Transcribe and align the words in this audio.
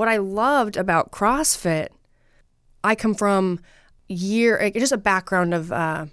what 0.00 0.08
I 0.08 0.16
loved 0.16 0.78
about 0.78 1.12
CrossFit, 1.12 1.88
I 2.82 2.94
come 2.94 3.14
from 3.14 3.60
year 4.08 4.70
just 4.74 4.92
a 4.92 4.96
background 4.96 5.52
of 5.52 5.70
uh, 5.70 6.06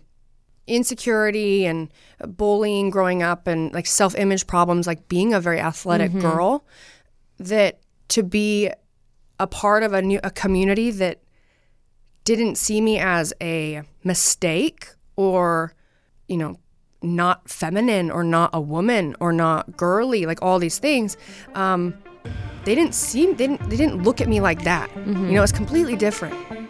insecurity 0.67 1.65
and 1.65 1.87
bullying 2.19 2.89
growing 2.89 3.23
up 3.23 3.47
and 3.47 3.73
like 3.73 3.85
self-image 3.85 4.45
problems 4.45 4.87
like 4.87 5.07
being 5.07 5.33
a 5.33 5.39
very 5.39 5.61
athletic 5.61 6.11
girl 6.19 6.65
that 7.39 7.79
to 8.09 8.23
be 8.23 8.69
a 9.39 9.47
part 9.47 9.83
of 9.83 9.93
a 9.93 10.01
new 10.01 10.19
a 10.21 10.31
community 10.31 10.91
that 10.91 11.21
didn't 12.25 12.57
see 12.57 12.81
me 12.81 12.99
as 12.99 13.33
a 13.41 13.83
mistake 14.03 14.89
or 15.15 15.73
you 16.27 16.35
know 16.35 16.59
not 17.01 17.49
feminine 17.49 18.11
or 18.11 18.25
not 18.25 18.49
a 18.51 18.59
woman 18.59 19.15
or 19.21 19.31
not 19.31 19.77
girly 19.77 20.25
like 20.25 20.41
all 20.41 20.59
these 20.59 20.77
things 20.77 21.15
um, 21.55 21.97
they 22.67 22.75
didn't 22.75 22.93
see 22.93 23.25
they 23.27 23.47
didn't, 23.47 23.69
they 23.69 23.77
didn't 23.77 24.03
look 24.03 24.19
at 24.19 24.27
me 24.27 24.41
like 24.41 24.63
that. 24.65 24.89
Mm-hmm. 24.89 25.27
You 25.27 25.35
know 25.35 25.43
it's 25.43 25.53
completely 25.53 25.95
different 25.95 26.66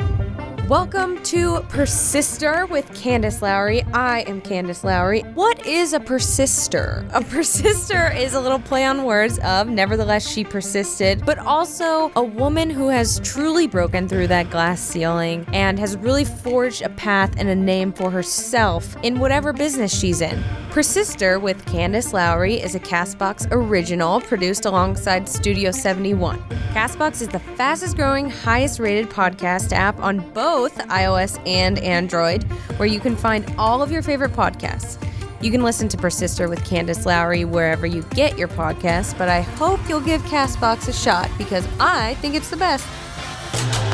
Welcome 0.68 1.24
to 1.24 1.62
Persister 1.70 2.66
with 2.66 2.94
Candace 2.94 3.42
Lowry. 3.42 3.84
I 3.94 4.26
am 4.28 4.42
Candace 4.42 4.84
Lowry. 4.84 5.22
What 5.22 5.66
is 5.66 5.94
a 5.94 6.00
persister? 6.02 7.06
A 7.14 7.24
persister 7.24 8.12
is 8.14 8.34
a 8.34 8.42
little 8.42 8.60
play 8.60 8.84
on 8.84 9.06
words 9.06 9.40
of 9.46 9.70
nevertheless 9.70 10.30
she 10.30 10.44
persisted, 10.44 11.26
but 11.26 11.40
also 11.40 12.12
a 12.18 12.22
woman 12.22 12.70
who 12.70 12.90
has 12.90 13.22
truly 13.22 13.66
broken 13.66 14.10
through 14.10 14.28
that 14.28 14.50
glass 14.50 14.82
ceiling 14.82 15.46
and 15.54 15.80
has 15.80 15.96
really 15.96 16.26
forged 16.26 16.82
a 16.82 16.90
path 16.90 17.34
and 17.38 17.48
a 17.48 17.56
name 17.56 17.94
for 17.94 18.12
herself 18.12 18.98
in 19.04 19.22
whatever 19.22 19.54
business 19.54 19.98
she's 19.98 20.20
in. 20.20 20.44
Persister 20.72 21.40
with 21.40 21.66
Candace 21.66 22.12
Lowry 22.12 22.56
is 22.56 22.76
a 22.76 22.80
Castbox 22.80 23.48
original 23.52 24.20
produced 24.20 24.66
alongside 24.66 25.30
Studio 25.30 25.72
71. 25.72 26.44
Castbox 26.74 27.22
is 27.22 27.30
the 27.30 27.40
fastest 27.40 27.96
growing, 27.96 28.30
highest 28.30 28.80
rated 28.80 29.10
podcast 29.10 29.72
app 29.72 29.98
on 30.00 30.20
both 30.34 30.57
iOS 30.66 31.40
and 31.48 31.78
Android, 31.80 32.44
where 32.78 32.88
you 32.88 33.00
can 33.00 33.16
find 33.16 33.46
all 33.58 33.82
of 33.82 33.92
your 33.92 34.02
favorite 34.02 34.34
podcasts. 34.34 34.98
You 35.42 35.52
can 35.52 35.62
listen 35.62 35.88
to 35.90 35.98
Persister 35.98 36.50
with 36.50 36.66
Candace 36.66 37.06
Lowry 37.06 37.46
wherever 37.46 37.86
you 37.86 38.02
get 38.16 38.38
your 38.38 38.48
podcasts, 38.48 39.16
but 39.18 39.30
I 39.30 39.42
hope 39.42 39.80
you'll 39.88 40.02
give 40.02 40.22
Castbox 40.24 40.88
a 40.88 40.94
shot 40.94 41.30
because 41.38 41.68
I 41.80 42.16
think 42.16 42.34
it's 42.34 42.50
the 42.50 42.58
best. 42.58 43.87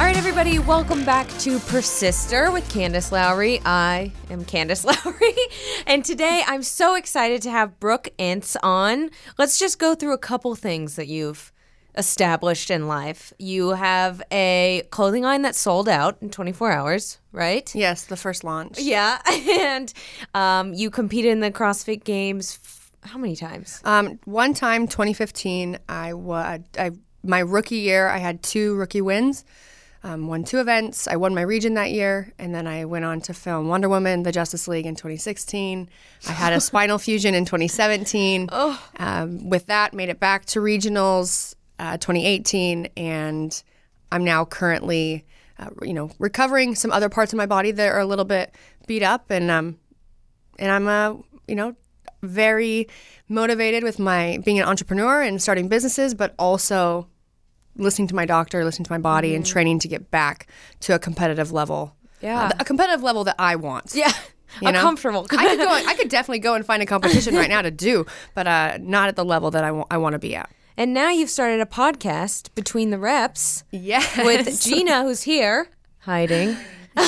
All 0.00 0.06
right, 0.06 0.16
everybody, 0.16 0.58
welcome 0.58 1.04
back 1.04 1.28
to 1.40 1.58
Persister 1.58 2.50
with 2.50 2.66
Candace 2.72 3.12
Lowry. 3.12 3.60
I 3.66 4.12
am 4.30 4.46
Candace 4.46 4.82
Lowry, 4.86 5.34
and 5.86 6.02
today 6.02 6.42
I'm 6.46 6.62
so 6.62 6.94
excited 6.94 7.42
to 7.42 7.50
have 7.50 7.78
Brooke 7.78 8.08
Ence 8.18 8.56
on. 8.62 9.10
Let's 9.36 9.58
just 9.58 9.78
go 9.78 9.94
through 9.94 10.14
a 10.14 10.18
couple 10.18 10.54
things 10.54 10.96
that 10.96 11.06
you've 11.08 11.52
established 11.98 12.70
in 12.70 12.88
life. 12.88 13.34
You 13.38 13.70
have 13.70 14.22
a 14.32 14.84
clothing 14.90 15.22
line 15.22 15.42
that 15.42 15.54
sold 15.54 15.86
out 15.86 16.16
in 16.22 16.30
24 16.30 16.72
hours, 16.72 17.18
right? 17.30 17.70
yes 17.74 18.04
the 18.06 18.16
first 18.16 18.42
launch 18.42 18.78
Yeah, 18.80 19.20
and 19.30 19.92
um, 20.32 20.72
you 20.72 20.88
competed 20.90 21.30
in 21.30 21.40
the 21.40 21.50
CrossFit 21.50 22.04
Games. 22.04 22.58
F- 22.64 22.90
how 23.02 23.18
many 23.18 23.36
times? 23.36 23.82
Um, 23.84 24.18
one 24.24 24.54
time, 24.54 24.88
2015, 24.88 25.78
I 25.90 26.14
wa- 26.14 26.56
I 26.78 26.92
my 27.22 27.40
rookie 27.40 27.76
year, 27.76 28.08
I 28.08 28.16
had 28.16 28.42
two 28.42 28.74
rookie 28.76 29.02
wins. 29.02 29.44
Um, 30.02 30.28
won 30.28 30.44
two 30.44 30.60
events. 30.60 31.06
I 31.06 31.16
won 31.16 31.34
my 31.34 31.42
region 31.42 31.74
that 31.74 31.90
year, 31.90 32.32
and 32.38 32.54
then 32.54 32.66
I 32.66 32.86
went 32.86 33.04
on 33.04 33.20
to 33.22 33.34
film 33.34 33.68
Wonder 33.68 33.88
Woman, 33.88 34.22
the 34.22 34.32
Justice 34.32 34.66
League 34.66 34.86
in 34.86 34.94
2016. 34.94 35.90
I 36.26 36.32
had 36.32 36.54
a 36.54 36.60
spinal 36.60 36.96
fusion 36.96 37.34
in 37.34 37.44
2017. 37.44 38.48
Um, 38.96 39.50
with 39.50 39.66
that, 39.66 39.92
made 39.92 40.08
it 40.08 40.18
back 40.18 40.46
to 40.46 40.60
regionals 40.60 41.54
uh, 41.78 41.98
2018, 41.98 42.88
and 42.96 43.62
I'm 44.10 44.24
now 44.24 44.46
currently, 44.46 45.26
uh, 45.58 45.68
you 45.82 45.92
know, 45.92 46.10
recovering 46.18 46.74
some 46.74 46.92
other 46.92 47.10
parts 47.10 47.34
of 47.34 47.36
my 47.36 47.46
body 47.46 47.70
that 47.70 47.92
are 47.92 48.00
a 48.00 48.06
little 48.06 48.24
bit 48.24 48.54
beat 48.86 49.02
up, 49.02 49.30
and 49.30 49.50
um, 49.50 49.78
and 50.58 50.72
I'm 50.72 50.88
uh, 50.88 51.20
you 51.46 51.54
know 51.54 51.76
very 52.22 52.88
motivated 53.28 53.82
with 53.82 53.98
my 53.98 54.38
being 54.44 54.58
an 54.58 54.66
entrepreneur 54.66 55.22
and 55.22 55.40
starting 55.40 55.68
businesses, 55.68 56.14
but 56.14 56.34
also 56.38 57.06
listening 57.76 58.08
to 58.08 58.14
my 58.14 58.26
doctor, 58.26 58.64
listening 58.64 58.84
to 58.86 58.92
my 58.92 58.98
body, 58.98 59.34
and 59.34 59.44
training 59.46 59.78
to 59.80 59.88
get 59.88 60.10
back 60.10 60.46
to 60.80 60.94
a 60.94 60.98
competitive 60.98 61.52
level. 61.52 61.94
Yeah. 62.20 62.46
Uh, 62.46 62.50
a 62.60 62.64
competitive 62.64 63.02
level 63.02 63.24
that 63.24 63.36
I 63.38 63.56
want. 63.56 63.94
Yeah, 63.94 64.12
You 64.60 64.68
a 64.68 64.72
know? 64.72 64.80
comfortable. 64.82 65.26
I 65.30 65.48
could 65.48 65.58
go. 65.58 65.68
I 65.90 65.94
could 65.94 66.08
definitely 66.08 66.40
go 66.40 66.54
and 66.54 66.66
find 66.66 66.82
a 66.82 66.86
competition 66.86 67.34
right 67.34 67.48
now 67.48 67.62
to 67.62 67.70
do, 67.70 68.04
but 68.34 68.46
uh, 68.46 68.78
not 68.80 69.08
at 69.08 69.16
the 69.16 69.24
level 69.24 69.50
that 69.52 69.64
I 69.64 69.70
want. 69.72 69.88
I 69.90 69.96
want 69.98 70.12
to 70.14 70.18
be 70.18 70.34
at. 70.36 70.50
And 70.76 70.94
now 70.94 71.10
you've 71.10 71.30
started 71.30 71.60
a 71.60 71.66
podcast 71.66 72.54
between 72.54 72.90
the 72.90 72.98
reps 72.98 73.64
Yes, 73.70 74.16
with 74.18 74.62
Gina, 74.62 75.02
who's 75.02 75.22
here 75.22 75.68
hiding. 75.98 76.56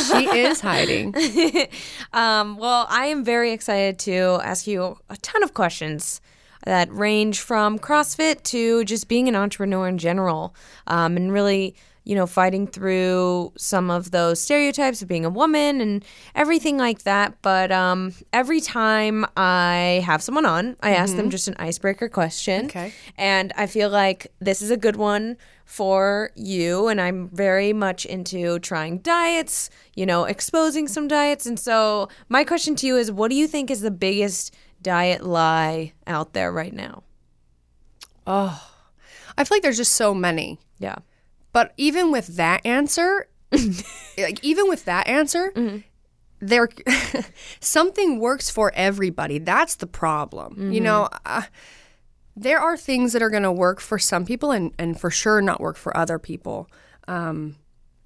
she 0.09 0.27
is 0.27 0.61
hiding. 0.61 1.15
Um, 2.12 2.56
well, 2.59 2.87
I 2.91 3.06
am 3.06 3.25
very 3.25 3.53
excited 3.53 3.99
to 4.01 4.39
ask 4.45 4.67
you 4.67 4.99
a 5.09 5.17
ton 5.19 5.43
of 5.43 5.55
questions 5.55 6.21
that 6.65 6.93
range 6.93 7.41
from 7.41 7.78
CrossFit 7.78 8.43
to 8.45 8.84
just 8.84 9.09
being 9.09 9.28
an 9.28 9.37
entrepreneur 9.37 9.89
in 9.89 9.99
general, 9.99 10.55
um, 10.87 11.17
and 11.17 11.33
really, 11.33 11.75
you 12.05 12.15
know, 12.15 12.27
fighting 12.27 12.67
through 12.67 13.53
some 13.56 13.91
of 13.91 14.11
those 14.11 14.41
stereotypes 14.41 15.03
of 15.03 15.09
being 15.09 15.25
a 15.25 15.31
woman 15.31 15.81
and 15.81 16.05
everything 16.34 16.77
like 16.77 17.03
that. 17.03 17.41
But 17.43 17.71
um, 17.71 18.12
every 18.33 18.61
time 18.61 19.25
I 19.37 20.03
have 20.05 20.22
someone 20.22 20.47
on, 20.47 20.77
I 20.81 20.95
ask 20.95 21.17
them 21.17 21.31
just 21.31 21.49
an 21.49 21.55
icebreaker 21.59 22.09
question. 22.09 22.67
Okay. 22.67 22.93
And 23.17 23.53
I 23.56 23.67
feel 23.67 23.89
like 23.89 24.33
this 24.41 24.62
is 24.62 24.71
a 24.71 24.77
good 24.77 24.97
one 24.97 25.37
for 25.65 26.33
you. 26.34 26.89
And 26.89 27.01
I'm 27.01 27.28
very 27.28 27.72
much 27.72 28.05
into 28.05 28.59
trying 28.59 28.99
diets, 28.99 29.71
you 29.95 30.05
know, 30.05 30.25
exposing 30.25 30.89
some 30.89 31.09
diets. 31.09 31.47
And 31.47 31.59
so, 31.59 32.09
my 32.28 32.45
question 32.45 32.75
to 32.77 32.87
you 32.87 32.97
is 32.97 33.11
what 33.11 33.31
do 33.31 33.37
you 33.37 33.47
think 33.47 33.71
is 33.71 33.81
the 33.81 33.91
biggest 33.91 34.55
diet 34.82 35.25
lie 35.25 35.93
out 36.06 36.32
there 36.32 36.53
right 36.53 36.72
now? 36.72 37.03
Oh, 38.26 38.70
I 39.37 39.44
feel 39.44 39.56
like 39.56 39.62
there's 39.62 39.76
just 39.76 39.94
so 39.94 40.15
many. 40.15 40.59
Yeah. 40.78 40.97
But 41.53 41.72
even 41.76 42.10
with 42.10 42.37
that 42.37 42.65
answer, 42.65 43.28
like 44.19 44.42
even 44.42 44.69
with 44.69 44.84
that 44.87 45.06
answer, 45.06 45.53
there 46.41 46.69
something 47.60 48.19
works 48.19 48.50
for 48.50 48.72
everybody. 48.75 49.38
That's 49.38 49.76
the 49.76 49.87
problem. 49.87 50.72
You 50.72 50.81
know, 50.81 51.09
uh, 51.25 51.42
there 52.34 52.59
are 52.59 52.76
things 52.76 53.12
that 53.12 53.22
are 53.22 53.31
going 53.31 53.42
to 53.42 53.53
work 53.53 53.81
for 53.81 53.98
some 53.98 54.25
people 54.25 54.50
and 54.50 54.72
and 54.78 54.98
for 54.98 55.10
sure 55.10 55.42
not 55.42 55.60
work 55.60 55.76
for 55.76 55.97
other 55.97 56.19
people. 56.19 56.69
Um, 57.06 57.56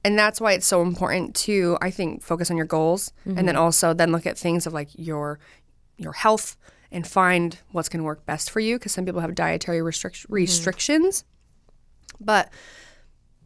and 0.04 0.18
that's 0.18 0.40
why 0.40 0.52
it's 0.52 0.66
so 0.66 0.82
important 0.82 1.34
to 1.36 1.78
I 1.80 1.90
think 1.90 2.22
focus 2.22 2.50
on 2.50 2.56
your 2.56 2.66
goals 2.66 3.12
and 3.24 3.46
then 3.48 3.56
also 3.56 3.92
then 3.94 4.12
look 4.12 4.26
at 4.26 4.38
things 4.38 4.66
of 4.66 4.72
like 4.72 4.88
your 4.94 5.38
your 5.98 6.12
health 6.12 6.56
and 6.90 7.06
find 7.06 7.58
what's 7.72 7.88
going 7.88 8.00
to 8.00 8.04
work 8.04 8.24
best 8.26 8.50
for 8.50 8.60
you 8.60 8.76
because 8.76 8.92
some 8.92 9.04
people 9.04 9.20
have 9.20 9.34
dietary 9.34 9.80
restric- 9.80 10.22
mm-hmm. 10.22 10.34
restrictions. 10.34 11.24
But 12.20 12.50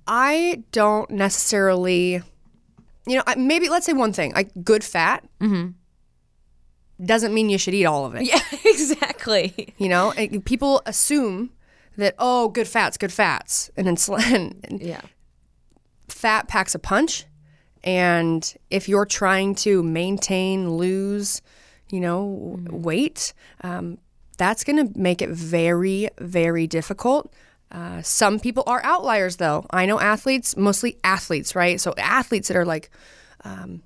I 0.06 0.62
don't 0.72 1.10
necessarily, 1.10 2.22
you 3.06 3.16
know, 3.16 3.22
maybe 3.36 3.68
let's 3.68 3.86
say 3.86 3.92
one 3.92 4.12
thing 4.12 4.32
like 4.34 4.50
good 4.62 4.84
fat 4.84 5.26
mm-hmm. 5.40 5.70
doesn't 7.04 7.32
mean 7.34 7.48
you 7.48 7.58
should 7.58 7.74
eat 7.74 7.86
all 7.86 8.04
of 8.04 8.14
it. 8.14 8.22
Yeah, 8.26 8.40
exactly. 8.64 9.74
You 9.78 9.88
know, 9.88 10.12
people 10.44 10.82
assume 10.86 11.50
that, 11.96 12.14
oh, 12.18 12.48
good 12.48 12.68
fats, 12.68 12.96
good 12.96 13.12
fats. 13.12 13.70
And, 13.76 13.88
and 13.88 14.80
Yeah. 14.80 15.00
fat 16.08 16.48
packs 16.48 16.74
a 16.74 16.78
punch. 16.78 17.24
And 17.82 18.54
if 18.68 18.88
you're 18.88 19.06
trying 19.06 19.54
to 19.56 19.82
maintain, 19.82 20.70
lose, 20.70 21.40
you 21.90 22.00
know, 22.00 22.58
weight, 22.70 23.32
um, 23.62 23.98
that's 24.38 24.64
going 24.64 24.86
to 24.86 24.98
make 24.98 25.20
it 25.20 25.30
very, 25.30 26.08
very 26.18 26.66
difficult. 26.66 27.32
Uh, 27.70 28.02
some 28.02 28.40
people 28.40 28.64
are 28.66 28.82
outliers, 28.82 29.36
though. 29.36 29.66
I 29.70 29.86
know 29.86 30.00
athletes, 30.00 30.56
mostly 30.56 30.98
athletes, 31.04 31.54
right? 31.54 31.80
So 31.80 31.94
athletes 31.98 32.48
that 32.48 32.56
are 32.56 32.64
like 32.64 32.90
um, 33.44 33.82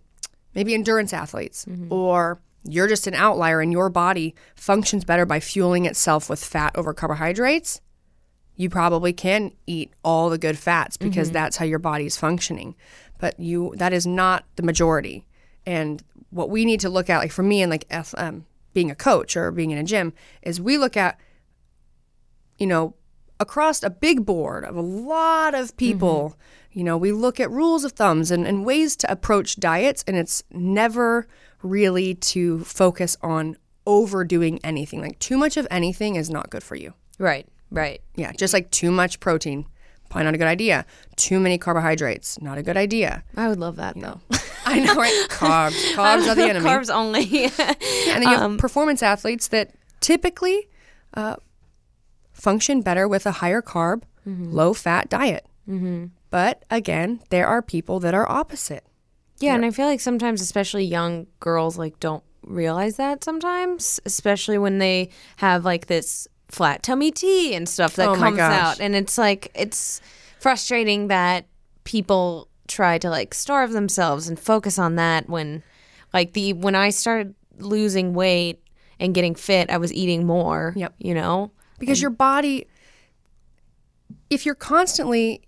maybe 0.55 0.75
endurance 0.75 1.13
athletes, 1.13 1.67
or 1.91 2.41
you're 2.67 2.89
just 2.89 3.07
an 3.07 3.15
outlier 3.15 3.61
and 3.61 3.73
your 3.73 3.91
body 3.91 4.35
functions 4.55 5.05
better 5.05 5.27
by 5.27 5.41
fueling 5.41 5.85
itself 5.85 6.31
with 6.31 6.43
fat 6.43 6.75
over 6.77 6.95
carbohydrates 6.95 7.81
you 8.57 8.71
probably 8.71 9.13
can 9.13 9.53
eat 9.67 9.93
all 10.05 10.31
the 10.31 10.39
good 10.39 10.57
fats 10.57 10.97
because 10.97 11.31
that's 11.31 11.57
how 11.57 11.65
your 11.65 11.79
body 11.79 12.07
is 12.07 12.17
functioning 12.17 12.75
but 13.19 13.39
you 13.39 13.75
that 13.77 13.93
is 13.93 14.07
not 14.07 14.45
the 14.57 14.63
majority 14.63 15.27
and 15.67 16.03
what 16.31 16.51
we 16.51 16.65
need 16.65 16.81
to 16.81 16.89
look 16.89 17.09
at 17.09 17.19
like 17.19 17.33
for 17.33 17.43
me 17.43 17.63
and 17.63 17.71
like 17.71 17.87
um, 18.17 18.47
being 18.73 18.91
a 18.91 18.95
coach 18.95 19.37
or 19.37 19.51
being 19.51 19.71
in 19.71 19.79
a 19.79 19.85
gym 19.85 20.13
is 20.43 20.61
we 20.61 20.77
look 20.77 20.97
at 20.97 21.19
you 22.59 22.67
know 22.67 22.95
across 23.41 23.83
a 23.83 23.91
big 23.91 24.25
board 24.25 24.65
of 24.65 24.77
a 24.77 24.81
lot 24.81 25.55
of 25.55 25.77
people 25.77 26.37
you 26.73 26.85
know 26.85 26.97
we 26.97 27.13
look 27.13 27.41
at 27.41 27.51
rules 27.51 27.85
of 27.85 27.93
thumbs 27.93 28.31
and, 28.31 28.47
and 28.47 28.65
ways 28.65 28.97
to 28.97 29.11
approach 29.11 29.57
diets 29.57 30.05
and 30.07 30.17
it's 30.17 30.43
never 30.51 31.27
really 31.63 32.15
to 32.15 32.63
focus 32.65 33.17
on 33.23 33.57
overdoing 33.87 34.61
anything. 34.65 35.01
Like 35.01 35.19
too 35.19 35.37
much 35.37 35.57
of 35.57 35.67
anything 35.71 36.17
is 36.17 36.31
not 36.31 36.51
good 36.51 36.63
for 36.63 36.77
you. 36.77 36.95
Right. 37.19 37.47
Right. 37.71 38.01
Yeah, 38.15 38.33
just 38.33 38.55
like 38.55 38.71
too 38.71 38.91
much 38.91 39.21
protein, 39.21 39.67
probably 40.15 40.25
not 40.27 40.35
a 40.35 40.39
good 40.39 40.47
idea. 40.47 40.87
Too 41.17 41.41
many 41.41 41.59
carbohydrates, 41.59 42.41
not 42.41 42.57
a 42.57 42.63
good 42.63 42.77
idea. 42.77 43.25
I 43.37 43.49
would 43.49 43.59
love 43.59 43.77
that 43.77 43.99
though. 43.99 44.21
I 44.65 44.79
know, 44.79 44.95
right? 44.95 45.27
Carbs, 45.29 45.93
carbs 45.95 46.29
are 46.29 46.37
the 46.37 46.45
enemy. 46.45 46.65
Carbs 46.65 46.89
only. 46.89 47.25
Yeah, 48.05 48.17
and 48.17 48.23
then 48.23 48.31
you 48.31 48.37
have 48.37 48.59
performance 48.59 49.03
athletes 49.03 49.49
that 49.49 49.75
typically 50.01 50.69
uh, 51.15 51.37
function 52.33 52.81
better 52.81 53.09
with 53.09 53.27
a 53.27 53.33
higher 53.33 53.61
carb, 53.63 54.03
low 54.25 54.73
fat 54.73 55.09
diet. 55.09 55.47
Mm-hmm. 55.69 56.07
But 56.31 56.65
again, 56.71 57.21
there 57.31 57.47
are 57.47 57.63
people 57.63 57.99
that 58.01 58.15
are 58.15 58.31
opposite. 58.31 58.85
Yeah, 59.41 59.55
and 59.55 59.65
I 59.65 59.71
feel 59.71 59.87
like 59.87 60.01
sometimes, 60.01 60.41
especially 60.41 60.85
young 60.85 61.27
girls, 61.41 61.77
like 61.77 61.99
don't 61.99 62.23
realize 62.47 62.97
that 62.97 63.25
sometimes, 63.25 63.99
especially 64.05 64.59
when 64.59 64.79
they 64.79 65.09
have 65.39 65.65
like 65.65 65.87
this 65.87 66.29
flat 66.49 66.83
tummy 66.83 67.11
tea 67.11 67.55
and 67.55 67.69
stuff 67.69 67.97
that 67.97 68.09
Oh 68.09 68.15
comes 68.15 68.39
out, 68.39 68.81
and 68.81 68.95
it's 68.95 69.19
like 69.19 69.51
it's 69.55 70.01
frustrating 70.41 71.09
that 71.09 71.47
people 71.85 72.49
try 72.67 72.99
to 72.99 73.11
like 73.11 73.35
starve 73.35 73.73
themselves 73.73 74.29
and 74.29 74.39
focus 74.39 74.79
on 74.79 74.97
that 74.97 75.29
when, 75.29 75.63
like 76.13 76.33
the 76.33 76.53
when 76.53 76.75
I 76.75 76.91
started 76.91 77.35
losing 77.59 78.15
weight 78.15 78.63
and 78.99 79.15
getting 79.15 79.35
fit, 79.35 79.71
I 79.71 79.77
was 79.77 79.93
eating 79.93 80.27
more. 80.27 80.73
Yep. 80.77 80.95
You 80.99 81.15
know. 81.15 81.51
because 81.79 82.01
your 82.01 82.11
body 82.11 82.67
if 84.31 84.47
you're 84.47 84.55
constantly 84.55 85.43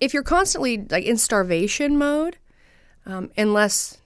if 0.00 0.12
you're 0.12 0.22
constantly 0.22 0.86
like 0.90 1.04
in 1.04 1.16
starvation 1.16 1.96
mode 1.96 2.36
um, 3.06 3.30
unless 3.36 3.98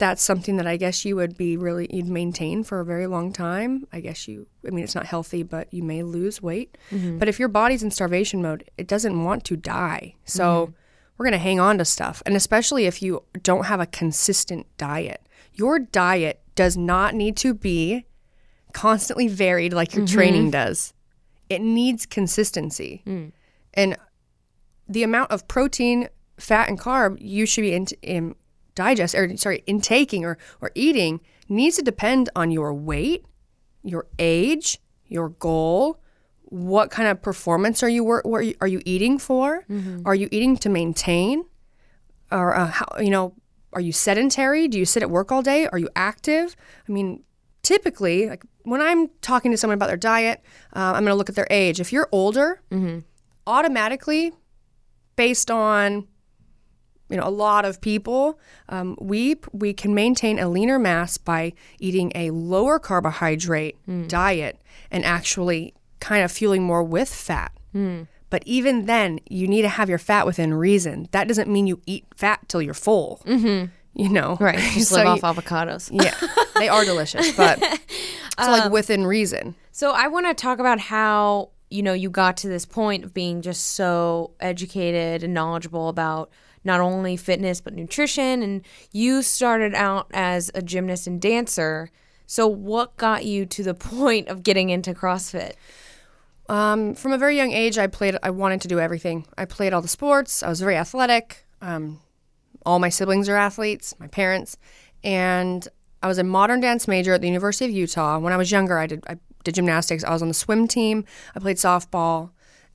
that's 0.00 0.22
something 0.22 0.56
that 0.56 0.66
i 0.66 0.76
guess 0.76 1.04
you 1.04 1.14
would 1.14 1.36
be 1.36 1.56
really 1.56 1.86
you'd 1.90 2.08
maintain 2.08 2.64
for 2.64 2.80
a 2.80 2.84
very 2.84 3.06
long 3.06 3.32
time. 3.32 3.86
I 3.92 4.00
guess 4.00 4.26
you 4.26 4.46
i 4.66 4.70
mean 4.70 4.82
it's 4.82 4.96
not 4.96 5.06
healthy 5.06 5.44
but 5.44 5.72
you 5.72 5.84
may 5.84 6.02
lose 6.02 6.42
weight. 6.42 6.76
Mm-hmm. 6.90 7.18
But 7.18 7.28
if 7.28 7.38
your 7.38 7.48
body's 7.48 7.82
in 7.82 7.90
starvation 7.92 8.42
mode 8.42 8.68
it 8.76 8.88
doesn't 8.88 9.22
want 9.22 9.44
to 9.44 9.56
die. 9.56 10.14
So 10.24 10.42
mm-hmm. 10.42 10.72
we're 11.16 11.26
going 11.26 11.32
to 11.32 11.38
hang 11.38 11.60
on 11.60 11.78
to 11.78 11.84
stuff. 11.84 12.22
And 12.26 12.34
especially 12.34 12.86
if 12.86 13.02
you 13.02 13.22
don't 13.42 13.66
have 13.66 13.78
a 13.78 13.86
consistent 13.86 14.66
diet 14.76 15.20
your 15.52 15.78
diet 15.78 16.40
does 16.54 16.76
not 16.76 17.14
need 17.14 17.36
to 17.38 17.54
be 17.54 18.06
constantly 18.72 19.28
varied 19.28 19.72
like 19.72 19.94
your 19.94 20.04
mm-hmm. 20.04 20.14
training 20.14 20.50
does. 20.50 20.94
It 21.48 21.60
needs 21.60 22.06
consistency. 22.06 23.02
Mm. 23.06 23.32
And 23.74 23.96
the 24.88 25.02
amount 25.02 25.30
of 25.30 25.46
protein, 25.48 26.08
fat, 26.38 26.68
and 26.68 26.78
carb 26.78 27.18
you 27.20 27.46
should 27.46 27.62
be 27.62 27.74
in, 27.74 27.86
in 28.02 28.34
digest 28.84 29.14
or 29.14 29.24
sorry, 29.36 29.62
intaking 29.66 30.22
or, 30.28 30.34
or 30.62 30.70
eating 30.74 31.20
needs 31.48 31.76
to 31.76 31.82
depend 31.82 32.22
on 32.34 32.50
your 32.50 32.72
weight, 32.90 33.24
your 33.92 34.04
age, 34.18 34.78
your 35.16 35.28
goal, 35.28 36.00
what 36.44 36.90
kind 36.90 37.08
of 37.08 37.20
performance 37.30 37.82
are 37.84 37.88
you 37.96 38.02
wor- 38.04 38.22
were 38.24 38.42
you- 38.48 38.56
are 38.62 38.66
you 38.74 38.80
eating 38.94 39.18
for? 39.18 39.64
Are 40.08 40.14
you 40.22 40.28
eating 40.36 40.56
to 40.64 40.68
maintain? 40.68 41.44
Or 42.32 42.48
uh, 42.60 42.66
how 42.78 42.86
you 43.06 43.10
know 43.16 43.26
are 43.72 43.80
you 43.88 43.92
sedentary? 43.92 44.62
Do 44.72 44.76
you 44.78 44.86
sit 44.94 45.02
at 45.02 45.10
work 45.10 45.30
all 45.32 45.42
day? 45.42 45.60
Are 45.72 45.78
you 45.84 45.88
active? 46.10 46.56
I 46.88 46.92
mean, 46.96 47.08
typically, 47.62 48.28
like 48.32 48.44
when 48.72 48.80
I'm 48.88 49.08
talking 49.30 49.50
to 49.52 49.56
someone 49.56 49.74
about 49.80 49.88
their 49.92 49.96
diet, 50.12 50.38
uh, 50.76 50.92
I'm 50.94 51.02
going 51.06 51.14
to 51.16 51.20
look 51.20 51.28
at 51.28 51.36
their 51.40 51.48
age. 51.50 51.80
If 51.80 51.92
you're 51.92 52.08
older, 52.12 52.48
automatically, 53.46 54.32
based 55.16 55.50
on 55.50 56.06
you 57.10 57.16
know 57.16 57.26
a 57.26 57.30
lot 57.30 57.64
of 57.64 57.80
people, 57.80 58.38
um, 58.68 58.96
we 59.00 59.36
we 59.52 59.72
can 59.72 59.94
maintain 59.94 60.38
a 60.38 60.48
leaner 60.48 60.78
mass 60.78 61.18
by 61.18 61.52
eating 61.78 62.12
a 62.14 62.30
lower 62.30 62.78
carbohydrate 62.78 63.76
diet 64.08 64.60
and 64.90 65.04
actually 65.04 65.74
kind 66.00 66.22
of 66.24 66.30
fueling 66.32 66.62
more 66.62 66.82
with 66.82 67.08
fat. 67.12 67.52
But 68.30 68.44
even 68.46 68.86
then, 68.86 69.18
you 69.28 69.48
need 69.48 69.62
to 69.62 69.68
have 69.68 69.88
your 69.88 69.98
fat 69.98 70.24
within 70.24 70.54
reason. 70.54 71.08
That 71.10 71.26
doesn't 71.26 71.48
mean 71.50 71.66
you 71.66 71.80
eat 71.86 72.04
fat 72.16 72.48
till 72.48 72.62
you're 72.62 72.74
full. 72.74 73.20
Mm-hmm. 73.26 73.66
You 73.94 74.08
know, 74.08 74.36
Right. 74.38 74.58
Just 74.74 74.90
So 74.90 74.96
live 75.02 75.04
you- 75.18 75.22
off 75.24 75.36
avocados. 75.36 75.90
yeah, 75.92 76.14
they 76.54 76.68
are 76.68 76.84
delicious, 76.84 77.32
but 77.36 77.58
so 78.40 78.50
like 78.50 78.70
within 78.70 79.04
reason. 79.04 79.56
So 79.72 79.90
I 79.90 80.06
want 80.06 80.26
to 80.26 80.34
talk 80.34 80.60
about 80.60 80.78
how 80.78 81.50
you 81.70 81.82
know 81.82 81.92
you 81.92 82.08
got 82.08 82.36
to 82.38 82.48
this 82.48 82.64
point 82.64 83.02
of 83.04 83.12
being 83.12 83.42
just 83.42 83.66
so 83.74 84.30
educated 84.38 85.24
and 85.24 85.34
knowledgeable 85.34 85.88
about 85.88 86.30
not 86.64 86.80
only 86.80 87.16
fitness 87.16 87.60
but 87.60 87.74
nutrition 87.74 88.42
and 88.42 88.62
you 88.92 89.22
started 89.22 89.74
out 89.74 90.06
as 90.12 90.50
a 90.54 90.62
gymnast 90.62 91.06
and 91.06 91.20
dancer. 91.20 91.90
So 92.26 92.46
what 92.46 92.96
got 92.96 93.24
you 93.24 93.46
to 93.46 93.62
the 93.62 93.74
point 93.92 94.28
of 94.28 94.42
getting 94.42 94.70
into 94.70 94.94
CrossFit? 94.94 95.54
Um, 96.48 96.94
from 96.94 97.12
a 97.12 97.18
very 97.18 97.36
young 97.36 97.52
age, 97.52 97.78
I 97.78 97.86
played. 97.86 98.16
I 98.24 98.30
wanted 98.30 98.60
to 98.62 98.68
do 98.68 98.80
everything. 98.80 99.24
I 99.38 99.44
played 99.44 99.72
all 99.72 99.80
the 99.80 99.88
sports. 99.88 100.42
I 100.42 100.48
was 100.48 100.60
very 100.60 100.76
athletic. 100.76 101.46
Um, 101.62 102.00
all 102.66 102.80
my 102.80 102.88
siblings 102.88 103.28
are 103.28 103.36
athletes. 103.36 103.94
My 104.00 104.08
parents, 104.08 104.58
and 105.04 105.66
I 106.02 106.08
was 106.08 106.18
a 106.18 106.24
modern 106.24 106.58
dance 106.58 106.88
major 106.88 107.14
at 107.14 107.20
the 107.20 107.28
University 107.28 107.66
of 107.66 107.70
Utah. 107.70 108.18
When 108.18 108.32
I 108.32 108.36
was 108.36 108.50
younger, 108.50 108.78
I 108.78 108.88
did 108.88 109.04
I 109.08 109.18
did 109.44 109.54
gymnastics. 109.54 110.02
I 110.02 110.12
was 110.12 110.22
on 110.22 110.28
the 110.28 110.34
swim 110.34 110.66
team. 110.66 111.04
I 111.36 111.38
played 111.38 111.56
softball, 111.56 112.30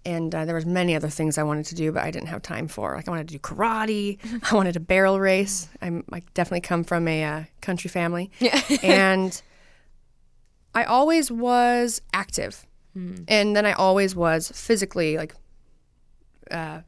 and 0.05 0.33
uh, 0.33 0.45
there 0.45 0.55
was 0.55 0.65
many 0.65 0.95
other 0.95 1.09
things 1.09 1.37
I 1.37 1.43
wanted 1.43 1.65
to 1.67 1.75
do, 1.75 1.91
but 1.91 2.03
I 2.03 2.11
didn't 2.11 2.27
have 2.27 2.41
time 2.41 2.67
for. 2.67 2.95
Like 2.95 3.07
I 3.07 3.11
wanted 3.11 3.27
to 3.29 3.33
do 3.33 3.39
karate. 3.39 4.19
I 4.51 4.55
wanted 4.55 4.73
to 4.73 4.79
barrel 4.79 5.19
race. 5.19 5.67
I'm 5.81 6.03
I 6.11 6.21
definitely 6.33 6.61
come 6.61 6.83
from 6.83 7.07
a 7.07 7.23
uh, 7.23 7.43
country 7.61 7.89
family, 7.89 8.31
and 8.83 9.41
I 10.73 10.83
always 10.83 11.31
was 11.31 12.01
active. 12.13 12.65
And 13.27 13.55
then 13.55 13.65
I 13.65 13.73
always 13.73 14.15
was 14.15 14.51
physically 14.55 15.17
like 15.17 15.35
uh, 16.51 16.79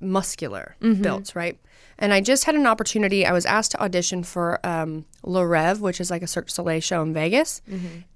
muscular 0.00 0.76
built, 1.02 1.34
right? 1.36 1.58
And 1.98 2.12
I 2.12 2.20
just 2.20 2.44
had 2.44 2.56
an 2.56 2.66
opportunity. 2.66 3.24
I 3.24 3.32
was 3.32 3.46
asked 3.46 3.70
to 3.72 3.80
audition 3.82 4.24
for 4.24 4.58
um, 4.66 5.04
Le 5.22 5.42
Rêve, 5.42 5.78
which 5.78 6.00
is 6.00 6.10
like 6.10 6.22
a 6.22 6.26
Cirque 6.26 6.46
du 6.46 6.52
Soleil 6.52 6.80
show 6.80 7.02
in 7.02 7.12
Vegas. 7.14 7.62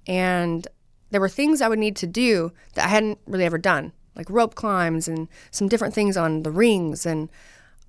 And 0.05 0.67
there 1.11 1.21
were 1.21 1.29
things 1.29 1.61
I 1.61 1.69
would 1.69 1.79
need 1.79 1.95
to 1.97 2.07
do 2.07 2.51
that 2.73 2.85
I 2.85 2.87
hadn't 2.89 3.19
really 3.25 3.45
ever 3.45 3.57
done, 3.57 3.93
like 4.15 4.29
rope 4.29 4.55
climbs 4.55 5.07
and 5.07 5.27
some 5.51 5.67
different 5.67 5.93
things 5.93 6.17
on 6.17 6.43
the 6.43 6.51
rings. 6.51 7.05
And 7.05 7.29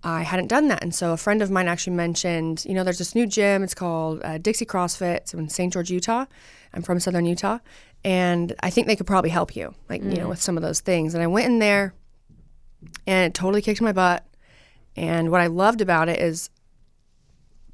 I 0.03 0.23
hadn't 0.23 0.49
done 0.49 0.69
that. 0.69 0.83
And 0.83 0.95
so 0.95 1.13
a 1.13 1.17
friend 1.17 1.43
of 1.43 1.51
mine 1.51 1.69
actually 1.69 1.97
mentioned, 1.97 2.65
you 2.65 2.75
know, 2.75 2.85
there's 2.85 2.99
this 2.99 3.15
new 3.15 3.27
gym. 3.27 3.63
It's 3.63 3.75
called 3.75 4.23
uh, 4.25 4.39
Dixie 4.39 4.67
CrossFit. 4.67 5.17
It's 5.17 5.35
in 5.35 5.49
St. 5.49 5.73
George, 5.73 5.91
Utah. 5.91 6.25
I'm 6.73 6.83
from 6.83 7.01
Southern 7.01 7.27
Utah. 7.27 7.59
And 8.03 8.55
I 8.63 8.71
think 8.71 8.87
they 8.87 8.97
could 8.97 9.07
probably 9.07 9.31
help 9.31 9.55
you, 9.55 9.75
like, 9.91 10.03
you 10.03 10.17
know, 10.17 10.29
with 10.29 10.41
some 10.41 10.57
of 10.57 10.63
those 10.63 10.81
things. 10.81 11.13
And 11.13 11.23
I 11.23 11.27
went 11.27 11.47
in 11.47 11.59
there 11.59 11.93
and 13.07 13.27
it 13.27 13.35
totally 13.35 13.61
kicked 13.61 13.83
my 13.83 13.93
butt. 13.93 14.25
And 14.97 15.31
what 15.31 15.43
I 15.43 15.49
loved 15.49 15.83
about 15.83 16.09
it 16.09 16.19
is 16.19 16.49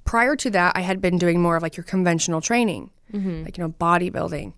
prior 0.04 0.35
to 0.35 0.50
that, 0.50 0.76
I 0.76 0.80
had 0.80 1.00
been 1.00 1.16
doing 1.16 1.40
more 1.40 1.54
of 1.56 1.62
like 1.62 1.76
your 1.76 1.85
conventional 1.85 2.40
training, 2.40 2.90
like, 3.44 3.56
you 3.56 3.62
know, 3.62 3.71
bodybuilding 3.71 4.52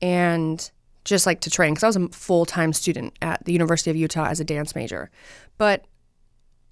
and 0.00 0.70
just 1.04 1.26
like 1.26 1.40
to 1.40 1.50
train 1.50 1.74
because 1.74 1.82
I 1.82 1.88
was 1.88 1.96
a 1.96 2.08
full 2.08 2.46
time 2.46 2.72
student 2.72 3.14
at 3.20 3.44
the 3.44 3.52
University 3.52 3.90
of 3.90 3.96
Utah 3.96 4.26
as 4.26 4.40
a 4.40 4.44
dance 4.44 4.74
major. 4.74 5.10
But 5.58 5.84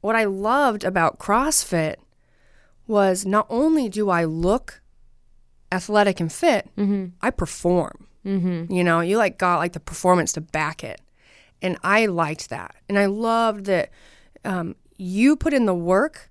what 0.01 0.17
I 0.17 0.25
loved 0.25 0.85
about 0.85 1.19
CrossFit 1.19 1.97
was 2.87 3.27
not 3.27 3.47
only 3.49 3.89
do 3.89 4.11
I 4.11 4.25
look 4.25 4.81
athletic 5.73 6.21
and 6.21 6.33
fit, 6.33 6.69
I 7.21 7.31
perform. 7.31 8.07
Mm-hmm. 8.25 8.73
You 8.73 8.85
know, 8.85 9.01
you 9.01 9.17
like 9.17 9.39
got 9.39 9.59
like 9.59 9.73
the 9.73 9.81
performance 9.81 10.33
to 10.35 10.41
back 10.41 10.83
it. 10.83 11.01
And 11.63 11.77
I 11.83 12.07
liked 12.07 12.49
that. 12.51 12.75
And 12.89 12.99
I 12.99 13.07
loved 13.07 13.67
that 13.67 13.91
um, 14.45 14.77
you 14.97 15.37
put 15.37 15.53
in 15.53 15.67
the 15.67 15.75
work 15.75 16.30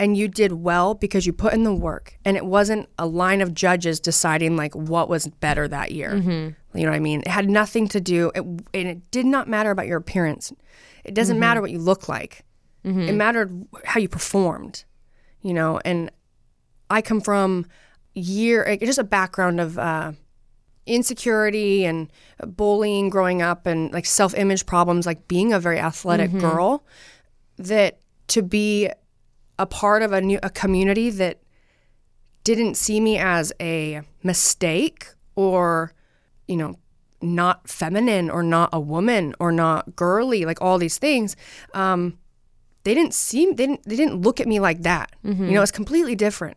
and 0.00 0.16
you 0.16 0.28
did 0.28 0.52
well 0.52 0.94
because 0.94 1.26
you 1.26 1.32
put 1.34 1.52
in 1.52 1.62
the 1.62 1.74
work. 1.74 2.18
And 2.24 2.34
it 2.34 2.46
wasn't 2.46 2.88
a 2.98 3.06
line 3.06 3.42
of 3.42 3.52
judges 3.52 4.00
deciding 4.00 4.56
like 4.56 4.74
what 4.74 5.10
was 5.10 5.28
better 5.28 5.68
that 5.68 5.92
year. 5.92 6.12
Mm-hmm. 6.12 6.78
You 6.78 6.84
know 6.84 6.90
what 6.90 6.96
I 6.96 7.00
mean? 7.00 7.20
It 7.20 7.28
had 7.28 7.50
nothing 7.50 7.86
to 7.88 8.00
do, 8.00 8.32
it, 8.34 8.40
and 8.40 8.64
it 8.72 9.10
did 9.10 9.26
not 9.26 9.46
matter 9.46 9.70
about 9.70 9.86
your 9.86 9.98
appearance. 9.98 10.52
It 11.04 11.12
doesn't 11.12 11.34
mm-hmm. 11.34 11.40
matter 11.40 11.60
what 11.60 11.70
you 11.70 11.78
look 11.78 12.08
like. 12.08 12.46
Mm-hmm. 12.82 13.00
It 13.02 13.12
mattered 13.12 13.66
how 13.84 14.00
you 14.00 14.08
performed, 14.08 14.84
you 15.42 15.52
know. 15.52 15.78
And 15.84 16.10
I 16.88 17.02
come 17.02 17.20
from 17.20 17.66
year, 18.14 18.74
just 18.80 18.98
a 18.98 19.04
background 19.04 19.60
of 19.60 19.78
uh, 19.78 20.12
insecurity 20.86 21.84
and 21.84 22.10
bullying 22.46 23.10
growing 23.10 23.42
up, 23.42 23.66
and 23.66 23.92
like 23.92 24.06
self 24.06 24.34
image 24.34 24.64
problems, 24.64 25.04
like 25.04 25.28
being 25.28 25.52
a 25.52 25.60
very 25.60 25.78
athletic 25.78 26.32
girl. 26.38 26.86
That 27.58 27.98
to 28.28 28.42
be 28.42 28.88
a 29.60 29.66
part 29.66 30.02
of 30.02 30.12
a 30.12 30.20
new 30.20 30.38
a 30.42 30.50
community 30.50 31.08
that 31.10 31.36
didn't 32.44 32.76
see 32.76 33.00
me 33.00 33.18
as 33.18 33.52
a 33.60 34.00
mistake 34.22 35.06
or 35.36 35.92
you 36.48 36.56
know 36.56 36.74
not 37.22 37.68
feminine 37.68 38.30
or 38.30 38.42
not 38.42 38.70
a 38.72 38.80
woman 38.80 39.34
or 39.38 39.52
not 39.52 39.94
girly 39.94 40.44
like 40.46 40.60
all 40.62 40.78
these 40.78 40.96
things 40.98 41.36
um, 41.74 42.16
they 42.84 42.94
didn't 42.94 43.12
see 43.14 43.44
they 43.46 43.52
didn't 43.66 43.82
they 43.84 43.96
didn't 43.96 44.22
look 44.22 44.40
at 44.40 44.46
me 44.48 44.58
like 44.58 44.80
that 44.82 45.14
you 45.22 45.34
know 45.54 45.62
it's 45.62 45.70
completely 45.70 46.16
different 46.16 46.56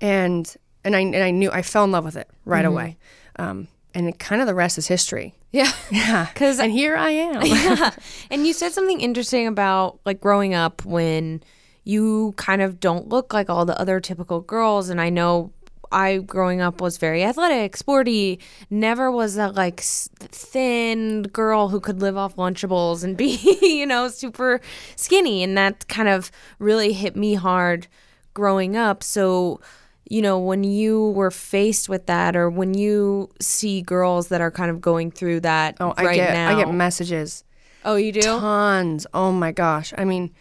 and 0.00 0.56
and 0.84 0.94
I 0.94 1.00
and 1.00 1.16
I 1.16 1.32
knew 1.32 1.50
I 1.50 1.62
fell 1.62 1.82
in 1.84 1.90
love 1.90 2.04
with 2.04 2.16
it 2.16 2.30
right 2.44 2.64
away. 2.64 2.96
Um, 3.36 3.66
and 3.94 4.08
it, 4.08 4.18
kind 4.20 4.40
of 4.40 4.46
the 4.46 4.54
rest 4.54 4.78
is 4.78 4.86
history. 4.86 5.34
Yeah. 5.50 5.72
Yeah, 5.90 6.26
'Cause- 6.36 6.60
and 6.60 6.70
here 6.70 6.96
I 6.96 7.10
am. 7.10 7.42
yeah. 7.44 7.90
And 8.30 8.46
you 8.46 8.52
said 8.52 8.70
something 8.72 9.00
interesting 9.00 9.46
about 9.48 9.98
like 10.06 10.20
growing 10.20 10.54
up 10.54 10.84
when 10.84 11.42
you 11.88 12.34
kind 12.36 12.60
of 12.60 12.78
don't 12.80 13.08
look 13.08 13.32
like 13.32 13.48
all 13.48 13.64
the 13.64 13.80
other 13.80 13.98
typical 13.98 14.42
girls. 14.42 14.90
And 14.90 15.00
I 15.00 15.08
know 15.08 15.52
I 15.90 16.18
growing 16.18 16.60
up 16.60 16.82
was 16.82 16.98
very 16.98 17.24
athletic, 17.24 17.78
sporty, 17.78 18.40
never 18.68 19.10
was 19.10 19.36
that 19.36 19.54
like 19.54 19.80
thin 19.80 21.22
girl 21.22 21.68
who 21.70 21.80
could 21.80 22.02
live 22.02 22.14
off 22.14 22.36
Lunchables 22.36 23.02
and 23.04 23.16
be, 23.16 23.38
you 23.62 23.86
know, 23.86 24.08
super 24.08 24.60
skinny. 24.96 25.42
And 25.42 25.56
that 25.56 25.88
kind 25.88 26.10
of 26.10 26.30
really 26.58 26.92
hit 26.92 27.16
me 27.16 27.32
hard 27.32 27.86
growing 28.34 28.76
up. 28.76 29.02
So, 29.02 29.62
you 30.10 30.20
know, 30.20 30.38
when 30.38 30.64
you 30.64 31.12
were 31.12 31.30
faced 31.30 31.88
with 31.88 32.04
that, 32.04 32.36
or 32.36 32.50
when 32.50 32.74
you 32.74 33.30
see 33.40 33.80
girls 33.80 34.28
that 34.28 34.42
are 34.42 34.50
kind 34.50 34.70
of 34.70 34.82
going 34.82 35.10
through 35.10 35.40
that 35.40 35.78
Oh, 35.80 35.94
I 35.96 36.04
right 36.04 36.16
get 36.16 36.34
now, 36.34 36.50
I 36.50 36.54
get 36.62 36.70
messages. 36.70 37.44
oh, 37.86 37.96
you 37.96 38.12
do, 38.12 38.20
tons. 38.20 39.06
Oh 39.14 39.32
my 39.32 39.52
gosh. 39.52 39.94
I 39.96 40.04
mean, 40.04 40.34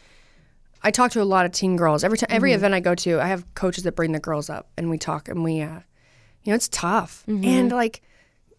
I 0.83 0.91
talk 0.91 1.11
to 1.11 1.21
a 1.21 1.23
lot 1.23 1.45
of 1.45 1.51
teen 1.51 1.75
girls. 1.75 2.03
Every 2.03 2.17
time, 2.17 2.27
every 2.29 2.51
mm-hmm. 2.51 2.57
event 2.57 2.73
I 2.73 2.79
go 2.79 2.95
to, 2.95 3.19
I 3.19 3.27
have 3.27 3.53
coaches 3.55 3.83
that 3.83 3.95
bring 3.95 4.11
the 4.11 4.19
girls 4.19 4.49
up 4.49 4.69
and 4.77 4.89
we 4.89 4.97
talk 4.97 5.27
and 5.27 5.43
we, 5.43 5.61
uh, 5.61 5.79
you 6.43 6.51
know, 6.51 6.55
it's 6.55 6.69
tough. 6.69 7.23
Mm-hmm. 7.27 7.45
And 7.45 7.71
like, 7.71 8.01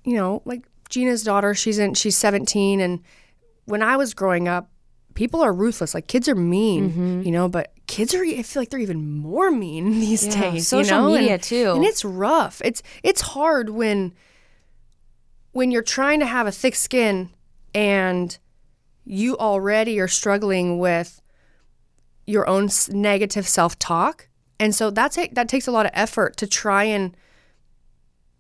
you 0.05 0.15
know, 0.15 0.43
like 0.45 0.65
Gina's 0.89 1.23
daughter, 1.23 1.55
she's 1.55 1.79
in, 1.79 1.95
she's 1.95 2.17
17. 2.17 2.81
And 2.81 3.01
when 3.65 3.83
I 3.83 3.97
was 3.97 4.15
growing 4.15 4.49
up, 4.49 4.71
people 5.15 5.41
are 5.41 5.53
ruthless. 5.53 5.95
Like 5.95 6.07
kids 6.07 6.29
are 6.29 6.35
mean, 6.35 6.91
mm-hmm. 6.91 7.23
you 7.23 7.31
know, 7.31 7.49
but 7.49 7.73
kids 7.87 8.15
are, 8.15 8.23
I 8.23 8.43
feel 8.43 8.61
like 8.63 8.71
they're 8.71 8.81
even 8.81 9.19
more 9.19 9.51
mean 9.51 9.91
these 10.01 10.27
Yeah, 10.27 10.51
days. 10.53 10.69
social 10.69 10.97
you 10.99 11.03
know? 11.03 11.15
media 11.15 11.35
And- 11.35 11.43
too. 11.43 11.73
And 11.75 11.85
it's 11.85 12.05
rough. 12.05 12.61
It's, 12.65 12.83
it's 13.03 13.21
hard 13.21 13.71
when, 13.71 14.13
when 15.53 15.71
you're 15.71 15.83
trying 15.83 16.21
to 16.21 16.27
have 16.27 16.47
a 16.47 16.53
thick 16.53 16.75
skin 16.75 17.31
and 17.75 18.37
you 19.05 19.37
already 19.39 19.99
are 19.99 20.09
struggling 20.09 20.79
with 20.79 21.21
your 22.29 22.47
own 22.47 22.69
negative 22.91 23.49
self-talk. 23.49 24.29
And 24.61 24.75
so 24.75 24.91
that's 24.91 25.17
it 25.17 25.35
that 25.35 25.49
takes 25.49 25.67
a 25.67 25.71
lot 25.71 25.87
of 25.87 25.93
effort 25.95 26.37
to 26.37 26.47
try 26.47 26.85
and 26.85 27.17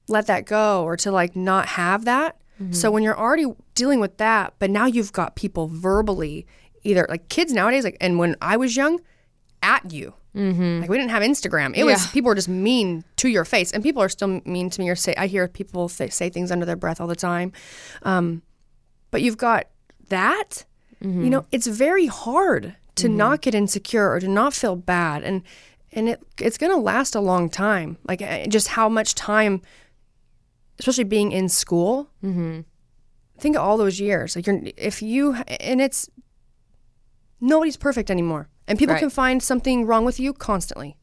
let 0.08 0.26
that 0.26 0.44
go 0.44 0.84
or 0.84 0.96
to 0.98 1.10
like 1.10 1.34
not 1.34 1.66
have 1.68 2.04
that. 2.04 2.36
So 2.72 2.90
when 2.90 3.04
you're 3.04 3.16
already 3.16 3.46
dealing 3.76 4.00
with 4.00 4.16
that 4.18 4.52
but 4.58 4.68
now 4.68 4.84
you've 4.86 5.12
got 5.12 5.36
people 5.36 5.68
verbally 5.68 6.44
either 6.82 7.06
like 7.08 7.28
kids 7.28 7.52
nowadays 7.52 7.84
like 7.84 7.96
and 8.00 8.18
when 8.18 8.34
i 8.42 8.56
was 8.56 8.76
young 8.76 9.00
at 9.62 9.92
you. 9.92 10.12
Mm-hmm. 10.34 10.80
like 10.80 10.90
we 10.90 10.98
didn't 10.98 11.10
have 11.10 11.22
instagram. 11.22 11.76
It 11.76 11.84
was 11.84 12.06
people 12.08 12.28
were 12.28 12.34
just 12.34 12.48
mean 12.48 13.04
to 13.16 13.28
your 13.28 13.44
face 13.44 13.72
and 13.72 13.82
people 13.82 14.02
are 14.02 14.08
still 14.08 14.40
mean 14.44 14.70
to 14.70 14.80
me 14.80 14.88
or 14.88 14.96
say 14.96 15.14
i 15.16 15.26
hear 15.28 15.48
people 15.48 15.88
say, 15.88 16.08
say 16.08 16.28
things 16.30 16.50
under 16.50 16.66
their 16.66 16.76
breath 16.76 17.00
all 17.00 17.06
the 17.06 17.16
time. 17.16 17.52
Um, 18.02 18.42
but 19.12 19.22
you've 19.22 19.38
got 19.38 19.66
that. 20.08 20.64
You 21.22 21.30
know 21.30 21.46
it's 21.52 21.68
very 21.68 22.06
hard 22.06 22.74
to 22.98 23.08
not 23.08 23.40
get 23.40 23.54
insecure 23.54 24.10
or 24.12 24.20
to 24.20 24.28
not 24.28 24.54
feel 24.54 24.76
bad. 24.76 25.22
And 25.24 25.42
and 25.92 26.08
it 26.08 26.20
it's 26.40 26.58
going 26.58 26.72
to 26.72 26.78
last 26.78 27.14
a 27.14 27.20
long 27.20 27.48
time. 27.50 27.96
Like 28.06 28.20
uh, 28.22 28.46
just 28.46 28.68
how 28.68 28.88
much 28.88 29.14
time 29.14 29.62
especially 30.78 31.04
being 31.04 31.32
in 31.32 31.48
school. 31.48 32.08
Mm-hmm. 32.22 32.60
think 33.40 33.56
of 33.56 33.62
all 33.62 33.76
those 33.78 33.98
years. 34.00 34.36
Like 34.36 34.46
you're 34.46 34.60
if 34.76 35.02
you 35.02 35.34
and 35.60 35.80
it's 35.80 36.08
nobody's 37.40 37.76
perfect 37.76 38.10
anymore. 38.10 38.48
And 38.66 38.78
people 38.78 38.94
Right. 38.94 39.00
can 39.00 39.10
find 39.10 39.42
something 39.42 39.86
wrong 39.86 40.04
with 40.04 40.20
you 40.20 40.32
constantly. 40.34 40.96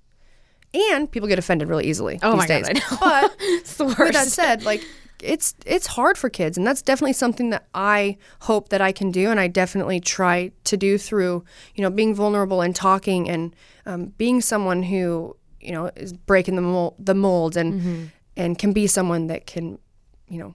And 0.91 1.09
people 1.09 1.27
get 1.29 1.39
offended 1.39 1.69
really 1.69 1.87
easily 1.87 2.19
Oh 2.21 2.31
these 2.31 2.37
my 2.39 2.47
God, 2.47 2.65
days. 2.65 2.69
I 2.69 2.73
know. 2.73 2.97
but 2.99 3.87
with 3.97 4.13
that 4.13 4.27
said, 4.27 4.63
like 4.63 4.83
it's 5.21 5.55
it's 5.65 5.87
hard 5.87 6.17
for 6.17 6.29
kids, 6.29 6.57
and 6.57 6.65
that's 6.67 6.81
definitely 6.81 7.13
something 7.13 7.49
that 7.51 7.65
I 7.73 8.17
hope 8.41 8.69
that 8.69 8.81
I 8.81 8.91
can 8.91 9.11
do, 9.11 9.29
and 9.31 9.39
I 9.39 9.47
definitely 9.47 9.99
try 9.99 10.51
to 10.65 10.77
do 10.77 10.97
through 10.97 11.43
you 11.75 11.81
know 11.81 11.89
being 11.89 12.13
vulnerable 12.15 12.61
and 12.61 12.75
talking 12.75 13.29
and 13.29 13.55
um, 13.85 14.07
being 14.17 14.41
someone 14.41 14.83
who 14.83 15.35
you 15.61 15.71
know 15.71 15.89
is 15.95 16.13
breaking 16.13 16.55
the 16.55 16.61
mold, 16.61 16.95
the 16.99 17.15
mold 17.15 17.57
and 17.57 18.11
and 18.37 18.57
can 18.59 18.73
be 18.73 18.87
someone 18.87 19.27
that 19.27 19.45
can 19.47 19.79
you 20.27 20.37
know 20.37 20.53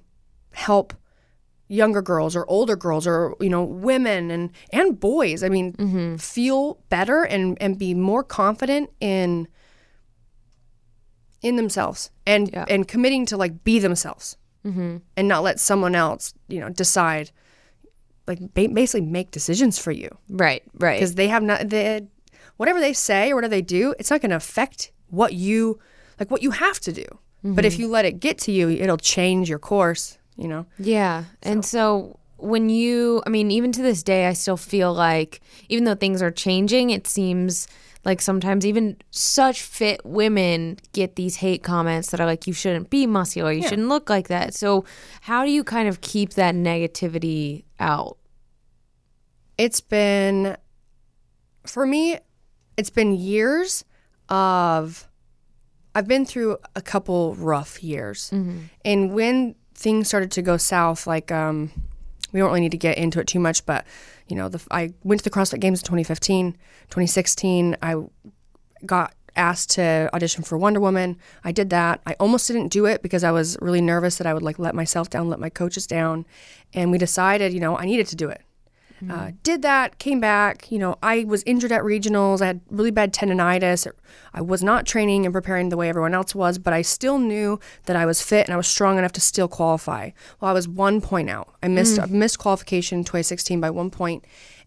help 0.52 0.92
younger 1.68 2.02
girls 2.02 2.34
or 2.34 2.44
older 2.48 2.74
girls 2.76 3.06
or 3.06 3.36
you 3.40 3.48
know 3.48 3.62
women 3.64 4.30
and 4.30 4.50
and 4.72 4.98
boys. 5.00 5.42
I 5.42 5.48
mean 5.48 6.18
feel 6.18 6.78
better 6.90 7.22
and 7.24 7.56
and 7.60 7.78
be 7.78 7.94
more 7.94 8.22
confident 8.24 8.90
in 9.00 9.48
in 11.42 11.56
themselves 11.56 12.10
and 12.26 12.50
Yeah. 12.52 12.66
and 12.68 12.86
committing 12.86 13.24
to 13.26 13.36
like 13.36 13.64
be 13.64 13.78
themselves 13.78 14.36
Mm-hmm. 14.64 14.98
and 15.16 15.28
not 15.28 15.42
let 15.42 15.58
someone 15.58 15.94
else 15.94 16.34
you 16.48 16.60
know 16.60 16.68
decide 16.68 17.30
like 18.26 18.38
ba- 18.54 18.68
basically 18.68 19.00
make 19.06 19.30
decisions 19.30 19.78
for 19.78 19.90
you 19.90 20.10
Right, 20.28 20.62
right. 20.78 20.98
because 20.98 21.14
they 21.14 21.28
have 21.28 21.42
not 21.42 21.70
they, 21.70 22.06
whatever 22.58 22.78
they 22.78 22.92
say 22.92 23.30
or 23.30 23.36
whatever 23.36 23.50
they 23.50 23.62
do 23.62 23.94
it's 23.98 24.10
not 24.10 24.20
going 24.20 24.30
to 24.30 24.36
affect 24.36 24.92
what 25.08 25.32
you 25.32 25.78
like 26.18 26.30
what 26.30 26.42
you 26.42 26.50
have 26.50 26.78
to 26.80 26.92
do 26.92 27.06
but 27.42 27.64
if 27.64 27.72
mm-hmm. 27.72 27.82
you 27.82 27.88
let 27.88 28.04
it 28.04 28.20
get 28.20 28.36
to 28.38 28.52
you 28.52 28.68
it'll 28.68 28.98
change 28.98 29.48
your 29.48 29.58
course 29.58 30.18
you 30.36 30.46
know 30.46 30.66
Yeah. 30.78 31.24
And 31.42 31.64
so 31.64 32.18
when 32.36 32.68
you, 32.70 33.22
I 33.26 33.30
mean, 33.30 33.50
even 33.50 33.72
to 33.72 33.82
this 33.82 34.02
day, 34.02 34.26
I 34.26 34.32
still 34.32 34.56
feel 34.56 34.94
like, 34.94 35.40
even 35.68 35.84
though 35.84 35.94
things 35.94 36.22
are 36.22 36.30
changing, 36.30 36.88
it 36.88 37.06
seems 37.06 37.68
like 38.04 38.20
sometimes 38.22 38.64
even 38.64 38.96
such 39.10 39.62
fit 39.62 40.00
women 40.04 40.78
get 40.92 41.16
these 41.16 41.36
hate 41.36 41.62
comments 41.62 42.10
that 42.10 42.20
are 42.20 42.26
like, 42.26 42.46
you 42.46 42.52
shouldn't 42.52 42.88
be 42.90 43.06
muscular, 43.06 43.52
you 43.52 43.62
shouldn't 43.62 43.88
look 43.88 44.08
like 44.08 44.28
that. 44.28 44.54
So, 44.54 44.84
how 45.22 45.44
do 45.44 45.50
you 45.50 45.62
kind 45.64 45.88
of 45.88 46.00
keep 46.00 46.34
that 46.34 46.54
negativity 46.54 47.64
out? 47.78 48.16
it's 49.58 49.82
been 49.82 50.56
for 51.66 51.86
me 51.86 52.16
it's 52.78 52.88
been 52.88 53.12
years 53.14 53.84
of 54.30 55.06
i've 55.94 56.08
been 56.08 56.24
through 56.24 56.56
a 56.76 56.80
couple 56.80 57.34
rough 57.34 57.82
years 57.82 58.30
and 58.86 59.12
when 59.12 59.54
things 59.74 60.08
started 60.08 60.30
to 60.30 60.40
go 60.40 60.56
south 60.56 61.06
like 61.06 61.30
um 61.30 61.70
we 62.32 62.40
don't 62.40 62.48
really 62.48 62.60
need 62.60 62.70
to 62.70 62.78
get 62.78 62.98
into 62.98 63.20
it 63.20 63.26
too 63.26 63.40
much 63.40 63.64
but 63.66 63.84
you 64.28 64.36
know 64.36 64.48
the, 64.48 64.62
i 64.70 64.92
went 65.02 65.20
to 65.20 65.24
the 65.24 65.30
crossfit 65.30 65.60
games 65.60 65.80
in 65.80 65.84
2015 65.84 66.52
2016 66.88 67.76
i 67.82 67.96
got 68.86 69.14
asked 69.36 69.70
to 69.70 70.10
audition 70.12 70.42
for 70.42 70.58
Wonder 70.58 70.80
Woman. 70.80 71.16
I 71.44 71.52
did 71.52 71.70
that. 71.70 72.00
I 72.06 72.14
almost 72.20 72.46
didn't 72.46 72.68
do 72.68 72.86
it 72.86 73.02
because 73.02 73.24
I 73.24 73.30
was 73.30 73.56
really 73.60 73.80
nervous 73.80 74.18
that 74.18 74.26
I 74.26 74.34
would 74.34 74.42
like 74.42 74.58
let 74.58 74.74
myself 74.74 75.10
down, 75.10 75.28
let 75.28 75.40
my 75.40 75.48
coaches 75.48 75.86
down. 75.86 76.26
And 76.74 76.90
we 76.90 76.98
decided, 76.98 77.52
you 77.52 77.60
know, 77.60 77.76
I 77.76 77.86
needed 77.86 78.06
to 78.08 78.16
do 78.16 78.28
it. 78.28 78.42
Uh, 79.08 79.30
did 79.42 79.62
that, 79.62 79.98
came 79.98 80.20
back. 80.20 80.70
You 80.70 80.78
know, 80.78 80.98
I 81.02 81.24
was 81.24 81.42
injured 81.44 81.72
at 81.72 81.82
regionals. 81.82 82.42
I 82.42 82.46
had 82.46 82.60
really 82.70 82.90
bad 82.90 83.14
tendonitis. 83.14 83.90
I 84.34 84.40
was 84.42 84.62
not 84.62 84.86
training 84.86 85.24
and 85.24 85.32
preparing 85.32 85.70
the 85.70 85.76
way 85.76 85.88
everyone 85.88 86.12
else 86.14 86.34
was, 86.34 86.58
but 86.58 86.72
I 86.72 86.82
still 86.82 87.18
knew 87.18 87.58
that 87.86 87.96
I 87.96 88.04
was 88.04 88.20
fit 88.20 88.46
and 88.46 88.52
I 88.52 88.56
was 88.56 88.66
strong 88.66 88.98
enough 88.98 89.12
to 89.12 89.20
still 89.20 89.48
qualify. 89.48 90.10
Well, 90.40 90.50
I 90.50 90.54
was 90.54 90.68
one 90.68 91.00
point 91.00 91.30
out. 91.30 91.54
I 91.62 91.68
missed 91.68 91.98
I 91.98 92.06
missed 92.06 92.38
qualification 92.38 92.98
in 92.98 93.04
2016 93.04 93.60
by 93.60 93.70
one 93.70 93.90
point, 93.90 94.24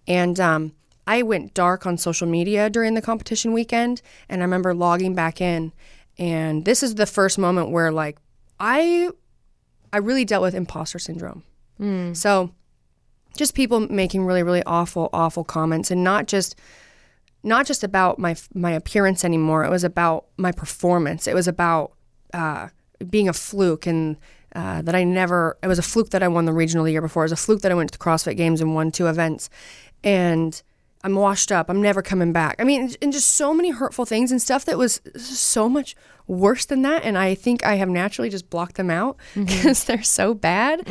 and 0.07 0.39
um, 0.39 0.71
I 1.05 1.21
went 1.21 1.53
dark 1.53 1.85
on 1.85 1.97
social 1.97 2.27
media 2.27 2.69
during 2.69 2.93
the 2.95 3.01
competition 3.01 3.53
weekend. 3.53 4.01
And 4.29 4.41
I 4.41 4.45
remember 4.45 4.73
logging 4.73 5.13
back 5.15 5.41
in, 5.41 5.73
and 6.17 6.65
this 6.65 6.81
is 6.81 6.95
the 6.95 7.05
first 7.05 7.37
moment 7.37 7.69
where 7.71 7.91
like 7.91 8.17
I 8.59 9.09
I 9.91 9.97
really 9.97 10.25
dealt 10.25 10.41
with 10.41 10.55
imposter 10.55 10.97
syndrome. 10.97 11.43
So 12.13 12.51
just 13.35 13.55
people 13.55 13.79
making 13.79 14.25
really 14.25 14.43
really 14.43 14.63
awful 14.63 15.09
awful 15.13 15.43
comments 15.43 15.91
and 15.91 16.03
not 16.03 16.27
just 16.27 16.55
not 17.43 17.65
just 17.65 17.83
about 17.83 18.17
my 18.17 18.35
my 18.53 18.71
appearance 18.71 19.23
anymore. 19.25 19.63
It 19.63 19.69
was 19.69 19.83
about 19.83 20.25
my 20.37 20.51
performance. 20.51 21.27
It 21.27 21.35
was 21.35 21.47
about 21.47 21.91
uh, 22.33 22.69
being 23.09 23.27
a 23.27 23.33
fluke 23.33 23.85
and 23.85 24.17
uh, 24.55 24.81
that 24.81 24.95
I 24.95 25.03
never 25.03 25.57
it 25.61 25.67
was 25.67 25.79
a 25.79 25.83
fluke 25.83 26.11
that 26.11 26.23
I 26.23 26.27
won 26.29 26.45
the 26.45 26.53
regional 26.53 26.85
the 26.85 26.91
year 26.91 27.01
before. 27.01 27.23
It 27.23 27.25
was 27.25 27.31
a 27.33 27.37
fluke 27.37 27.61
that 27.61 27.71
I 27.71 27.75
went 27.75 27.91
to 27.91 27.97
the 27.97 28.03
CrossFit 28.03 28.37
games 28.37 28.61
and 28.61 28.73
won 28.73 28.91
two 28.91 29.07
events. 29.07 29.49
And 30.03 30.61
I'm 31.03 31.15
washed 31.15 31.51
up. 31.51 31.69
I'm 31.69 31.81
never 31.81 32.01
coming 32.01 32.31
back. 32.31 32.55
I 32.59 32.63
mean 32.63 32.93
and 33.01 33.11
just 33.11 33.33
so 33.33 33.53
many 33.53 33.71
hurtful 33.71 34.05
things 34.05 34.31
and 34.31 34.41
stuff 34.41 34.63
that 34.65 34.77
was 34.77 35.01
so 35.17 35.67
much 35.67 35.97
worse 36.27 36.63
than 36.63 36.81
that. 36.83 37.03
And 37.03 37.17
I 37.17 37.35
think 37.35 37.65
I 37.65 37.75
have 37.75 37.89
naturally 37.89 38.29
just 38.29 38.49
blocked 38.49 38.75
them 38.75 38.89
out 38.89 39.17
because 39.35 39.83
they're 39.83 40.01
so 40.01 40.33
bad. 40.33 40.87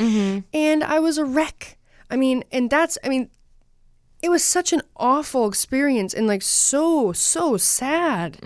And 0.52 0.84
I 0.84 0.98
was 0.98 1.16
a 1.16 1.24
wreck 1.24 1.78
I 2.12 2.16
mean, 2.16 2.44
and 2.52 2.68
that's, 2.70 2.98
I 3.02 3.08
mean, 3.08 3.30
it 4.22 4.28
was 4.28 4.44
such 4.44 4.72
an 4.72 4.82
awful 4.96 5.48
experience 5.48 6.14
and 6.14 6.26
like 6.28 6.42
so, 6.42 7.12
so 7.12 7.56
sad. 7.56 8.38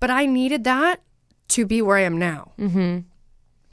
But 0.00 0.10
I 0.10 0.26
needed 0.26 0.64
that 0.64 1.02
to 1.48 1.64
be 1.66 1.80
where 1.82 1.96
I 1.96 2.02
am 2.02 2.18
now. 2.18 2.52
Mm-hmm. 2.58 3.00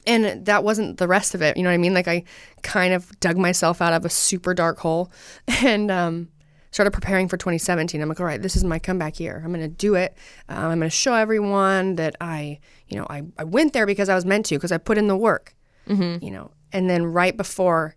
And 0.07 0.45
that 0.45 0.63
wasn't 0.63 0.97
the 0.97 1.07
rest 1.07 1.33
of 1.35 1.41
it. 1.41 1.57
You 1.57 1.63
know 1.63 1.69
what 1.69 1.75
I 1.75 1.77
mean? 1.77 1.93
Like 1.93 2.07
I 2.07 2.23
kind 2.63 2.93
of 2.93 3.17
dug 3.19 3.37
myself 3.37 3.81
out 3.81 3.93
of 3.93 4.03
a 4.05 4.09
super 4.09 4.53
dark 4.53 4.79
hole. 4.79 5.11
And 5.63 5.89
um, 5.91 6.29
started 6.71 6.91
preparing 6.91 7.27
for 7.27 7.37
2017. 7.37 8.01
I'm 8.01 8.09
like, 8.09 8.19
all 8.19 8.25
right, 8.25 8.41
this 8.41 8.55
is 8.55 8.63
my 8.63 8.79
comeback 8.79 9.19
year. 9.19 9.41
I'm 9.43 9.51
going 9.53 9.61
to 9.61 9.67
do 9.67 9.95
it. 9.95 10.15
Um, 10.49 10.57
I'm 10.57 10.79
going 10.79 10.81
to 10.81 10.89
show 10.89 11.13
everyone 11.13 11.95
that 11.95 12.15
I, 12.21 12.59
you 12.87 12.97
know, 12.97 13.05
I, 13.09 13.23
I 13.37 13.43
went 13.43 13.73
there 13.73 13.85
because 13.85 14.09
I 14.09 14.15
was 14.15 14.25
meant 14.25 14.45
to, 14.47 14.55
because 14.55 14.71
I 14.71 14.77
put 14.77 14.97
in 14.97 15.07
the 15.07 15.17
work, 15.17 15.55
Mm-hmm. 15.87 16.23
you 16.23 16.31
know. 16.31 16.51
And 16.73 16.89
then 16.89 17.05
right 17.05 17.35
before, 17.35 17.95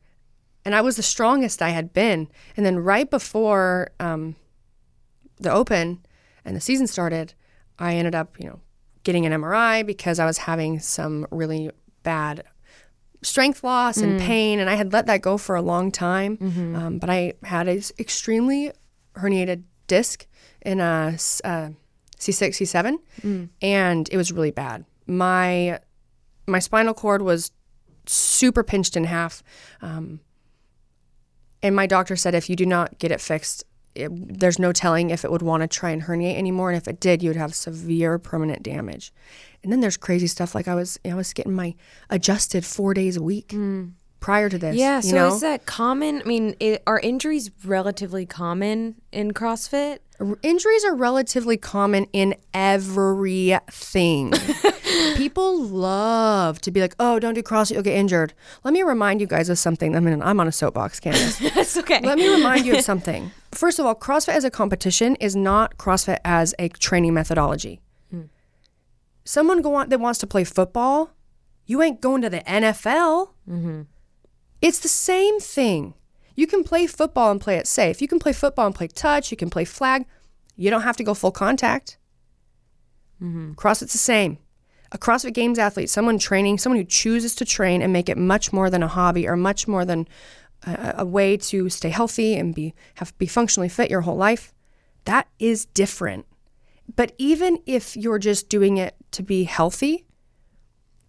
and 0.65 0.75
I 0.75 0.81
was 0.81 0.97
the 0.97 1.03
strongest 1.03 1.61
I 1.63 1.71
had 1.71 1.93
been. 1.93 2.29
And 2.57 2.65
then 2.65 2.79
right 2.79 3.09
before 3.11 3.91
um, 4.01 4.37
the 5.39 5.53
open 5.53 6.05
and 6.45 6.57
the 6.57 6.61
season 6.61 6.87
started, 6.87 7.35
I 7.79 7.95
ended 7.95 8.15
up, 8.15 8.39
you 8.39 8.47
know, 8.49 8.61
getting 9.03 9.27
an 9.27 9.33
MRI 9.33 9.85
because 9.85 10.19
I 10.19 10.27
was 10.27 10.39
having 10.39 10.81
some 10.81 11.27
really 11.31 11.71
bad 12.03 12.45
strength 13.23 13.65
loss 13.65 13.97
and 13.99 14.21
pain, 14.21 14.59
and 14.61 14.69
I 14.69 14.75
had 14.75 14.93
let 14.93 15.07
that 15.07 15.23
go 15.23 15.39
for 15.39 15.57
a 15.57 15.63
long 15.63 15.91
time. 15.91 16.39
Um, 16.77 16.99
but 16.99 17.09
I 17.11 17.33
had 17.43 17.69
an 17.69 17.83
extremely 17.99 18.71
herniated 19.17 19.63
disc 19.87 20.27
in 20.63 20.81
a 20.81 21.17
uh, 21.45 21.69
C6, 22.19 22.51
C7, 22.59 22.99
and 23.63 24.09
it 24.11 24.17
was 24.17 24.33
really 24.33 24.51
bad. 24.51 24.85
My 25.07 25.81
my 26.47 26.59
spinal 26.59 26.95
cord 26.95 27.23
was 27.23 27.51
super 28.07 28.63
pinched 28.63 28.97
in 28.97 29.05
half. 29.05 29.43
Um, 29.81 30.21
and 31.65 31.75
my 31.75 31.87
doctor 31.87 32.15
said 32.15 32.35
if 32.35 32.51
you 32.51 32.57
do 32.57 32.67
not 32.67 32.99
get 32.99 33.11
it 33.11 33.23
fixed, 33.23 33.65
it, 33.95 34.11
there's 34.13 34.59
no 34.59 34.71
telling 34.71 35.09
if 35.09 35.25
it 35.25 35.31
would 35.33 35.41
want 35.41 35.63
to 35.63 35.67
try 35.67 35.91
and 35.91 36.03
herniate 36.03 36.37
anymore. 36.37 36.71
And 36.71 36.77
if 36.77 36.87
it 36.87 37.01
did, 37.01 37.23
you 37.23 37.31
would 37.31 37.37
have 37.37 37.55
severe 37.55 38.19
permanent 38.19 38.63
damage. 38.63 39.15
And 39.63 39.73
then 39.73 39.81
there's 39.81 39.97
crazy 39.97 40.27
stuff 40.27 40.55
like 40.55 40.69
I 40.69 40.75
was 40.75 41.01
I 41.07 41.15
was 41.15 41.33
getting 41.33 41.55
my 41.55 41.75
adjusted 42.11 42.67
four 42.67 42.93
days 42.93 43.17
a 43.17 43.23
week 43.23 43.49
mm. 43.49 43.93
Prior 44.25 44.49
to 44.49 44.57
this. 44.57 44.75
Yeah. 44.75 45.01
So 45.01 45.15
know? 45.15 45.35
is 45.35 45.43
that 45.43 45.67
common? 45.67 46.23
I 46.23 46.25
mean, 46.25 46.57
i 46.59 46.79
are 46.87 46.99
injuries 46.99 47.51
relatively 47.63 48.25
common 48.25 48.95
in 49.13 49.33
CrossFit? 49.33 49.99
Injuries 50.43 50.83
are 50.83 50.95
relatively 50.95 51.59
common 51.59 52.07
in 52.15 52.35
everything. 52.55 54.33
People 55.17 55.63
love 55.65 56.59
to 56.63 56.71
be 56.71 56.81
like, 56.81 56.95
"Oh, 56.99 57.19
don't 57.19 57.35
do 57.35 57.43
CrossFit, 57.43 57.73
you'll 57.73 57.83
get 57.83 57.99
injured." 57.99 58.33
Let 58.63 58.73
me 58.73 58.83
remind 58.83 59.21
you 59.21 59.27
guys 59.27 59.51
of 59.51 59.59
something. 59.59 59.95
I 59.95 60.01
mean, 60.01 60.23
I'm 60.23 60.41
on 60.41 60.49
a 60.49 60.53
soapbox, 60.53 61.01
Candace. 61.01 61.39
That's 61.55 61.77
okay. 61.77 62.01
Let 62.01 62.17
me 62.17 62.27
remind 62.33 62.65
you 62.65 62.79
of 62.79 62.81
something. 62.93 63.31
First 63.53 63.79
of 63.79 63.85
all, 63.85 63.95
CrossFit 63.95 64.33
as 64.33 64.45
a 64.45 64.51
competition 64.51 65.17
is 65.17 65.37
not 65.37 65.77
CrossFit 65.77 66.21
as 66.25 66.55
a 66.59 66.71
training 66.71 67.13
methodology. 67.13 67.83
Hmm. 68.11 68.23
Someone 69.25 69.61
go 69.61 69.75
on, 69.75 69.91
that 69.91 70.01
wants 70.01 70.19
to 70.21 70.27
play 70.27 70.45
football, 70.45 71.11
you 71.67 71.83
ain't 71.83 72.01
going 72.01 72.23
to 72.23 72.31
the 72.31 72.41
NFL. 72.41 73.29
Mm-hmm. 73.47 73.83
It's 74.65 74.79
the 74.79 74.89
same 74.89 75.41
thing. 75.41 75.93
You 76.37 76.47
can 76.47 76.65
play 76.65 76.87
football 76.87 77.31
and 77.31 77.39
play 77.39 77.57
it 77.57 77.67
safe. 77.67 78.01
You 78.01 78.09
can 78.09 78.19
play 78.19 78.33
football 78.33 78.65
and 78.65 78.75
play 78.75 78.89
touch. 78.89 79.31
You 79.31 79.37
can 79.37 79.51
play 79.51 79.67
flag. 79.67 80.07
You 80.57 80.71
don't 80.71 80.81
have 80.81 80.97
to 80.97 81.05
go 81.05 81.13
full 81.13 81.33
contact. 81.33 81.99
Mm-hmm. 83.23 83.53
CrossFit's 83.53 83.93
the 83.93 83.99
same. 83.99 84.39
A 84.91 84.97
CrossFit 84.97 85.35
Games 85.35 85.59
athlete, 85.59 85.91
someone 85.91 86.19
training, 86.19 86.57
someone 86.57 86.79
who 86.79 86.87
chooses 86.87 87.35
to 87.35 87.45
train 87.45 87.83
and 87.83 87.93
make 87.93 88.09
it 88.09 88.17
much 88.17 88.55
more 88.55 88.71
than 88.71 88.83
a 88.83 88.89
hobby 88.89 89.29
or 89.29 89.37
much 89.37 89.69
more 89.69 89.85
than 89.85 90.09
a, 90.67 90.95
a 90.99 91.05
way 91.05 91.37
to 91.37 91.69
stay 91.69 91.91
healthy 91.91 92.35
and 92.35 92.55
be 92.55 92.75
have 92.95 93.17
be 93.19 93.27
functionally 93.27 93.69
fit 93.69 93.91
your 93.91 94.01
whole 94.01 94.17
life, 94.17 94.55
that 95.05 95.29
is 95.39 95.67
different. 95.67 96.25
But 96.97 97.13
even 97.19 97.59
if 97.67 97.99
you're 97.99 98.19
just 98.19 98.49
doing 98.49 98.79
it 98.79 98.95
to 99.11 99.23
be 99.23 99.45
healthy, 99.45 100.07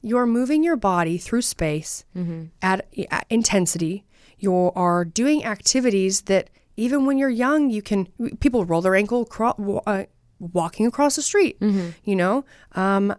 you're 0.06 0.28
moving 0.28 0.64
your 0.64 0.76
body 0.76 1.18
through 1.18 1.42
space 1.42 2.06
at, 2.62 2.86
at 3.12 3.26
intensity. 3.30 4.04
You 4.38 4.72
are 4.76 5.04
doing 5.04 5.44
activities 5.44 6.22
that 6.24 6.50
even 6.78 7.06
when 7.06 7.18
you're 7.18 7.30
young, 7.30 7.70
you 7.72 7.82
can. 7.82 8.08
People 8.40 8.66
roll 8.66 8.82
their 8.82 8.96
ankle 8.96 9.26
cro- 9.26 9.82
uh, 9.88 10.04
walking 10.40 10.86
across 10.86 11.16
the 11.16 11.22
street. 11.22 11.58
You 12.04 12.16
know, 12.16 12.46
um, 12.74 13.16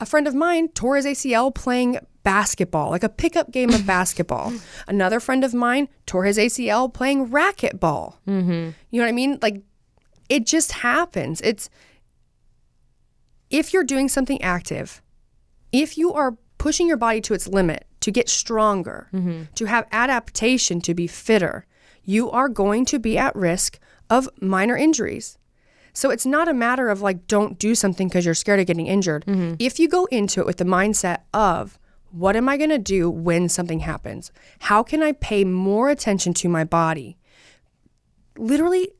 a 0.00 0.06
friend 0.06 0.28
of 0.28 0.34
mine 0.34 0.68
tore 0.68 0.96
his 0.96 1.06
ACL 1.06 1.52
playing 1.52 1.98
basketball, 2.22 2.90
like 2.90 3.02
a 3.02 3.08
pickup 3.08 3.50
game 3.50 3.70
of 3.70 3.86
basketball. 3.96 4.52
Another 4.86 5.18
friend 5.18 5.42
of 5.44 5.54
mine 5.54 5.88
tore 6.06 6.24
his 6.24 6.38
ACL 6.38 6.92
playing 6.92 7.28
racquetball. 7.30 8.16
Mm-hmm. 8.28 8.70
You 8.90 9.00
know 9.00 9.04
what 9.04 9.08
I 9.08 9.12
mean? 9.12 9.38
Like, 9.42 9.62
it 10.28 10.46
just 10.46 10.72
happens. 10.72 11.40
It's 11.40 11.68
if 13.50 13.72
you're 13.72 13.84
doing 13.84 14.08
something 14.08 14.40
active, 14.42 15.02
if 15.72 15.98
you 15.98 16.12
are 16.12 16.36
pushing 16.58 16.88
your 16.88 16.96
body 16.96 17.20
to 17.22 17.34
its 17.34 17.46
limit 17.46 17.86
to 18.00 18.10
get 18.10 18.28
stronger, 18.28 19.08
to 19.54 19.64
have 19.66 19.86
adaptation, 19.92 20.80
to 20.80 20.94
be 20.94 21.06
fitter, 21.06 21.66
you 22.04 22.30
are 22.30 22.48
going 22.48 22.84
to 22.86 22.98
be 22.98 23.18
at 23.18 23.34
risk 23.36 23.78
of 24.08 24.28
minor 24.40 24.76
injuries. 24.76 25.38
So 25.92 26.10
it's 26.10 26.26
not 26.26 26.48
a 26.48 26.54
matter 26.54 26.88
of 26.88 27.02
like, 27.02 27.26
don't 27.26 27.58
do 27.58 27.74
something 27.74 28.08
because 28.08 28.24
you're 28.24 28.34
scared 28.34 28.60
of 28.60 28.66
getting 28.66 28.86
injured. 28.86 29.24
Mm-hmm. 29.26 29.54
If 29.58 29.78
you 29.80 29.88
go 29.88 30.06
into 30.06 30.40
it 30.40 30.46
with 30.46 30.58
the 30.58 30.64
mindset 30.64 31.22
of, 31.34 31.78
what 32.10 32.36
am 32.36 32.48
I 32.48 32.56
going 32.56 32.70
to 32.70 32.78
do 32.78 33.10
when 33.10 33.48
something 33.48 33.80
happens? 33.80 34.32
How 34.60 34.82
can 34.82 35.02
I 35.02 35.12
pay 35.12 35.44
more 35.44 35.90
attention 35.90 36.34
to 36.34 36.48
my 36.48 36.64
body? 36.64 37.18
Literally, 38.36 38.90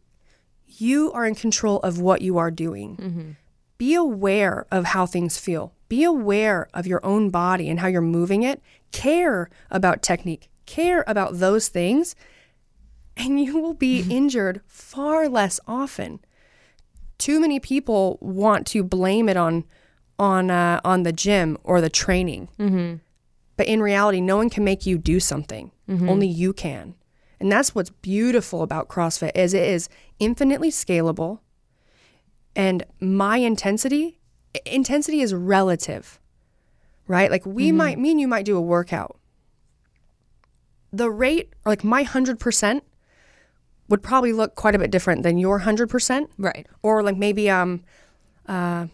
you 0.67 1.11
are 1.13 1.25
in 1.25 1.35
control 1.35 1.79
of 1.81 2.01
what 2.01 2.21
you 2.21 2.37
are 2.37 2.51
doing. 2.51 2.97
Mm-hmm. 2.97 3.31
Be 3.79 3.95
aware 3.95 4.67
of 4.71 4.87
how 4.87 5.07
things 5.07 5.39
feel. 5.39 5.73
Be 5.89 6.05
aware 6.05 6.69
of 6.75 6.87
your 6.87 7.05
own 7.05 7.31
body 7.31 7.71
and 7.71 7.81
how 7.81 7.87
you're 7.87 8.01
moving 8.03 8.43
it. 8.43 8.61
Care 8.93 9.49
about 9.71 10.03
technique. 10.03 10.49
Care 10.67 11.05
about 11.07 11.39
those 11.39 11.69
things. 11.69 12.15
And 13.17 13.41
you 13.41 13.59
will 13.59 13.75
be 13.75 14.01
injured 14.11 14.61
far 14.67 15.29
less 15.29 15.61
often. 15.67 16.21
Too 17.19 17.41
many 17.41 17.59
people 17.59 18.19
want 18.21 18.67
to 18.69 18.83
blame 18.85 19.29
it 19.29 19.37
on 19.37 19.65
on 20.19 20.51
uh, 20.51 20.81
on 20.85 21.05
the 21.05 21.13
gym 21.13 21.57
or 21.65 21.81
the 21.81 21.89
training. 21.91 22.49
But 23.57 23.67
in 23.67 23.81
reality, 23.83 24.21
no 24.21 24.37
one 24.37 24.51
can 24.51 24.63
make 24.65 24.87
you 24.87 24.99
do 24.99 25.19
something. 25.21 25.71
Only 26.09 26.27
you 26.29 26.53
can. 26.53 26.95
And 27.41 27.51
that's 27.51 27.75
what's 27.75 27.91
beautiful 27.91 28.63
about 28.63 28.89
CrossFit 28.89 29.33
is 29.37 29.55
it 29.55 29.63
is 29.69 29.89
infinitely 30.19 30.71
scalable. 30.71 31.39
And 32.57 32.85
my 33.01 33.37
intensity, 33.39 34.19
intensity 34.67 35.21
is 35.21 35.33
relative, 35.35 36.19
right? 37.07 37.31
Like 37.31 37.47
we 37.47 37.71
might, 37.73 37.99
me 37.99 38.11
and 38.13 38.21
you 38.21 38.29
might 38.29 38.45
do 38.45 38.57
a 38.57 38.61
workout. 38.61 39.19
The 40.93 41.11
rate, 41.11 41.53
or 41.65 41.73
like 41.73 41.85
my 41.85 42.05
100%, 42.05 42.81
would 43.89 44.03
probably 44.03 44.33
look 44.33 44.55
quite 44.55 44.75
a 44.75 44.79
bit 44.79 44.91
different 44.91 45.23
than 45.23 45.39
your 45.39 45.61
100% 45.61 46.29
Right. 46.39 46.67
or 46.83 47.03
like 47.03 47.17
maybe 47.17 47.49
um 47.49 47.83
uh 48.47 48.87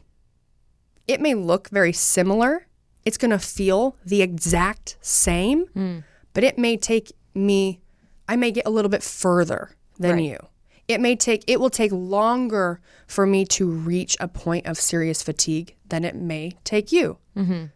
it 1.09 1.21
may 1.21 1.35
look 1.35 1.69
very 1.71 1.93
similar 1.93 2.67
it's 3.05 3.17
going 3.19 3.31
to 3.33 3.39
feel 3.39 3.97
the 4.07 4.23
exact 4.23 4.97
same 5.01 6.05
but 6.33 6.45
it 6.45 6.57
may 6.59 6.77
take 6.77 7.13
me 7.35 7.81
i 8.29 8.37
may 8.37 8.51
get 8.53 8.67
a 8.67 8.71
little 8.71 8.89
bit 8.89 9.03
further 9.03 9.71
than 9.99 10.13
Right. 10.17 10.25
you 10.25 10.39
it 10.89 11.01
may 11.01 11.17
take 11.17 11.45
it 11.47 11.61
will 11.61 11.71
take 11.71 11.93
longer 11.93 12.81
for 13.07 13.27
me 13.27 13.45
to 13.45 13.71
reach 13.71 14.17
a 14.21 14.29
point 14.29 14.67
of 14.67 14.79
serious 14.79 15.23
fatigue 15.23 15.75
than 15.89 16.05
it 16.05 16.15
may 16.15 16.53
take 16.65 16.93
you 16.93 17.19
mm-hmm. 17.37 17.67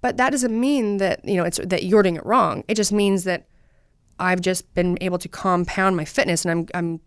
but 0.00 0.16
that 0.16 0.30
doesn't 0.30 0.58
mean 0.58 0.98
that 0.98 1.24
you 1.24 1.36
know 1.36 1.44
it's 1.44 1.60
that 1.64 1.84
you're 1.84 2.02
doing 2.02 2.16
it 2.16 2.26
wrong 2.26 2.64
it 2.68 2.74
just 2.74 2.92
means 2.92 3.24
that 3.24 3.46
i've 4.18 4.40
just 4.40 4.72
been 4.74 4.98
able 5.00 5.18
to 5.18 5.28
compound 5.28 5.96
my 5.96 6.04
fitness 6.04 6.44
and 6.44 6.52
i'm 6.52 6.66
i'm 6.74 7.00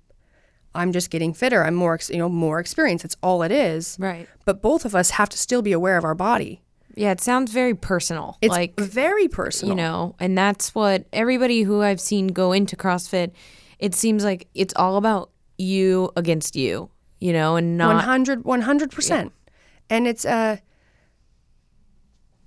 I'm 0.76 0.92
just 0.92 1.10
getting 1.10 1.34
fitter. 1.34 1.64
I'm 1.64 1.76
more, 1.76 2.00
you 2.10 2.18
know, 2.18 2.30
more 2.30 2.60
experienced. 2.60 3.06
It's 3.06 3.16
all 3.22 3.44
it 3.44 3.52
is. 3.52 3.98
Right. 4.00 4.28
But 4.46 4.62
both 4.62 4.86
of 4.86 4.96
us 4.96 5.12
have 5.12 5.30
to 5.30 5.38
still 5.38 5.62
be 5.62 5.72
aware 5.72 5.98
of 5.98 6.04
our 6.04 6.16
body. 6.16 6.62
Yeah, 6.96 7.12
it 7.12 7.22
sounds 7.22 7.52
very 7.52 7.74
personal. 7.74 8.38
It's 8.42 8.52
like 8.52 8.80
very 8.80 9.28
personal. 9.28 9.72
you 9.72 9.82
know, 9.82 10.16
and 10.20 10.38
that's 10.38 10.76
what 10.76 11.06
everybody 11.12 11.64
who 11.64 11.82
I've 11.82 12.00
seen 12.00 12.28
go 12.28 12.52
into 12.52 12.76
CrossFit, 12.76 13.32
it 13.80 13.94
seems 13.96 14.24
like 14.24 14.48
it's 14.54 14.74
all 14.76 14.98
about 14.98 15.30
you 15.58 16.12
against 16.16 16.56
you, 16.56 16.90
you 17.20 17.34
know, 17.34 17.56
and 17.56 17.78
not 17.78 17.96
100 17.96 18.44
100%. 18.44 19.32
And 19.90 20.08
it's 20.08 20.26
uh 20.26 20.58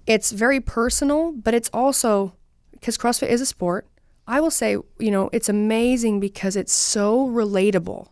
it's 0.06 0.30
very 0.30 0.60
personal, 0.60 1.32
but 1.32 1.54
it's 1.54 1.70
also 1.72 2.34
because 2.72 2.96
CrossFit 2.96 3.28
is 3.28 3.40
a 3.40 3.46
sport. 3.46 3.86
I 4.28 4.40
will 4.40 4.50
say, 4.50 4.76
you 4.98 5.10
know, 5.10 5.30
it's 5.32 5.48
amazing 5.48 6.20
because 6.20 6.56
it's 6.56 6.72
so 6.72 7.26
relatable. 7.28 8.08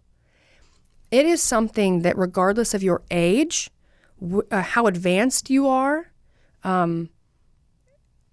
It 1.10 1.26
is 1.26 1.42
something 1.42 2.02
that 2.02 2.16
regardless 2.16 2.74
of 2.74 2.82
your 2.82 3.02
age, 3.10 3.70
w- 4.20 4.46
uh, 4.50 4.62
how 4.62 4.86
advanced 4.86 5.50
you 5.50 5.68
are, 5.68 6.12
um, 6.62 7.10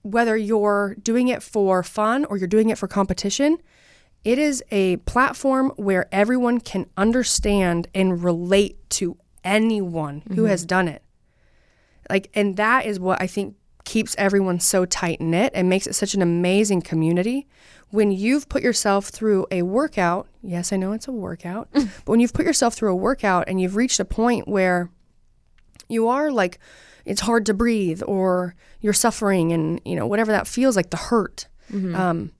whether 0.03 0.35
you're 0.35 0.95
doing 1.01 1.27
it 1.27 1.43
for 1.43 1.83
fun 1.83 2.25
or 2.25 2.37
you're 2.37 2.47
doing 2.47 2.69
it 2.69 2.77
for 2.77 2.87
competition, 2.87 3.57
it 4.23 4.37
is 4.37 4.63
a 4.71 4.97
platform 4.97 5.71
where 5.77 6.07
everyone 6.11 6.59
can 6.59 6.85
understand 6.95 7.87
and 7.95 8.23
relate 8.23 8.77
to 8.91 9.17
anyone 9.43 10.23
who 10.35 10.45
has 10.45 10.65
done 10.65 10.87
it. 10.87 11.01
Like, 12.09 12.29
and 12.33 12.57
that 12.57 12.85
is 12.85 12.99
what 12.99 13.21
I 13.21 13.27
think 13.27 13.55
keeps 13.83 14.15
everyone 14.17 14.59
so 14.59 14.85
tight 14.85 15.19
knit 15.19 15.51
and 15.55 15.67
makes 15.69 15.87
it 15.87 15.95
such 15.95 16.13
an 16.13 16.21
amazing 16.21 16.81
community. 16.81 17.47
When 17.89 18.11
you've 18.11 18.47
put 18.47 18.61
yourself 18.61 19.07
through 19.07 19.47
a 19.49 19.63
workout, 19.63 20.27
yes, 20.43 20.71
I 20.71 20.77
know 20.77 20.91
it's 20.91 21.07
a 21.07 21.11
workout, 21.11 21.69
but 21.73 21.87
when 22.05 22.19
you've 22.19 22.33
put 22.33 22.45
yourself 22.45 22.75
through 22.75 22.91
a 22.91 22.95
workout 22.95 23.45
and 23.47 23.59
you've 23.59 23.75
reached 23.75 23.99
a 23.99 24.05
point 24.05 24.47
where 24.47 24.89
you 25.89 26.07
are 26.07 26.31
like, 26.31 26.59
it's 27.05 27.21
hard 27.21 27.45
to 27.47 27.53
breathe 27.53 28.03
or 28.05 28.55
you're 28.81 28.93
suffering 28.93 29.51
and, 29.51 29.81
you 29.83 29.95
know, 29.95 30.05
whatever 30.05 30.31
that 30.31 30.47
feels 30.47 30.75
like, 30.75 30.91
the 30.91 30.97
hurt. 30.97 31.47
Um, 31.95 32.31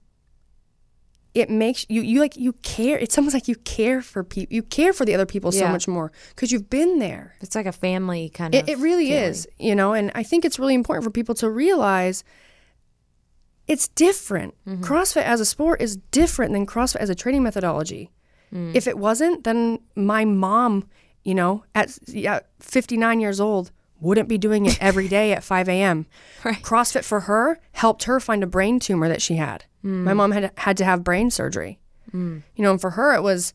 it 1.34 1.48
makes 1.48 1.86
you 1.88 2.02
you 2.02 2.20
like 2.20 2.36
you 2.36 2.52
care 2.62 2.98
it's 2.98 3.16
almost 3.16 3.32
like 3.34 3.48
you 3.48 3.54
care 3.56 4.02
for 4.02 4.22
people 4.22 4.54
you 4.54 4.62
care 4.62 4.92
for 4.92 5.04
the 5.06 5.14
other 5.14 5.24
people 5.26 5.50
so 5.50 5.66
much 5.68 5.88
more 5.88 6.12
because 6.34 6.52
you've 6.52 6.68
been 6.68 6.98
there 6.98 7.34
It's 7.40 7.54
like 7.54 7.64
a 7.66 7.72
family 7.72 8.28
kind 8.28 8.54
it, 8.54 8.64
of. 8.64 8.68
it 8.68 8.78
really 8.78 9.06
feeling. 9.08 9.24
is 9.24 9.48
you 9.58 9.74
know 9.74 9.94
and 9.94 10.12
i 10.14 10.22
think 10.22 10.44
it's 10.44 10.58
really 10.58 10.74
important 10.74 11.04
for 11.04 11.10
people 11.10 11.34
to 11.36 11.48
realize 11.50 12.22
it's 13.66 13.88
different 13.88 14.54
Mm-hmm. 14.66 14.84
crossfit 14.84 15.22
as 15.24 15.40
a 15.40 15.44
sport 15.44 15.80
is 15.80 15.96
different 16.10 16.52
than 16.52 16.66
crossfit 16.66 16.96
as 16.96 17.10
a 17.10 17.14
training 17.14 17.42
methodology 17.42 18.10
Mm. 18.52 18.74
if 18.74 18.86
it 18.86 18.98
wasn't 18.98 19.44
then 19.44 19.78
my 19.96 20.26
mom 20.26 20.86
you 21.24 21.34
know 21.34 21.64
at 21.74 21.96
yeah, 22.06 22.40
59 22.60 23.18
years 23.18 23.40
old 23.40 23.70
wouldn't 23.98 24.28
be 24.28 24.36
doing 24.36 24.66
it 24.66 24.76
every 24.82 25.08
day 25.08 25.32
at 25.32 25.42
5 25.42 25.70
a.m 25.70 26.04
Right. 26.44 26.60
crossfit 26.62 27.02
for 27.02 27.20
her 27.20 27.58
helped 27.72 28.04
her 28.04 28.20
find 28.20 28.42
a 28.42 28.46
brain 28.46 28.78
tumor 28.78 29.08
that 29.08 29.22
she 29.22 29.36
had 29.36 29.64
Mm. 29.84 30.04
my 30.04 30.14
mom 30.14 30.30
had 30.30 30.52
had 30.56 30.76
to 30.76 30.84
have 30.84 31.02
brain 31.02 31.30
surgery 31.30 31.78
you 32.12 32.42
know 32.58 32.70
and 32.72 32.80
for 32.80 32.90
her 32.90 33.14
it 33.14 33.22
was 33.22 33.52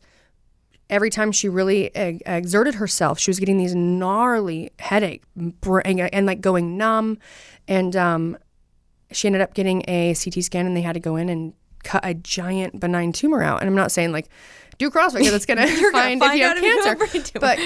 every 0.90 1.10
time 1.10 1.32
she 1.32 1.48
really 1.48 1.90
exerted 1.94 2.76
herself, 2.76 3.18
she 3.18 3.30
was 3.30 3.38
getting 3.38 3.58
these 3.58 3.74
gnarly 3.74 4.70
headache 4.78 5.22
and, 5.36 6.00
and 6.00 6.26
like 6.26 6.40
going 6.40 6.76
numb. 6.76 7.18
And 7.66 7.94
um, 7.96 8.38
she 9.12 9.28
ended 9.28 9.42
up 9.42 9.54
getting 9.54 9.82
a 9.88 10.14
CT 10.14 10.42
scan, 10.44 10.66
and 10.66 10.76
they 10.76 10.82
had 10.82 10.94
to 10.94 11.00
go 11.00 11.16
in 11.16 11.28
and 11.28 11.52
cut 11.84 12.04
a 12.04 12.14
giant 12.14 12.80
benign 12.80 13.12
tumor 13.12 13.42
out. 13.42 13.60
And 13.60 13.68
I'm 13.68 13.76
not 13.76 13.92
saying 13.92 14.12
like 14.12 14.28
do 14.78 14.90
CrossFit 14.90 15.18
because 15.18 15.34
it's 15.34 15.46
gonna 15.46 15.66
gonna 15.66 15.92
find, 15.92 16.20
find 16.20 16.22
if 16.22 16.38
you 16.38 16.44
have 16.44 16.62
you 16.62 16.82
cancer. 16.82 17.32
have 17.34 17.40
but 17.40 17.58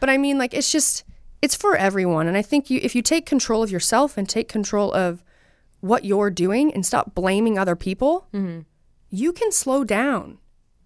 but 0.00 0.10
I 0.10 0.18
mean 0.18 0.38
like 0.38 0.54
it's 0.54 0.70
just 0.70 1.04
it's 1.42 1.54
for 1.54 1.76
everyone. 1.76 2.26
And 2.26 2.36
I 2.36 2.42
think 2.42 2.70
you 2.70 2.80
if 2.82 2.94
you 2.94 3.02
take 3.02 3.26
control 3.26 3.62
of 3.62 3.70
yourself 3.70 4.16
and 4.16 4.28
take 4.28 4.48
control 4.48 4.92
of 4.92 5.22
what 5.80 6.04
you're 6.04 6.30
doing 6.30 6.72
and 6.72 6.84
stop 6.84 7.14
blaming 7.14 7.58
other 7.58 7.76
people, 7.76 8.26
you 9.10 9.32
can 9.32 9.52
slow 9.52 9.84
down. 9.84 10.38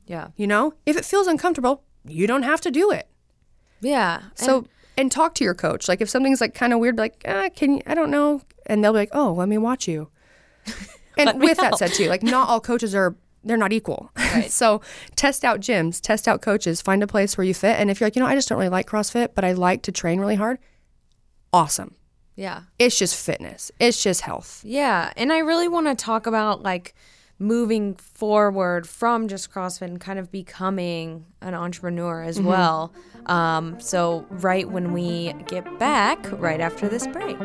Yeah. 0.07 0.29
You 0.37 0.47
know, 0.47 0.75
if 0.87 0.97
it 0.97 1.05
feels 1.05 1.27
uncomfortable, 1.27 1.83
you 2.07 2.27
don't 2.27 2.43
have 2.43 2.61
to 2.63 2.71
do 2.71 2.91
it. 2.91 3.09
Yeah. 3.81 4.23
So 4.35 4.67
and 4.97 5.11
talk 5.11 5.35
to 5.37 5.45
your 5.45 5.55
coach. 5.55 5.89
Like 5.89 6.01
if 6.01 6.11
something's 6.11 6.41
like 6.41 6.55
kind 6.55 6.73
of 6.73 6.79
weird, 6.79 6.99
like, 6.99 7.25
ah, 7.27 7.49
can 7.55 7.77
you? 7.77 7.83
I 7.87 7.95
don't 7.95 8.11
know, 8.11 8.43
and 8.67 8.83
they'll 8.83 8.93
be 8.93 8.99
like, 8.99 9.11
oh, 9.13 9.33
let 9.33 9.49
me 9.49 9.59
watch 9.59 9.89
you. 9.89 10.11
And 11.19 11.41
with 11.41 11.59
that 11.59 11.77
said, 11.77 11.93
too, 11.93 12.09
like 12.09 12.23
not 12.23 12.49
all 12.49 12.59
coaches 12.59 12.95
are 12.95 13.15
they're 13.45 13.59
not 13.59 13.73
equal. 13.73 14.11
Right. 14.33 14.51
so 14.51 14.81
test 15.15 15.45
out 15.45 15.61
gyms, 15.61 16.01
test 16.01 16.27
out 16.27 16.41
coaches, 16.41 16.81
find 16.81 17.03
a 17.03 17.07
place 17.07 17.37
where 17.37 17.45
you 17.45 17.53
fit. 17.53 17.79
And 17.79 17.91
if 17.91 18.01
you're 18.01 18.07
like, 18.07 18.17
you 18.17 18.23
know, 18.23 18.27
I 18.27 18.35
just 18.35 18.49
don't 18.49 18.57
really 18.57 18.71
like 18.71 18.87
CrossFit, 18.87 19.35
but 19.35 19.45
I 19.45 19.53
like 19.53 19.83
to 19.83 19.93
train 19.93 20.21
really 20.21 20.37
hard. 20.37 20.59
Awesome. 21.53 21.95
Yeah. 22.43 22.63
It's 22.77 22.99
just 22.99 23.15
fitness. 23.15 23.71
It's 23.79 24.03
just 24.03 24.23
health. 24.23 24.63
Yeah, 24.65 25.13
and 25.17 25.33
I 25.33 25.39
really 25.39 25.69
want 25.69 25.87
to 25.87 25.95
talk 25.95 26.27
about 26.27 26.61
like 26.61 26.93
moving 27.39 27.95
forward 27.95 28.89
from 28.89 29.29
just 29.29 29.53
CrossFit 29.53 29.83
and 29.83 30.01
kind 30.01 30.19
of 30.19 30.33
becoming 30.33 31.25
an 31.41 31.55
entrepreneur 31.55 32.21
as 32.23 32.41
well. 32.41 32.93
Um, 33.27 33.79
so 33.81 34.27
right 34.29 34.69
when 34.69 34.93
we 34.93 35.33
get 35.47 35.79
back, 35.79 36.19
right 36.33 36.61
after 36.61 36.89
this 36.89 37.07
break. 37.07 37.39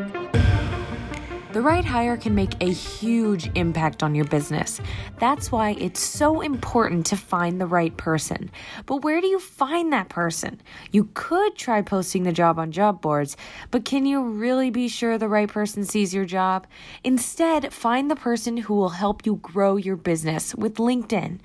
The 1.58 1.64
right 1.64 1.84
hire 1.84 2.18
can 2.18 2.36
make 2.36 2.54
a 2.62 2.72
huge 2.72 3.50
impact 3.56 4.04
on 4.04 4.14
your 4.14 4.26
business. 4.26 4.80
That's 5.18 5.52
why 5.52 5.72
it's 5.72 6.00
so 6.00 6.42
important 6.42 7.08
to 7.08 7.18
find 7.18 7.60
the 7.60 7.66
right 7.66 7.98
person. 7.98 8.52
But 8.86 8.98
where 8.98 9.22
do 9.22 9.26
you 9.26 9.40
find 9.40 9.92
that 9.92 10.08
person? 10.08 10.62
You 10.92 11.10
could 11.16 11.56
try 11.56 11.82
posting 11.82 12.22
the 12.22 12.32
job 12.32 12.60
on 12.60 12.72
job 12.72 13.02
boards, 13.02 13.38
but 13.72 13.86
can 13.86 14.06
you 14.06 14.22
really 14.22 14.70
be 14.70 14.88
sure 14.88 15.18
the 15.18 15.28
right 15.28 15.50
person 15.50 15.84
sees 15.84 16.14
your 16.14 16.26
job? 16.26 16.68
Instead, 17.04 17.74
find 17.74 18.12
the 18.12 18.16
person 18.16 18.58
who 18.58 18.76
will 18.76 18.90
help 18.90 19.26
you 19.26 19.38
grow 19.38 19.78
your 19.78 19.96
business 19.96 20.54
with 20.54 20.76
LinkedIn. 20.76 21.40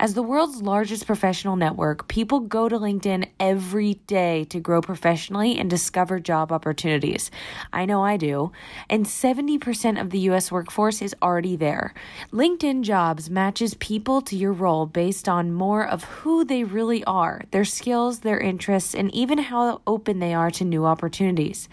As 0.00 0.14
the 0.14 0.22
world's 0.22 0.62
largest 0.62 1.06
professional 1.06 1.56
network, 1.56 2.08
people 2.08 2.40
go 2.40 2.70
to 2.70 2.78
LinkedIn 2.78 3.28
every 3.38 3.96
day 4.06 4.44
to 4.44 4.60
grow 4.60 4.80
professionally 4.80 5.58
and 5.58 5.68
discover 5.68 6.18
job 6.20 6.52
opportunities. 6.52 7.30
I 7.70 7.84
know 7.84 8.02
I 8.02 8.16
do. 8.16 8.50
And 8.88 9.04
70% 9.04 9.57
of 9.98 10.10
the 10.10 10.20
US 10.30 10.50
workforce 10.50 11.02
is 11.02 11.14
already 11.20 11.56
there. 11.56 11.92
LinkedIn 12.32 12.82
Jobs 12.82 13.28
matches 13.28 13.74
people 13.74 14.22
to 14.22 14.36
your 14.36 14.52
role 14.52 14.86
based 14.86 15.28
on 15.28 15.52
more 15.52 15.86
of 15.86 16.04
who 16.04 16.44
they 16.44 16.64
really 16.64 17.04
are, 17.04 17.42
their 17.50 17.64
skills, 17.64 18.20
their 18.20 18.38
interests, 18.38 18.94
and 18.94 19.14
even 19.14 19.38
how 19.38 19.80
open 19.86 20.18
they 20.18 20.32
are 20.32 20.50
to 20.52 20.64
new 20.64 20.86
opportunities. 20.86 21.68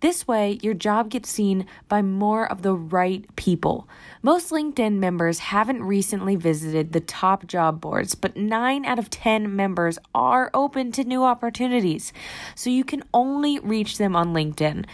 This 0.00 0.28
way, 0.28 0.58
your 0.62 0.74
job 0.74 1.10
gets 1.10 1.28
seen 1.28 1.66
by 1.88 2.02
more 2.02 2.50
of 2.50 2.62
the 2.62 2.74
right 2.74 3.24
people. 3.34 3.88
Most 4.20 4.50
LinkedIn 4.50 4.94
members 4.94 5.38
haven't 5.38 5.84
recently 5.84 6.34
visited 6.34 6.92
the 6.92 7.00
top 7.00 7.46
job 7.46 7.80
boards, 7.80 8.16
but 8.16 8.36
9 8.36 8.84
out 8.84 8.98
of 8.98 9.10
10 9.10 9.54
members 9.54 9.96
are 10.12 10.50
open 10.52 10.90
to 10.92 11.04
new 11.04 11.22
opportunities. 11.22 12.12
So 12.56 12.68
you 12.68 12.82
can 12.82 13.04
only 13.14 13.60
reach 13.60 13.96
them 13.96 14.16
on 14.16 14.34
LinkedIn. 14.34 14.86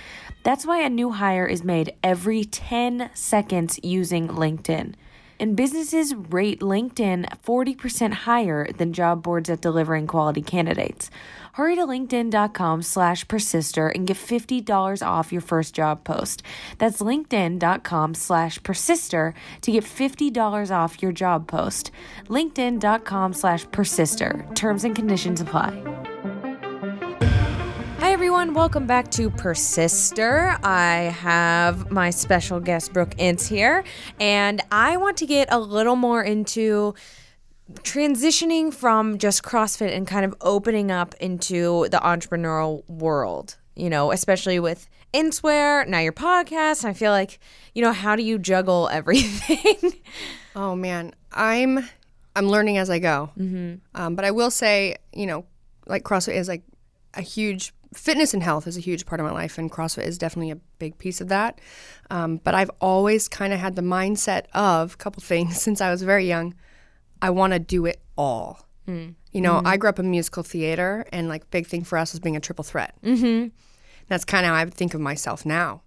That's 0.42 0.66
why 0.66 0.82
a 0.82 0.90
new 0.90 1.12
hire 1.12 1.46
is 1.46 1.64
made 1.64 1.94
every 2.02 2.44
10 2.44 3.10
seconds 3.14 3.80
using 3.82 4.28
LinkedIn. 4.28 4.94
And 5.40 5.56
businesses 5.56 6.14
rate 6.14 6.60
LinkedIn 6.60 7.28
40% 7.42 8.12
higher 8.12 8.70
than 8.72 8.92
job 8.92 9.22
boards 9.22 9.48
at 9.48 9.60
delivering 9.60 10.06
quality 10.06 10.42
candidates. 10.42 11.10
Hurry 11.54 11.76
to 11.76 11.86
linkedin.com 11.86 12.82
slash 12.82 13.26
persister 13.28 13.88
and 13.88 14.08
get 14.08 14.16
$50 14.16 15.06
off 15.06 15.30
your 15.30 15.40
first 15.40 15.72
job 15.72 16.02
post. 16.02 16.42
That's 16.78 17.00
linkedin.com 17.00 18.14
slash 18.14 18.60
persister 18.64 19.34
to 19.60 19.70
get 19.70 19.84
$50 19.84 20.70
off 20.70 21.00
your 21.00 21.12
job 21.12 21.46
post. 21.46 21.92
linkedin.com 22.26 23.32
slash 23.34 23.70
persister. 23.70 24.44
Terms 24.54 24.82
and 24.82 24.96
conditions 24.96 25.40
apply. 25.40 26.03
Everyone, 28.44 28.60
welcome 28.60 28.86
back 28.86 29.10
to 29.12 29.30
Persister. 29.30 30.58
I 30.62 31.14
have 31.18 31.90
my 31.90 32.10
special 32.10 32.60
guest 32.60 32.92
Brooke 32.92 33.14
Ence 33.18 33.46
here, 33.46 33.84
and 34.20 34.60
I 34.70 34.98
want 34.98 35.16
to 35.16 35.26
get 35.26 35.48
a 35.50 35.58
little 35.58 35.96
more 35.96 36.22
into 36.22 36.94
transitioning 37.84 38.70
from 38.74 39.16
just 39.16 39.42
CrossFit 39.42 39.96
and 39.96 40.06
kind 40.06 40.26
of 40.26 40.34
opening 40.42 40.90
up 40.90 41.14
into 41.20 41.88
the 41.88 41.96
entrepreneurial 41.96 42.86
world. 42.86 43.56
You 43.76 43.88
know, 43.88 44.12
especially 44.12 44.60
with 44.60 44.90
Inswear, 45.14 45.86
now 45.86 46.00
your 46.00 46.12
podcast. 46.12 46.84
I 46.84 46.92
feel 46.92 47.12
like, 47.12 47.38
you 47.74 47.80
know, 47.80 47.92
how 47.92 48.14
do 48.14 48.22
you 48.22 48.38
juggle 48.38 48.88
everything? 48.92 49.94
Oh 50.54 50.76
man, 50.76 51.14
I'm 51.32 51.88
I'm 52.36 52.50
learning 52.50 52.76
as 52.76 52.90
I 52.90 52.98
go. 52.98 53.30
Mm-hmm. 53.38 53.76
Um, 53.94 54.14
but 54.14 54.26
I 54.26 54.32
will 54.32 54.50
say, 54.50 54.96
you 55.14 55.24
know, 55.24 55.46
like 55.86 56.02
CrossFit 56.02 56.34
is 56.34 56.46
like 56.46 56.62
a 57.14 57.22
huge 57.22 57.72
fitness 57.94 58.34
and 58.34 58.42
health 58.42 58.66
is 58.66 58.76
a 58.76 58.80
huge 58.80 59.06
part 59.06 59.20
of 59.20 59.26
my 59.26 59.32
life, 59.32 59.58
and 59.58 59.70
CrossFit 59.70 60.06
is 60.06 60.18
definitely 60.18 60.50
a 60.50 60.56
big 60.78 60.98
piece 60.98 61.20
of 61.20 61.28
that. 61.28 61.60
Um, 62.10 62.38
but 62.42 62.54
I've 62.54 62.70
always 62.80 63.28
kind 63.28 63.52
of 63.52 63.60
had 63.60 63.76
the 63.76 63.82
mindset 63.82 64.44
of 64.52 64.94
a 64.94 64.96
couple 64.96 65.22
things 65.22 65.60
since 65.60 65.80
I 65.80 65.90
was 65.90 66.02
very 66.02 66.26
young. 66.26 66.54
I 67.22 67.30
want 67.30 67.52
to 67.52 67.58
do 67.58 67.86
it 67.86 68.00
all. 68.16 68.66
You 69.32 69.40
know, 69.40 69.62
I 69.64 69.76
grew 69.76 69.88
up 69.88 69.98
in 69.98 70.10
musical 70.10 70.42
theater, 70.42 71.06
and 71.12 71.28
like 71.28 71.50
big 71.50 71.66
thing 71.66 71.84
for 71.84 71.98
us 71.98 72.12
was 72.12 72.20
being 72.20 72.36
a 72.36 72.40
triple 72.40 72.64
threat. 72.64 72.94
Mm-hmm. 73.02 73.48
That's 74.08 74.24
kind 74.24 74.44
of 74.44 74.50
how 74.50 74.56
I 74.56 74.66
think 74.66 74.94
of 74.94 75.00
myself 75.00 75.46
now. 75.46 75.82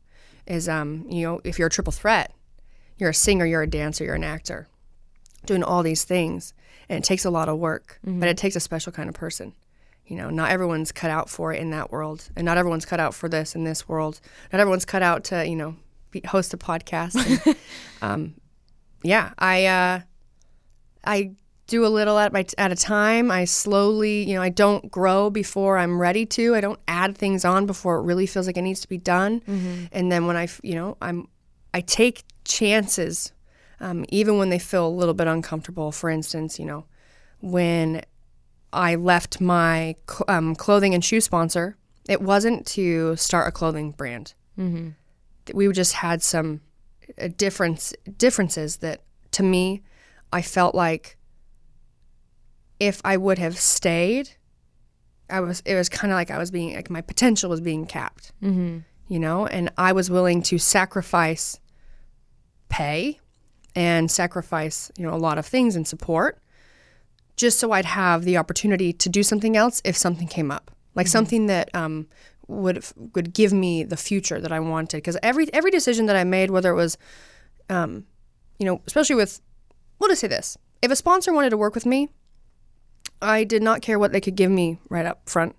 Is 0.47 0.67
um, 0.67 1.05
you 1.09 1.23
know, 1.23 1.41
if 1.43 1.59
you're 1.59 1.67
a 1.67 1.71
triple 1.71 1.93
threat, 1.93 2.33
you're 2.97 3.11
a 3.11 3.13
singer, 3.13 3.45
you're 3.45 3.61
a 3.61 3.67
dancer, 3.67 4.03
you're 4.03 4.15
an 4.15 4.23
actor, 4.23 4.67
doing 5.45 5.63
all 5.63 5.83
these 5.83 6.03
things, 6.03 6.53
and 6.89 6.97
it 6.97 7.03
takes 7.03 7.25
a 7.25 7.29
lot 7.29 7.49
of 7.49 7.57
work, 7.59 7.99
but 8.19 8.29
it 8.29 8.37
takes 8.37 8.55
a 8.55 8.59
special 8.59 8.91
kind 8.91 9.09
of 9.09 9.15
person. 9.15 9.53
You 10.07 10.15
know, 10.15 10.29
not 10.29 10.51
everyone's 10.51 10.91
cut 10.91 11.11
out 11.11 11.29
for 11.29 11.53
it 11.53 11.61
in 11.61 11.69
that 11.71 11.91
world, 11.91 12.29
and 12.35 12.45
not 12.45 12.57
everyone's 12.57 12.85
cut 12.85 12.99
out 12.99 13.13
for 13.13 13.27
this 13.27 13.55
in 13.55 13.63
this 13.63 13.87
world. 13.87 14.21
Not 14.53 14.61
everyone's 14.61 14.85
cut 14.85 15.03
out 15.03 15.23
to 15.25 15.47
you 15.47 15.55
know 15.55 15.75
be, 16.11 16.21
host 16.25 16.53
a 16.53 16.57
podcast. 16.57 17.15
And, 17.45 17.55
um, 18.01 18.33
yeah, 19.03 19.33
I 19.37 19.65
uh, 19.65 20.01
I 21.03 21.31
do 21.67 21.85
a 21.85 21.87
little 21.87 22.17
at 22.17 22.31
my 22.33 22.45
at 22.57 22.71
a 22.71 22.75
time. 22.75 23.29
I 23.29 23.45
slowly, 23.45 24.23
you 24.23 24.35
know, 24.35 24.41
I 24.41 24.49
don't 24.49 24.89
grow 24.89 25.29
before 25.29 25.77
I'm 25.77 25.99
ready 25.99 26.25
to. 26.27 26.55
I 26.55 26.61
don't 26.61 26.79
add 26.87 27.17
things 27.17 27.43
on 27.45 27.65
before 27.65 27.97
it 27.97 28.03
really 28.03 28.25
feels 28.25 28.47
like 28.47 28.57
it 28.57 28.61
needs 28.61 28.81
to 28.81 28.89
be 28.89 28.97
done. 28.97 29.41
And 29.91 30.11
then 30.11 30.25
when 30.25 30.37
I, 30.37 30.47
you 30.63 30.75
know, 30.75 30.97
I'm 31.01 31.27
I 31.73 31.81
take 31.81 32.23
chances, 32.45 33.33
um, 33.79 34.05
even 34.09 34.37
when 34.37 34.49
they 34.49 34.59
feel 34.59 34.87
a 34.87 34.89
little 34.89 35.13
bit 35.13 35.27
uncomfortable. 35.27 35.91
For 35.91 36.09
instance, 36.09 36.57
you 36.57 36.65
know, 36.65 36.85
when 37.41 38.01
I 38.77 38.93
left 38.93 39.41
my 39.41 39.95
cl- 40.07 40.25
um, 40.27 40.55
clothing 40.55 40.93
and 40.93 41.03
shoe 41.03 41.19
sponsor, 41.19 41.75
it 42.07 42.21
wasn't 42.21 42.65
to 42.67 43.15
start 43.15 43.47
a 43.47 43.51
clothing 43.51 43.91
brand. 43.91 44.35
we 45.53 45.71
just 45.71 45.93
had 45.93 46.21
some 46.21 46.61
uh, 47.21 47.29
difference 47.35 47.93
differences 48.17 48.77
that 48.77 49.01
to 49.31 49.43
me 49.43 49.81
I 50.31 50.41
felt 50.41 50.75
like 50.75 51.17
if 52.79 53.01
I 53.03 53.17
would 53.17 53.39
have 53.39 53.57
stayed, 53.57 54.29
I 55.29 55.39
was 55.39 55.61
it 55.65 55.73
was 55.73 55.89
kind 55.89 56.11
of 56.11 56.15
like 56.15 56.29
I 56.29 56.37
was 56.37 56.51
being 56.51 56.75
like 56.75 56.89
my 56.89 57.01
potential 57.01 57.49
was 57.49 57.61
being 57.61 57.87
capped, 57.87 58.31
mm-hmm. 58.43 58.79
you 59.07 59.19
know, 59.19 59.47
and 59.47 59.71
I 59.77 59.93
was 59.93 60.11
willing 60.11 60.41
to 60.43 60.59
sacrifice 60.59 61.59
pay 62.69 63.19
and 63.73 64.11
sacrifice 64.11 64.91
you 64.97 65.05
know 65.05 65.13
a 65.13 65.17
lot 65.17 65.37
of 65.37 65.45
things 65.45 65.75
and 65.75 65.87
support 65.87 66.39
just 67.37 67.59
so 67.59 67.71
I'd 67.71 67.85
have 67.85 68.25
the 68.25 68.37
opportunity 68.37 68.91
to 68.91 69.09
do 69.09 69.23
something 69.23 69.55
else 69.55 69.81
if 69.85 69.95
something 69.95 70.27
came 70.27 70.51
up, 70.51 70.71
like 70.95 71.07
something 71.07 71.45
that 71.45 71.69
um, 71.73 72.07
would 72.47 72.83
would 73.15 73.33
give 73.33 73.53
me 73.53 73.83
the 73.83 73.95
future 73.95 74.41
that 74.41 74.51
I 74.51 74.59
wanted. 74.59 74.97
Because 74.97 75.17
every 75.23 75.51
every 75.53 75.71
decision 75.71 76.07
that 76.07 76.15
I 76.15 76.23
made, 76.23 76.49
whether 76.49 76.71
it 76.71 76.75
was, 76.75 76.97
um, 77.69 78.05
you 78.59 78.65
know, 78.65 78.81
especially 78.87 79.15
with, 79.15 79.39
we'll 79.99 80.09
just 80.09 80.21
say 80.21 80.27
this: 80.27 80.57
if 80.81 80.91
a 80.91 80.95
sponsor 80.95 81.31
wanted 81.31 81.51
to 81.51 81.57
work 81.57 81.75
with 81.75 81.85
me, 81.85 82.09
I 83.21 83.43
did 83.43 83.61
not 83.61 83.81
care 83.81 83.99
what 83.99 84.11
they 84.11 84.21
could 84.21 84.35
give 84.35 84.51
me 84.51 84.79
right 84.89 85.05
up 85.05 85.29
front. 85.29 85.55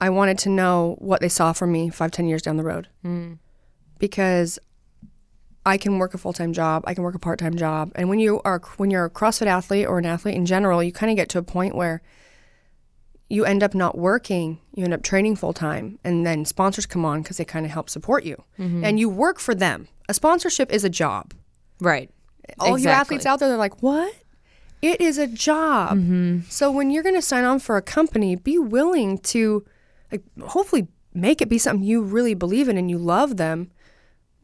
I 0.00 0.10
wanted 0.10 0.38
to 0.38 0.48
know 0.48 0.96
what 0.98 1.20
they 1.20 1.28
saw 1.28 1.52
from 1.52 1.72
me 1.72 1.88
five, 1.90 2.10
ten 2.10 2.26
years 2.26 2.42
down 2.42 2.56
the 2.56 2.64
road, 2.64 2.88
because 3.98 4.58
I 5.66 5.76
can 5.76 5.98
work 5.98 6.14
a 6.14 6.18
full 6.18 6.32
time 6.32 6.52
job. 6.52 6.84
I 6.86 6.94
can 6.94 7.04
work 7.04 7.14
a 7.14 7.18
part 7.18 7.38
time 7.38 7.56
job. 7.56 7.92
And 7.94 8.08
when 8.08 8.18
you 8.18 8.40
are 8.44 8.60
when 8.76 8.90
you're 8.90 9.04
a 9.04 9.10
CrossFit 9.10 9.46
athlete 9.46 9.86
or 9.86 9.98
an 9.98 10.06
athlete 10.06 10.34
in 10.34 10.46
general, 10.46 10.82
you 10.82 10.92
kind 10.92 11.10
of 11.10 11.16
get 11.16 11.28
to 11.30 11.38
a 11.38 11.42
point 11.42 11.74
where 11.74 12.02
you 13.28 13.44
end 13.44 13.62
up 13.62 13.74
not 13.74 13.96
working. 13.96 14.58
You 14.74 14.84
end 14.84 14.94
up 14.94 15.02
training 15.02 15.36
full 15.36 15.52
time, 15.52 15.98
and 16.02 16.26
then 16.26 16.44
sponsors 16.44 16.86
come 16.86 17.04
on 17.04 17.22
because 17.22 17.36
they 17.36 17.44
kind 17.44 17.64
of 17.64 17.72
help 17.72 17.88
support 17.88 18.24
you, 18.24 18.42
mm-hmm. 18.58 18.84
and 18.84 18.98
you 18.98 19.08
work 19.08 19.38
for 19.38 19.54
them. 19.54 19.88
A 20.08 20.14
sponsorship 20.14 20.72
is 20.72 20.84
a 20.84 20.90
job. 20.90 21.32
Right. 21.80 22.10
All 22.58 22.76
you 22.76 22.88
athletes 22.88 23.26
out 23.26 23.38
there, 23.38 23.48
they're 23.48 23.56
like, 23.56 23.82
"What? 23.82 24.12
It 24.82 25.00
is 25.00 25.18
a 25.18 25.26
job." 25.26 25.98
Mm-hmm. 25.98 26.40
So 26.48 26.72
when 26.72 26.90
you're 26.90 27.04
going 27.04 27.14
to 27.14 27.22
sign 27.22 27.44
on 27.44 27.60
for 27.60 27.76
a 27.76 27.82
company, 27.82 28.34
be 28.34 28.58
willing 28.58 29.18
to, 29.18 29.64
like, 30.10 30.22
hopefully 30.40 30.88
make 31.14 31.40
it 31.40 31.48
be 31.48 31.58
something 31.58 31.86
you 31.86 32.02
really 32.02 32.34
believe 32.34 32.68
in 32.68 32.76
and 32.76 32.90
you 32.90 32.98
love 32.98 33.36
them. 33.36 33.70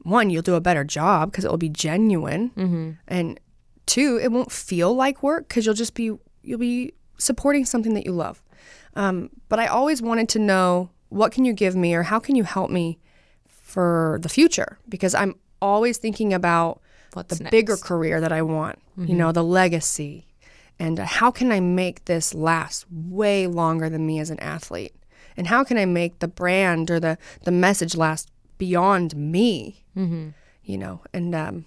One, 0.07 0.31
you'll 0.31 0.43
do 0.43 0.55
a 0.55 0.61
better 0.61 0.85
job 0.85 1.31
because 1.33 1.45
it 1.45 1.51
will 1.51 1.59
be 1.59 1.69
genuine, 1.69 2.53
and 3.09 3.41
two, 3.87 4.21
it 4.23 4.31
won't 4.31 4.53
feel 4.53 4.95
like 4.95 5.23
work 5.23 5.49
because 5.49 5.67
you'll 5.67 5.75
just 5.75 5.95
be 5.95 6.13
you'll 6.43 6.59
be 6.61 6.93
supporting 7.19 7.65
something 7.65 7.95
that 7.95 8.05
you 8.07 8.13
love. 8.13 8.41
Um, 8.95 9.31
but 9.49 9.59
I 9.59 9.67
always 9.67 10.01
wanted 10.01 10.29
to 10.31 10.39
know 10.39 10.91
what 11.09 11.33
can 11.33 11.45
you 11.45 11.53
give 11.53 11.75
me 11.75 11.95
or 11.95 12.05
how 12.05 12.19
can 12.21 12.37
you 12.37 12.45
help 12.45 12.71
me 12.71 12.99
for 13.47 14.19
the 14.23 14.29
future 14.29 14.79
because 14.89 15.15
I'm 15.15 15.35
always 15.61 15.99
thinking 15.99 16.33
about 16.33 16.81
What's 17.15 17.37
the 17.39 17.45
next? 17.45 17.51
bigger 17.51 17.77
career 17.77 18.21
that 18.21 18.33
I 18.33 18.43
want, 18.43 18.79
you 18.97 19.15
know, 19.15 19.33
the 19.33 19.43
legacy. 19.45 20.27
And 20.79 20.99
how 20.99 21.31
can 21.31 21.51
I 21.53 21.61
make 21.61 22.05
this 22.05 22.35
last 22.35 22.85
way 22.93 23.47
longer 23.47 23.89
than 23.89 24.07
me 24.07 24.19
as 24.21 24.31
an 24.31 24.39
athlete? 24.41 24.95
And 25.37 25.47
how 25.47 25.65
can 25.65 25.79
I 25.79 25.85
make 25.87 26.19
the 26.19 26.29
brand 26.29 26.91
or 26.91 27.01
the, 27.01 27.17
the 27.45 27.51
message 27.51 27.97
last 27.97 28.31
beyond 28.59 29.17
me? 29.17 29.85
Mm-hmm. 29.97 30.29
You 30.65 30.79
know, 30.79 31.03
and 31.13 31.35
um, 31.35 31.65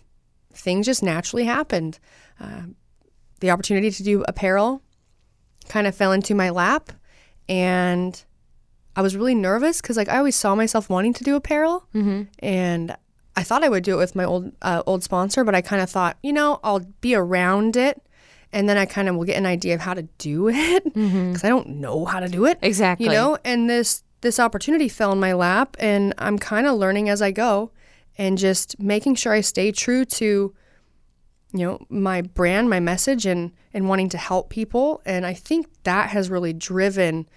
things 0.53 0.85
just 0.85 1.01
naturally 1.03 1.45
happened. 1.45 1.99
Uh, 2.39 2.63
the 3.39 3.51
opportunity 3.51 3.91
to 3.91 4.03
do 4.03 4.23
apparel 4.27 4.81
kind 5.69 5.87
of 5.87 5.95
fell 5.95 6.11
into 6.11 6.35
my 6.35 6.49
lap. 6.49 6.91
And 7.47 8.21
I 8.95 9.01
was 9.01 9.15
really 9.15 9.35
nervous 9.35 9.81
because, 9.81 9.95
like, 9.95 10.09
I 10.09 10.17
always 10.17 10.35
saw 10.35 10.55
myself 10.55 10.89
wanting 10.89 11.13
to 11.13 11.23
do 11.23 11.35
apparel. 11.35 11.87
Mm-hmm. 11.95 12.23
And 12.39 12.95
I 13.35 13.43
thought 13.43 13.63
I 13.63 13.69
would 13.69 13.83
do 13.83 13.93
it 13.93 13.97
with 13.97 14.15
my 14.15 14.25
old 14.25 14.51
uh, 14.61 14.83
old 14.85 15.03
sponsor, 15.03 15.45
but 15.45 15.55
I 15.55 15.61
kind 15.61 15.81
of 15.81 15.89
thought, 15.89 16.17
you 16.21 16.33
know, 16.33 16.59
I'll 16.63 16.81
be 16.99 17.15
around 17.15 17.77
it, 17.77 18.01
and 18.51 18.67
then 18.67 18.77
I 18.77 18.85
kind 18.85 19.07
of 19.07 19.15
will 19.15 19.23
get 19.23 19.37
an 19.37 19.45
idea 19.45 19.75
of 19.75 19.81
how 19.81 19.93
to 19.93 20.03
do 20.17 20.49
it 20.53 20.83
because 20.83 21.43
I 21.43 21.49
don't 21.49 21.69
know 21.69 22.03
how 22.03 22.19
to 22.19 22.27
do 22.27 22.45
it 22.45 22.59
Exactly. 22.61 23.05
You 23.05 23.13
know, 23.13 23.37
and 23.45 23.69
this 23.69 24.03
this 24.21 24.39
opportunity 24.39 24.89
fell 24.89 25.13
in 25.13 25.19
my 25.21 25.31
lap, 25.31 25.77
and 25.79 26.13
I'm 26.17 26.37
kind 26.37 26.67
of 26.67 26.77
learning 26.77 27.07
as 27.07 27.21
I 27.21 27.31
go, 27.31 27.71
and 28.19 28.37
just 28.37 28.77
making 28.79 29.15
sure 29.15 29.33
I 29.33 29.41
stay 29.41 29.71
true 29.71 30.03
to, 30.05 30.53
you 31.53 31.65
know, 31.65 31.79
my 31.89 32.21
brand, 32.21 32.69
my 32.69 32.81
message, 32.81 33.25
and 33.25 33.51
and 33.73 33.89
wanting 33.89 34.09
to 34.09 34.17
help 34.17 34.49
people, 34.49 35.01
and 35.05 35.25
I 35.25 35.33
think 35.33 35.67
that 35.83 36.09
has 36.09 36.29
really 36.29 36.53
driven 36.53 37.27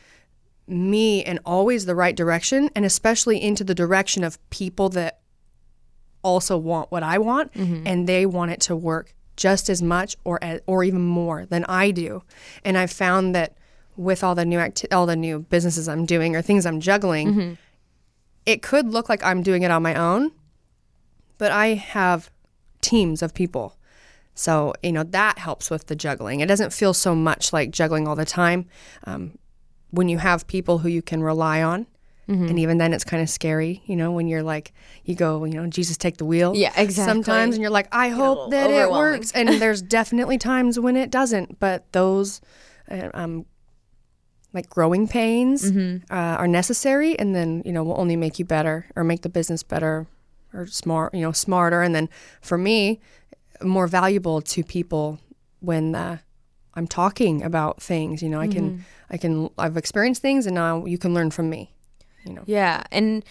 me 0.67 1.25
in 1.25 1.39
always 1.47 1.87
the 1.87 1.95
right 1.95 2.17
direction, 2.17 2.69
and 2.75 2.85
especially 2.85 3.41
into 3.41 3.65
the 3.65 3.75
direction 3.75 4.25
of 4.25 4.39
people 4.51 4.89
that 4.91 5.21
also 6.23 6.57
want 6.59 6.91
what 6.91 7.03
I 7.03 7.19
want 7.19 7.53
mm-hmm. 7.53 7.85
and 7.87 8.09
they 8.09 8.27
want 8.27 8.53
it 8.53 8.61
to 8.61 8.77
work 8.77 9.13
just 9.37 9.69
as 9.69 9.83
much 9.83 10.17
or 10.25 10.39
or 10.67 10.85
even 10.85 11.03
more 11.03 11.47
than 11.47 11.65
I 11.65 11.91
do. 11.91 12.23
And 12.65 12.77
I've 12.77 12.93
found 12.93 13.35
that 13.35 13.57
with 13.97 14.25
all 14.25 14.35
the 14.35 14.45
new 14.45 14.59
acti- 14.59 14.91
all 14.91 15.07
the 15.07 15.17
new 15.17 15.41
businesses 15.41 15.89
I'm 15.89 16.07
doing 16.07 16.35
or 16.35 16.43
things 16.43 16.67
I'm 16.67 16.81
juggling, 16.81 17.29
mm-hmm. 17.29 17.53
it 18.47 18.63
could 18.63 18.89
look 18.89 19.09
like 19.09 19.23
I'm 19.25 19.43
doing 19.43 19.63
it 19.63 19.71
on 19.71 19.83
my 19.83 19.95
own, 19.95 20.33
but 21.43 21.51
I 21.51 21.67
have 21.75 22.31
teams 22.81 23.23
of 23.23 23.35
people. 23.35 23.67
So, 24.35 24.73
you 24.83 24.93
know, 24.93 25.03
that 25.21 25.39
helps 25.39 25.71
with 25.71 25.87
the 25.87 25.97
juggling. 25.97 26.41
It 26.41 26.47
doesn't 26.53 26.73
feel 26.73 26.95
so 26.95 27.15
much 27.15 27.53
like 27.53 27.71
juggling 27.71 28.07
all 28.09 28.17
the 28.17 28.25
time. 28.43 28.61
Um, 29.09 29.23
when 29.91 30.09
you 30.09 30.19
have 30.19 30.47
people 30.47 30.79
who 30.79 30.89
you 30.89 31.03
can 31.03 31.23
rely 31.23 31.63
on, 31.63 31.87
Mm-hmm. 32.29 32.47
and 32.51 32.59
even 32.61 32.79
then 32.79 32.93
it's 32.95 33.03
kind 33.05 33.21
of 33.23 33.29
scary, 33.29 33.83
you 33.85 33.97
know, 33.97 34.13
when 34.13 34.29
you're 34.29 34.45
like, 34.55 34.73
you 35.05 35.17
go, 35.17 35.45
you 35.45 35.55
know, 35.55 35.67
Jesus, 35.67 35.97
take 35.97 36.17
the 36.19 36.25
wheel. 36.25 36.53
Yeah, 36.55 36.73
exactly. 36.77 37.13
Sometimes, 37.15 37.57
and 37.57 37.63
you're 37.63 37.77
like, 37.81 37.89
I 37.91 38.09
hope 38.11 38.53
that 38.53 38.71
it 38.71 38.89
works. 39.01 39.33
And 39.33 39.49
there's 39.61 39.83
definitely 39.99 40.39
times 40.39 40.79
when 40.79 40.97
it 40.97 41.11
doesn't, 41.11 41.59
but 41.59 41.81
those, 41.93 42.41
uh, 42.89 43.09
um, 43.13 43.45
like 44.53 44.69
growing 44.71 45.09
pains 45.09 45.71
Mm-hmm. 45.73 46.05
uh, 46.15 46.37
are 46.43 46.47
necessary, 46.49 47.19
and 47.19 47.35
then 47.35 47.63
you 47.67 47.73
know 47.73 47.83
will 47.83 48.01
only 48.01 48.17
make 48.17 48.39
you 48.39 48.45
better 48.45 48.87
or 48.95 49.03
make 49.03 49.23
the 49.23 49.29
business 49.29 49.63
better 49.65 50.07
or 50.55 50.67
smart, 50.67 51.15
you 51.15 51.21
know, 51.23 51.33
smarter. 51.33 51.83
And 51.83 51.95
then 51.95 52.09
for 52.41 52.59
me, 52.59 53.01
more 53.63 53.87
valuable 53.87 54.41
to 54.43 54.65
people 54.65 55.19
when 55.61 55.95
uh, 55.95 56.19
I'm 56.75 56.87
talking 56.87 57.43
about 57.43 57.81
things. 57.83 58.23
You 58.23 58.29
know, 58.29 58.41
I 58.41 58.49
Mm-hmm. 58.49 58.69
can, 58.69 58.85
I 59.11 59.17
can, 59.17 59.51
I've 59.59 59.77
experienced 59.77 60.23
things, 60.23 60.47
and 60.47 60.55
now 60.55 60.85
you 60.87 60.99
can 60.99 61.15
learn 61.15 61.31
from 61.31 61.49
me. 61.51 61.73
You 62.25 62.35
know. 62.35 62.43
Yeah, 62.47 62.83
and 62.93 63.25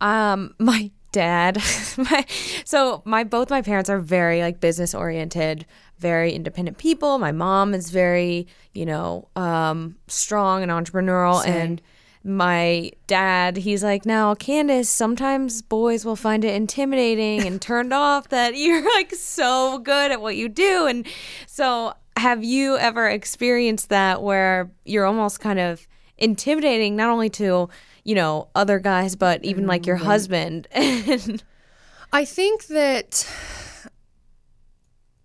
um, 0.00 0.54
my 0.58 0.90
dad, 1.12 1.56
my, 1.96 2.24
so 2.64 3.02
my 3.04 3.24
both 3.24 3.50
my 3.50 3.62
parents 3.62 3.88
are 3.90 3.98
very 4.00 4.40
like 4.40 4.60
business 4.60 4.94
oriented, 4.94 5.66
very 5.98 6.32
independent 6.32 6.78
people. 6.78 7.18
My 7.18 7.32
mom 7.32 7.74
is 7.74 7.90
very, 7.90 8.46
you 8.74 8.86
know, 8.86 9.28
um, 9.36 9.96
strong 10.08 10.62
and 10.62 10.70
entrepreneurial, 10.70 11.46
and 11.46 11.80
my 12.26 12.90
dad, 13.06 13.56
he's 13.56 13.84
like, 13.84 14.04
now 14.04 14.34
Candace, 14.34 14.90
sometimes 14.90 15.62
boys 15.62 16.04
will 16.04 16.16
find 16.16 16.44
it 16.44 16.54
intimidating 16.54 17.46
and 17.46 17.62
turned 17.62 17.92
off 17.92 18.28
that 18.28 18.56
you're 18.56 18.84
like 18.96 19.14
so 19.14 19.78
good 19.78 20.10
at 20.10 20.20
what 20.20 20.36
you 20.36 20.48
do, 20.48 20.86
and 20.86 21.06
so 21.46 21.94
have 22.16 22.42
you 22.42 22.76
ever 22.78 23.08
experienced 23.08 23.90
that 23.90 24.22
where 24.22 24.70
you're 24.84 25.04
almost 25.04 25.40
kind 25.40 25.60
of 25.60 25.86
intimidating 26.18 26.96
not 26.96 27.10
only 27.10 27.28
to 27.28 27.68
you 28.02 28.14
know 28.14 28.48
other 28.54 28.78
guys 28.78 29.14
but 29.16 29.44
even 29.44 29.66
like 29.66 29.86
your 29.86 29.96
husband? 29.96 30.66
And 30.74 31.42
I 32.12 32.24
think 32.24 32.66
that 32.68 33.26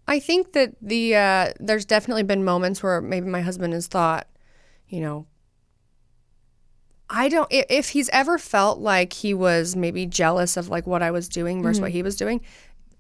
I 0.08 0.20
think 0.20 0.54
that 0.54 0.76
the 0.82 1.16
uh, 1.16 1.54
there's 1.60 1.86
definitely 1.86 2.24
been 2.24 2.44
moments 2.44 2.84
where 2.84 3.02
maybe 3.02 3.28
my 3.28 3.42
husband 3.42 3.74
has 3.74 3.88
thought, 3.88 4.28
you 4.90 5.00
know, 5.00 5.26
I 7.14 7.28
don't 7.28 7.48
if 7.52 7.90
he's 7.90 8.10
ever 8.10 8.38
felt 8.38 8.80
like 8.80 9.12
he 9.12 9.34
was 9.34 9.76
maybe 9.76 10.06
jealous 10.06 10.56
of 10.56 10.70
like 10.70 10.88
what 10.88 11.04
I 11.04 11.12
was 11.12 11.28
doing 11.28 11.62
versus 11.62 11.78
mm-hmm. 11.78 11.84
what 11.84 11.92
he 11.92 12.04
was 12.04 12.16
doing, 12.16 12.42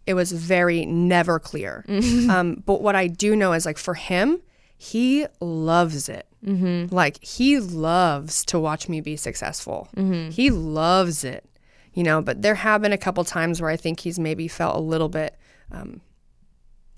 it 0.05 0.13
was 0.15 0.33
very 0.33 0.85
never 0.85 1.39
clear. 1.39 1.85
Mm-hmm. 1.87 2.29
Um, 2.29 2.63
but 2.65 2.81
what 2.81 2.95
I 2.95 3.07
do 3.07 3.35
know 3.35 3.53
is 3.53 3.65
like 3.65 3.77
for 3.77 3.93
him, 3.93 4.41
he 4.77 5.25
loves 5.39 6.09
it. 6.09 6.27
Mm-hmm. 6.45 6.93
Like 6.93 7.23
he 7.23 7.59
loves 7.59 8.43
to 8.45 8.59
watch 8.59 8.89
me 8.89 8.99
be 8.99 9.15
successful. 9.15 9.87
Mm-hmm. 9.95 10.31
He 10.31 10.49
loves 10.49 11.23
it, 11.23 11.45
you 11.93 12.03
know. 12.03 12.21
But 12.21 12.41
there 12.41 12.55
have 12.55 12.81
been 12.81 12.91
a 12.91 12.97
couple 12.97 13.23
times 13.23 13.61
where 13.61 13.69
I 13.69 13.77
think 13.77 14.01
he's 14.01 14.19
maybe 14.19 14.49
felt 14.49 14.75
a 14.75 14.81
little 14.81 15.09
bit 15.09 15.37
um, 15.71 16.01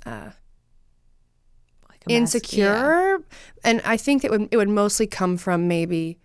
uh, 0.05 0.31
Like 1.89 2.01
a 2.07 2.09
mess. 2.09 2.17
insecure, 2.17 3.21
and 3.63 3.81
I 3.85 3.97
think 3.97 4.23
it 4.23 4.31
would 4.31 4.47
it 4.51 4.57
would 4.57 4.69
mostly 4.69 5.05
come 5.05 5.37
from 5.37 5.67
maybe. 5.67 6.17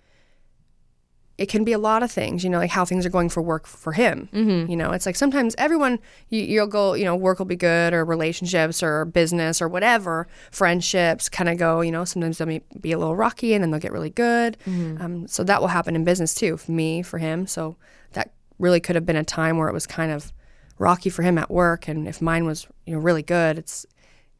It 1.38 1.48
can 1.48 1.62
be 1.62 1.72
a 1.72 1.78
lot 1.78 2.02
of 2.02 2.10
things, 2.10 2.42
you 2.42 2.50
know, 2.50 2.58
like 2.58 2.70
how 2.70 2.84
things 2.84 3.06
are 3.06 3.10
going 3.10 3.28
for 3.28 3.40
work 3.40 3.66
for 3.66 3.92
him. 3.92 4.28
Mm-hmm. 4.32 4.68
You 4.70 4.76
know, 4.76 4.90
it's 4.90 5.06
like 5.06 5.14
sometimes 5.14 5.54
everyone, 5.56 6.00
you, 6.30 6.42
you'll 6.42 6.66
go, 6.66 6.94
you 6.94 7.04
know, 7.04 7.14
work 7.14 7.38
will 7.38 7.46
be 7.46 7.54
good, 7.56 7.94
or 7.94 8.04
relationships, 8.04 8.82
or 8.82 9.04
business, 9.04 9.62
or 9.62 9.68
whatever. 9.68 10.26
Friendships 10.50 11.28
kind 11.28 11.48
of 11.48 11.56
go, 11.56 11.80
you 11.80 11.92
know, 11.92 12.04
sometimes 12.04 12.38
they'll 12.38 12.48
be- 12.48 12.62
be 12.80 12.90
a 12.92 12.98
little 12.98 13.14
rocky 13.14 13.54
and 13.54 13.62
then 13.62 13.70
they'll 13.70 13.80
get 13.80 13.92
really 13.92 14.10
good. 14.10 14.56
Um, 14.66 15.28
so 15.28 15.44
that 15.44 15.60
will 15.60 15.68
happen 15.68 15.94
in 15.94 16.02
business 16.04 16.34
too, 16.34 16.56
for 16.56 16.72
me, 16.72 17.02
for 17.02 17.18
him. 17.18 17.46
So 17.46 17.76
that 18.12 18.32
really 18.58 18.80
could 18.80 18.96
have 18.96 19.06
been 19.06 19.14
a 19.16 19.22
time 19.24 19.56
where 19.58 19.68
it 19.68 19.72
was 19.72 19.86
kind 19.86 20.10
of 20.10 20.32
rocky 20.78 21.10
for 21.10 21.22
him 21.22 21.38
at 21.38 21.50
work, 21.50 21.86
and 21.88 22.08
if 22.08 22.20
mine 22.20 22.44
was 22.46 22.66
you 22.86 22.94
know 22.94 23.00
really 23.00 23.22
good, 23.22 23.58
it's 23.58 23.86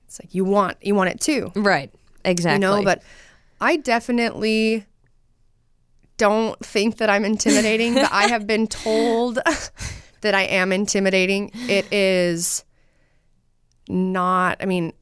it's 0.07 0.21
like 0.21 0.35
you 0.35 0.45
want 0.45 0.77
you 0.81 0.95
want 0.95 1.11
it 1.11 1.21
too, 1.21 1.53
Right. 1.55 1.93
Exactly. 2.25 2.55
you 2.57 2.61
know. 2.61 2.83
But 2.83 3.03
I 3.61 3.77
definitely 3.77 4.87
don't 6.19 6.59
think 6.65 6.99
that 6.99 7.09
I'm 7.09 7.25
intimidating, 7.25 7.95
but 7.95 8.13
I 8.13 8.27
have 8.29 8.47
been 8.47 8.67
told 8.67 9.37
that 10.21 10.35
I 10.35 10.43
am 10.43 10.73
intimidating. 10.73 11.51
It 11.55 11.91
is 11.93 12.65
not. 13.89 14.59
I 14.61 14.67
mean, 14.67 14.93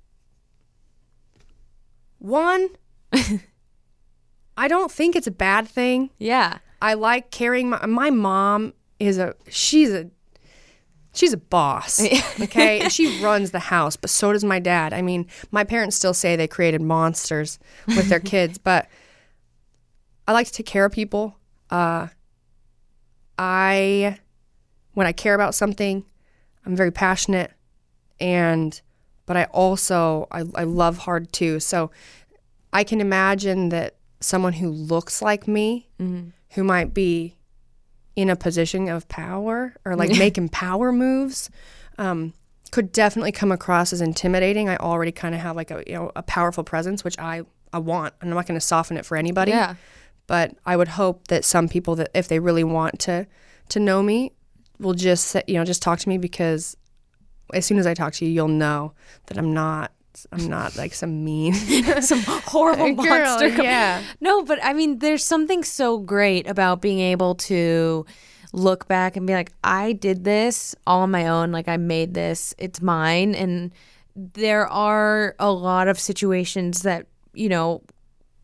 one. 2.18 2.68
I 4.58 4.68
don't 4.68 4.90
think 4.90 5.16
it's 5.16 5.26
a 5.26 5.32
bad 5.32 5.68
thing. 5.68 6.10
yeah. 6.18 6.58
I 6.82 6.92
like 6.92 7.30
carrying 7.30 7.70
my 7.70 7.84
my 7.86 8.10
mom 8.10 8.74
is 9.00 9.16
a 9.16 9.34
she's 9.48 9.90
a 9.90 10.10
she's 11.14 11.32
a 11.32 11.38
boss. 11.38 12.00
Okay? 12.40 12.80
and 12.80 12.92
she 12.92 13.18
runs 13.22 13.50
the 13.50 13.58
house, 13.58 13.96
but 13.96 14.10
so 14.10 14.30
does 14.32 14.44
my 14.44 14.58
dad. 14.58 14.92
I 14.92 15.00
mean, 15.00 15.26
my 15.50 15.64
parents 15.64 15.96
still 15.96 16.12
say 16.12 16.36
they 16.36 16.46
created 16.46 16.82
monsters 16.82 17.58
with 17.86 18.10
their 18.10 18.20
kids, 18.20 18.58
but 18.58 18.88
I 20.26 20.32
like 20.32 20.46
to 20.46 20.52
take 20.52 20.66
care 20.66 20.84
of 20.84 20.92
people. 20.92 21.36
Uh 21.70 22.08
I 23.38 24.18
when 24.94 25.06
I 25.06 25.12
care 25.12 25.34
about 25.34 25.54
something, 25.54 26.04
I'm 26.64 26.74
very 26.76 26.90
passionate 26.90 27.52
and 28.18 28.80
but 29.26 29.36
I 29.36 29.44
also 29.44 30.26
I, 30.30 30.44
I 30.54 30.64
love 30.64 30.98
hard 30.98 31.32
too. 31.32 31.60
So 31.60 31.90
I 32.72 32.84
can 32.84 33.00
imagine 33.00 33.70
that 33.70 33.96
someone 34.20 34.54
who 34.54 34.70
looks 34.70 35.20
like 35.20 35.46
me, 35.46 35.88
who 36.50 36.64
might 36.64 36.94
be 36.94 37.36
in 38.14 38.30
a 38.30 38.36
position 38.36 38.88
of 38.88 39.06
power 39.08 39.74
or 39.84 39.94
like 39.96 40.10
making 40.18 40.48
power 40.48 40.92
moves, 40.92 41.50
um, 41.98 42.32
could 42.70 42.92
definitely 42.92 43.32
come 43.32 43.52
across 43.52 43.92
as 43.92 44.00
intimidating. 44.00 44.68
I 44.68 44.76
already 44.76 45.12
kind 45.12 45.34
of 45.34 45.40
have 45.42 45.56
like 45.56 45.70
a 45.70 45.82
you 45.86 45.94
know 45.94 46.12
a 46.16 46.22
powerful 46.22 46.64
presence, 46.64 47.04
which 47.04 47.18
I 47.18 47.42
I 47.72 47.78
want, 47.78 48.14
and 48.20 48.30
I'm 48.30 48.36
not 48.36 48.46
going 48.46 48.58
to 48.58 48.66
soften 48.66 48.96
it 48.96 49.04
for 49.04 49.16
anybody. 49.16 49.50
Yeah. 49.50 49.74
But 50.26 50.56
I 50.64 50.76
would 50.76 50.88
hope 50.88 51.28
that 51.28 51.44
some 51.44 51.68
people 51.68 51.94
that 51.96 52.10
if 52.14 52.28
they 52.28 52.38
really 52.38 52.64
want 52.64 52.98
to 53.00 53.26
to 53.70 53.80
know 53.80 54.02
me, 54.02 54.32
will 54.78 54.94
just 54.94 55.26
say- 55.26 55.42
you 55.46 55.54
know 55.54 55.64
just 55.64 55.82
talk 55.82 55.98
to 56.00 56.08
me 56.08 56.18
because 56.18 56.76
as 57.54 57.64
soon 57.64 57.78
as 57.78 57.86
I 57.86 57.94
talk 57.94 58.12
to 58.14 58.24
you, 58.24 58.30
you'll 58.32 58.48
know 58.48 58.92
that 59.26 59.38
I'm 59.38 59.52
not 59.54 59.92
I'm 60.32 60.48
not 60.48 60.76
like 60.76 60.94
some 60.94 61.24
mean 61.24 61.52
Some 62.00 62.22
horrible 62.26 62.94
Girl, 63.04 63.04
monster. 63.24 63.48
yeah. 63.62 64.02
No, 64.20 64.42
but 64.42 64.58
I 64.62 64.72
mean, 64.72 64.98
there's 65.00 65.22
something 65.24 65.62
so 65.62 65.98
great 65.98 66.48
about 66.48 66.80
being 66.80 67.00
able 67.00 67.34
to 67.34 68.06
look 68.54 68.88
back 68.88 69.16
and 69.16 69.26
be 69.26 69.34
like, 69.34 69.52
I 69.62 69.92
did 69.92 70.24
this 70.24 70.74
all 70.86 71.02
on 71.02 71.10
my 71.10 71.26
own. 71.28 71.52
Like, 71.52 71.68
I 71.68 71.76
made 71.76 72.14
this, 72.14 72.54
it's 72.56 72.80
mine. 72.80 73.34
And 73.34 73.72
there 74.14 74.66
are 74.68 75.34
a 75.38 75.50
lot 75.52 75.86
of 75.88 75.98
situations 76.00 76.80
that, 76.82 77.06
you 77.34 77.50
know, 77.50 77.82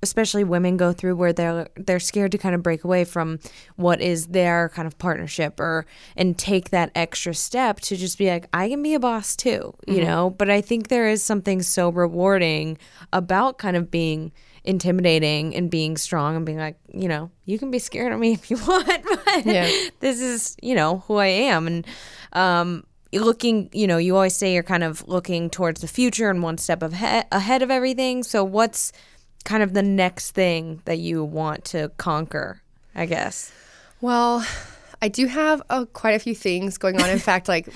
especially 0.02 0.42
women 0.44 0.76
go 0.76 0.92
through 0.92 1.14
where 1.14 1.32
they're 1.32 1.68
they're 1.76 2.00
scared 2.00 2.32
to 2.32 2.38
kind 2.38 2.54
of 2.54 2.62
break 2.62 2.82
away 2.84 3.04
from 3.04 3.38
what 3.76 4.00
is 4.00 4.26
their 4.28 4.68
kind 4.70 4.86
of 4.86 4.98
partnership 4.98 5.60
or 5.60 5.86
and 6.16 6.36
take 6.36 6.70
that 6.70 6.90
extra 6.94 7.32
step 7.32 7.78
to 7.80 7.96
just 7.96 8.18
be 8.18 8.28
like 8.28 8.46
I 8.52 8.68
can 8.68 8.82
be 8.82 8.94
a 8.94 9.00
boss 9.00 9.36
too, 9.36 9.74
you 9.86 10.00
know? 10.04 10.30
But 10.30 10.50
I 10.50 10.60
think 10.60 10.88
there 10.88 11.08
is 11.08 11.22
something 11.22 11.62
so 11.62 11.88
rewarding 11.90 12.78
about 13.12 13.58
kind 13.58 13.76
of 13.76 13.90
being 13.90 14.32
intimidating 14.64 15.54
and 15.54 15.70
being 15.70 15.96
strong 15.96 16.36
and 16.36 16.46
being 16.46 16.58
like, 16.58 16.76
you 16.92 17.08
know, 17.08 17.30
you 17.44 17.58
can 17.58 17.70
be 17.70 17.78
scared 17.78 18.12
of 18.12 18.18
me 18.18 18.32
if 18.32 18.50
you 18.50 18.56
want, 18.66 19.04
but 19.24 19.46
Yeah. 19.46 19.70
this 20.00 20.20
is, 20.20 20.56
you 20.62 20.74
know, 20.74 20.98
who 21.06 21.16
I 21.16 21.26
am 21.26 21.66
and 21.66 21.86
um 22.32 22.84
looking, 23.14 23.68
you 23.72 23.86
know, 23.86 23.98
you 23.98 24.14
always 24.16 24.34
say 24.34 24.54
you're 24.54 24.62
kind 24.62 24.82
of 24.82 25.06
looking 25.06 25.50
towards 25.50 25.80
the 25.82 25.86
future 25.88 26.30
and 26.30 26.42
one 26.42 26.56
step 26.58 26.82
ahead 26.82 27.26
ahead 27.30 27.62
of 27.62 27.70
everything. 27.70 28.22
So 28.22 28.42
what's 28.42 28.90
kind 29.42 29.62
of 29.62 29.74
the 29.74 29.82
next 29.82 30.32
thing 30.32 30.82
that 30.84 30.98
you 30.98 31.24
want 31.24 31.64
to 31.66 31.90
conquer, 31.96 32.62
I 32.94 33.06
guess. 33.06 33.52
Well, 34.00 34.46
I 35.00 35.08
do 35.08 35.26
have 35.26 35.62
uh, 35.70 35.86
quite 35.92 36.12
a 36.12 36.18
few 36.18 36.34
things 36.34 36.78
going 36.78 37.00
on. 37.00 37.10
In 37.10 37.18
fact, 37.30 37.48
like 37.48 37.68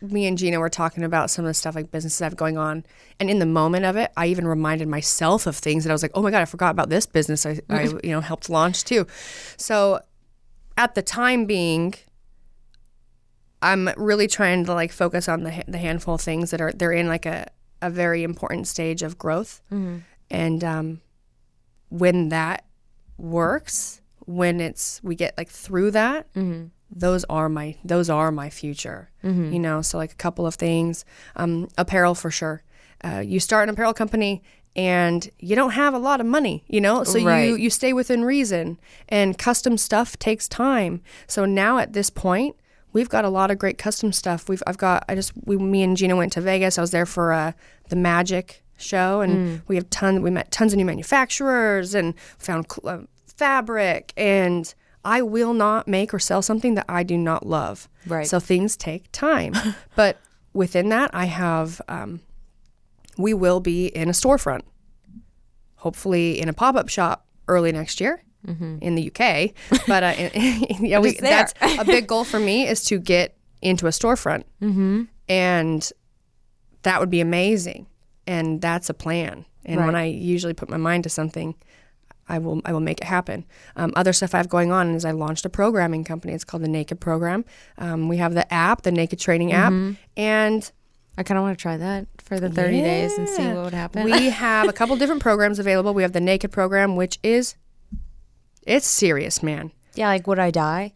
me 0.00 0.26
and 0.26 0.36
Gina 0.36 0.60
were 0.60 0.68
talking 0.68 1.02
about 1.04 1.30
some 1.30 1.44
of 1.44 1.48
the 1.48 1.54
stuff 1.54 1.74
like 1.74 1.90
businesses 1.90 2.20
I 2.20 2.26
have 2.26 2.36
going 2.36 2.58
on, 2.58 2.84
and 3.18 3.30
in 3.30 3.38
the 3.38 3.46
moment 3.46 3.84
of 3.84 3.96
it, 3.96 4.12
I 4.16 4.26
even 4.26 4.46
reminded 4.46 4.88
myself 4.88 5.46
of 5.46 5.56
things 5.56 5.84
that 5.84 5.90
I 5.90 5.94
was 5.94 6.02
like, 6.02 6.12
"Oh 6.14 6.22
my 6.22 6.30
god, 6.30 6.42
I 6.42 6.44
forgot 6.44 6.70
about 6.70 6.88
this 6.90 7.06
business 7.06 7.46
I, 7.46 7.60
I 7.70 7.82
you 8.04 8.10
know 8.10 8.20
helped 8.20 8.50
launch 8.50 8.84
too." 8.84 9.06
So, 9.56 10.00
at 10.76 10.94
the 10.94 11.02
time 11.02 11.46
being, 11.46 11.94
I'm 13.62 13.88
really 13.96 14.26
trying 14.26 14.64
to 14.66 14.74
like 14.74 14.92
focus 14.92 15.28
on 15.28 15.42
the 15.42 15.64
the 15.66 15.78
handful 15.78 16.14
of 16.14 16.20
things 16.20 16.50
that 16.50 16.60
are 16.60 16.72
they're 16.72 16.92
in 16.92 17.08
like 17.08 17.26
a 17.26 17.48
a 17.80 17.90
very 17.90 18.22
important 18.22 18.66
stage 18.66 19.02
of 19.02 19.16
growth, 19.18 19.60
and 20.30 20.64
um, 20.64 21.00
when 21.98 22.28
that 22.30 22.64
works, 23.18 24.00
when 24.26 24.60
it's 24.60 25.00
we 25.02 25.14
get 25.14 25.36
like 25.38 25.48
through 25.48 25.92
that, 25.92 26.26
those 26.90 27.24
are 27.24 27.48
my 27.48 27.76
those 27.84 28.10
are 28.10 28.30
my 28.32 28.50
future. 28.50 29.10
You 29.52 29.58
know, 29.60 29.80
so 29.82 29.98
like 29.98 30.12
a 30.12 30.16
couple 30.16 30.46
of 30.46 30.54
things, 30.56 31.04
um, 31.36 31.68
apparel 31.78 32.14
for 32.14 32.30
sure. 32.30 32.62
Uh, 33.04 33.20
you 33.20 33.38
start 33.38 33.68
an 33.68 33.74
apparel 33.74 33.94
company 33.94 34.42
and 34.76 35.30
you 35.38 35.54
don't 35.54 35.70
have 35.72 35.94
a 35.94 35.98
lot 35.98 36.20
of 36.20 36.26
money, 36.26 36.64
you 36.66 36.80
know, 36.80 37.04
so 37.04 37.18
you 37.46 37.54
you 37.54 37.70
stay 37.70 37.92
within 37.92 38.24
reason. 38.24 38.78
And 39.08 39.38
custom 39.38 39.76
stuff 39.78 40.18
takes 40.18 40.48
time. 40.48 41.00
So 41.28 41.44
now 41.44 41.78
at 41.78 41.92
this 41.92 42.10
point, 42.10 42.56
we've 42.92 43.08
got 43.08 43.24
a 43.24 43.28
lot 43.28 43.50
of 43.52 43.58
great 43.58 43.78
custom 43.78 44.12
stuff. 44.12 44.48
We've 44.48 44.62
I've 44.66 44.78
got 44.78 45.04
I 45.08 45.14
just 45.14 45.32
we 45.44 45.56
me 45.56 45.82
and 45.84 45.96
Gina 45.96 46.16
went 46.16 46.32
to 46.32 46.40
Vegas. 46.40 46.76
I 46.78 46.80
was 46.80 46.90
there 46.90 47.06
for 47.06 47.32
uh, 47.32 47.52
the 47.88 47.96
Magic 47.96 48.63
show, 48.76 49.20
and 49.20 49.62
we 49.68 49.76
have 49.76 49.88
ton 49.90 50.22
we 50.22 50.30
met 50.30 50.50
tons 50.50 50.72
of 50.72 50.76
new 50.76 50.84
manufacturers 50.84 51.94
and 51.94 52.14
found 52.38 52.66
cl- 52.70 53.00
uh, 53.00 53.02
fabric 53.26 54.12
and. 54.16 54.74
I 55.06 55.20
will 55.20 55.52
not 55.52 55.86
make 55.86 56.14
or 56.14 56.18
sell 56.18 56.40
something 56.40 56.76
that 56.76 56.86
I 56.88 57.02
do 57.02 57.18
not 57.18 57.44
love. 57.46 57.90
Right. 58.06 58.26
So 58.26 58.40
things 58.40 58.74
take 58.74 59.04
time. 59.12 59.52
but 59.96 60.18
within 60.54 60.88
that, 60.88 61.10
I 61.12 61.26
have, 61.26 61.82
um, 61.88 62.20
we 63.18 63.34
will 63.34 63.60
be 63.60 63.88
in 63.88 64.08
a 64.08 64.12
storefront, 64.12 64.62
hopefully 65.76 66.40
in 66.40 66.48
a 66.48 66.54
pop 66.54 66.74
up 66.74 66.88
shop 66.88 67.26
early 67.48 67.70
next 67.70 68.00
year. 68.00 68.22
In 68.46 68.94
the 68.94 69.10
UK, 69.10 69.54
but 69.86 70.02
uh, 70.02 70.14
yeah, 70.78 70.98
we, 70.98 71.12
that's 71.14 71.54
a 71.62 71.82
big 71.82 72.06
goal 72.06 72.24
for 72.24 72.38
me 72.38 72.68
is 72.68 72.84
to 72.84 72.98
get 72.98 73.34
into 73.62 73.86
a 73.86 73.90
storefront, 73.90 74.44
mm-hmm. 74.60 75.04
and 75.30 75.90
that 76.82 77.00
would 77.00 77.08
be 77.08 77.22
amazing. 77.22 77.86
And 78.26 78.60
that's 78.60 78.88
a 78.90 78.94
plan. 78.94 79.44
And 79.66 79.84
when 79.86 79.94
I 79.94 80.04
usually 80.04 80.52
put 80.54 80.68
my 80.68 80.76
mind 80.76 81.04
to 81.04 81.10
something, 81.10 81.54
I 82.28 82.38
will 82.38 82.60
I 82.64 82.72
will 82.72 82.80
make 82.80 83.00
it 83.00 83.06
happen. 83.06 83.44
Um, 83.76 83.92
other 83.96 84.12
stuff 84.12 84.34
I 84.34 84.38
have 84.38 84.48
going 84.48 84.72
on 84.72 84.94
is 84.94 85.04
I 85.04 85.10
launched 85.10 85.44
a 85.44 85.48
programming 85.50 86.04
company. 86.04 86.32
It's 86.32 86.44
called 86.44 86.62
the 86.62 86.68
Naked 86.68 87.00
Program. 87.00 87.44
Um, 87.78 88.08
we 88.08 88.16
have 88.18 88.34
the 88.34 88.52
app, 88.52 88.82
the 88.82 88.92
Naked 88.92 89.18
Training 89.18 89.52
app, 89.52 89.72
and 90.16 90.70
I 91.16 91.22
kind 91.22 91.38
of 91.38 91.44
want 91.44 91.58
to 91.58 91.62
try 91.62 91.76
that 91.76 92.06
for 92.18 92.40
the 92.40 92.48
30 92.50 92.80
days 92.80 93.16
and 93.18 93.28
see 93.28 93.46
what 93.46 93.64
would 93.64 93.74
happen. 93.74 94.04
we 94.04 94.30
have 94.30 94.68
a 94.68 94.72
couple 94.72 94.96
different 94.96 95.22
programs 95.22 95.58
available. 95.58 95.92
We 95.94 96.02
have 96.02 96.12
the 96.12 96.20
Naked 96.20 96.50
Program, 96.50 96.96
which 96.96 97.18
is 97.22 97.56
it's 98.66 98.86
serious, 98.86 99.42
man. 99.42 99.70
yeah, 99.94 100.08
like 100.08 100.26
would 100.26 100.38
I 100.38 100.50
die? 100.50 100.92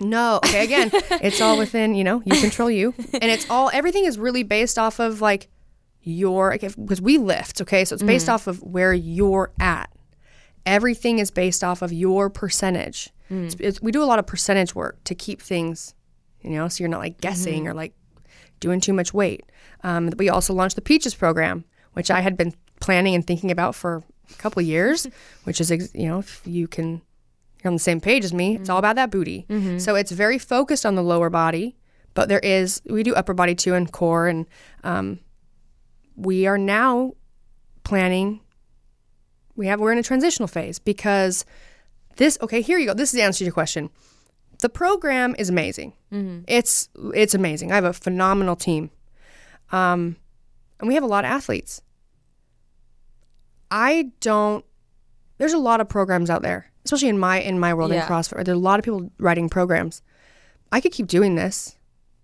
No, 0.00 0.36
okay, 0.44 0.62
again, 0.62 0.90
it's 1.20 1.40
all 1.40 1.58
within, 1.58 1.96
you 1.96 2.04
know, 2.04 2.22
you 2.24 2.40
control 2.40 2.70
you. 2.70 2.94
And 3.14 3.24
it's 3.24 3.50
all, 3.50 3.68
everything 3.72 4.04
is 4.04 4.16
really 4.16 4.44
based 4.44 4.78
off 4.78 5.00
of 5.00 5.20
like 5.20 5.48
your, 6.08 6.50
because 6.52 7.00
we 7.00 7.18
lift, 7.18 7.60
okay? 7.60 7.84
So 7.84 7.94
it's 7.94 8.02
based 8.02 8.26
mm. 8.26 8.32
off 8.32 8.46
of 8.46 8.62
where 8.62 8.92
you're 8.92 9.52
at. 9.60 9.90
Everything 10.66 11.18
is 11.18 11.30
based 11.30 11.64
off 11.64 11.82
of 11.82 11.92
your 11.92 12.28
percentage. 12.30 13.10
Mm. 13.30 13.46
It's, 13.46 13.56
it's, 13.58 13.82
we 13.82 13.92
do 13.92 14.02
a 14.02 14.06
lot 14.06 14.18
of 14.18 14.26
percentage 14.26 14.74
work 14.74 15.02
to 15.04 15.14
keep 15.14 15.40
things, 15.40 15.94
you 16.42 16.50
know, 16.50 16.68
so 16.68 16.82
you're 16.82 16.88
not 16.88 17.00
like 17.00 17.14
mm-hmm. 17.14 17.28
guessing 17.28 17.68
or 17.68 17.74
like 17.74 17.94
doing 18.60 18.80
too 18.80 18.92
much 18.92 19.14
weight. 19.14 19.44
Um, 19.82 20.10
we 20.18 20.28
also 20.28 20.52
launched 20.52 20.76
the 20.76 20.82
Peaches 20.82 21.14
program, 21.14 21.64
which 21.92 22.10
I 22.10 22.20
had 22.20 22.36
been 22.36 22.54
planning 22.80 23.14
and 23.14 23.26
thinking 23.26 23.50
about 23.50 23.74
for 23.74 24.02
a 24.30 24.34
couple 24.34 24.60
years, 24.62 25.06
which 25.44 25.60
is, 25.60 25.70
ex- 25.70 25.94
you 25.94 26.08
know, 26.08 26.18
if 26.18 26.42
you 26.44 26.68
can 26.68 27.02
you're 27.62 27.70
on 27.70 27.74
the 27.74 27.80
same 27.80 28.00
page 28.00 28.24
as 28.24 28.32
me. 28.32 28.54
It's 28.54 28.62
mm-hmm. 28.62 28.72
all 28.72 28.78
about 28.78 28.96
that 28.96 29.10
booty. 29.10 29.46
Mm-hmm. 29.48 29.78
So 29.78 29.94
it's 29.94 30.12
very 30.12 30.38
focused 30.38 30.86
on 30.86 30.94
the 30.94 31.02
lower 31.02 31.30
body, 31.30 31.76
but 32.14 32.28
there 32.28 32.38
is 32.40 32.80
we 32.86 33.02
do 33.02 33.14
upper 33.14 33.34
body 33.34 33.54
too 33.54 33.74
and 33.74 33.90
core, 33.90 34.28
and 34.28 34.46
um, 34.84 35.20
we 36.18 36.46
are 36.46 36.58
now 36.58 37.12
planning. 37.84 38.40
We 39.56 39.66
have 39.68 39.80
we're 39.80 39.92
in 39.92 39.98
a 39.98 40.02
transitional 40.02 40.48
phase 40.48 40.78
because 40.78 41.44
this. 42.16 42.36
Okay, 42.42 42.60
here 42.60 42.78
you 42.78 42.86
go. 42.86 42.94
This 42.94 43.10
is 43.10 43.12
the 43.14 43.22
answer 43.22 43.38
to 43.38 43.44
your 43.44 43.52
question. 43.54 43.88
The 44.60 44.68
program 44.68 45.36
is 45.38 45.48
amazing. 45.48 45.92
It's 46.48 46.88
it's 47.14 47.34
amazing. 47.34 47.70
I 47.70 47.76
have 47.76 47.84
a 47.84 47.92
phenomenal 47.92 48.56
team, 48.56 48.90
um, 49.70 50.16
and 50.80 50.88
we 50.88 50.94
have 50.94 51.02
a 51.04 51.06
lot 51.06 51.24
of 51.24 51.30
athletes. 51.30 51.80
I 53.70 54.10
don't 54.20 54.64
there's 55.38 55.52
a 55.52 55.58
lot 55.58 55.80
of 55.80 55.88
programs 55.88 56.30
out 56.30 56.42
there, 56.42 56.70
especially 56.84 57.08
in 57.08 57.18
my 57.18 57.40
in 57.40 57.60
my 57.60 57.74
world 57.74 57.92
Yeah. 57.92 58.02
in 58.02 58.08
CrossFit. 58.08 58.44
There's 58.44 58.56
a 58.56 58.60
lot 58.60 58.78
of 58.80 58.84
people 58.84 59.12
writing 59.18 59.48
programs, 59.48 60.02
I 60.72 60.80
could 60.80 60.92
keep 60.92 61.06
doing 61.06 61.34
this 61.36 61.76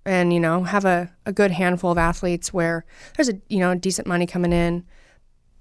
and, 0.05 0.33
you 0.33 0.41
know, 0.41 0.65
have 0.65 0.85
a, 0.85 1.11
a 1.25 1.33
good 1.33 1.51
handful 1.51 1.91
of 1.91 1.99
athletes 1.99 2.53
where 2.53 2.85
there's 3.17 3.29
a, 3.29 3.41
you 3.49 3.59
know, 3.59 3.75
decent 3.75 4.07
money 4.07 4.27
coming 4.27 4.53
in. 4.53 4.85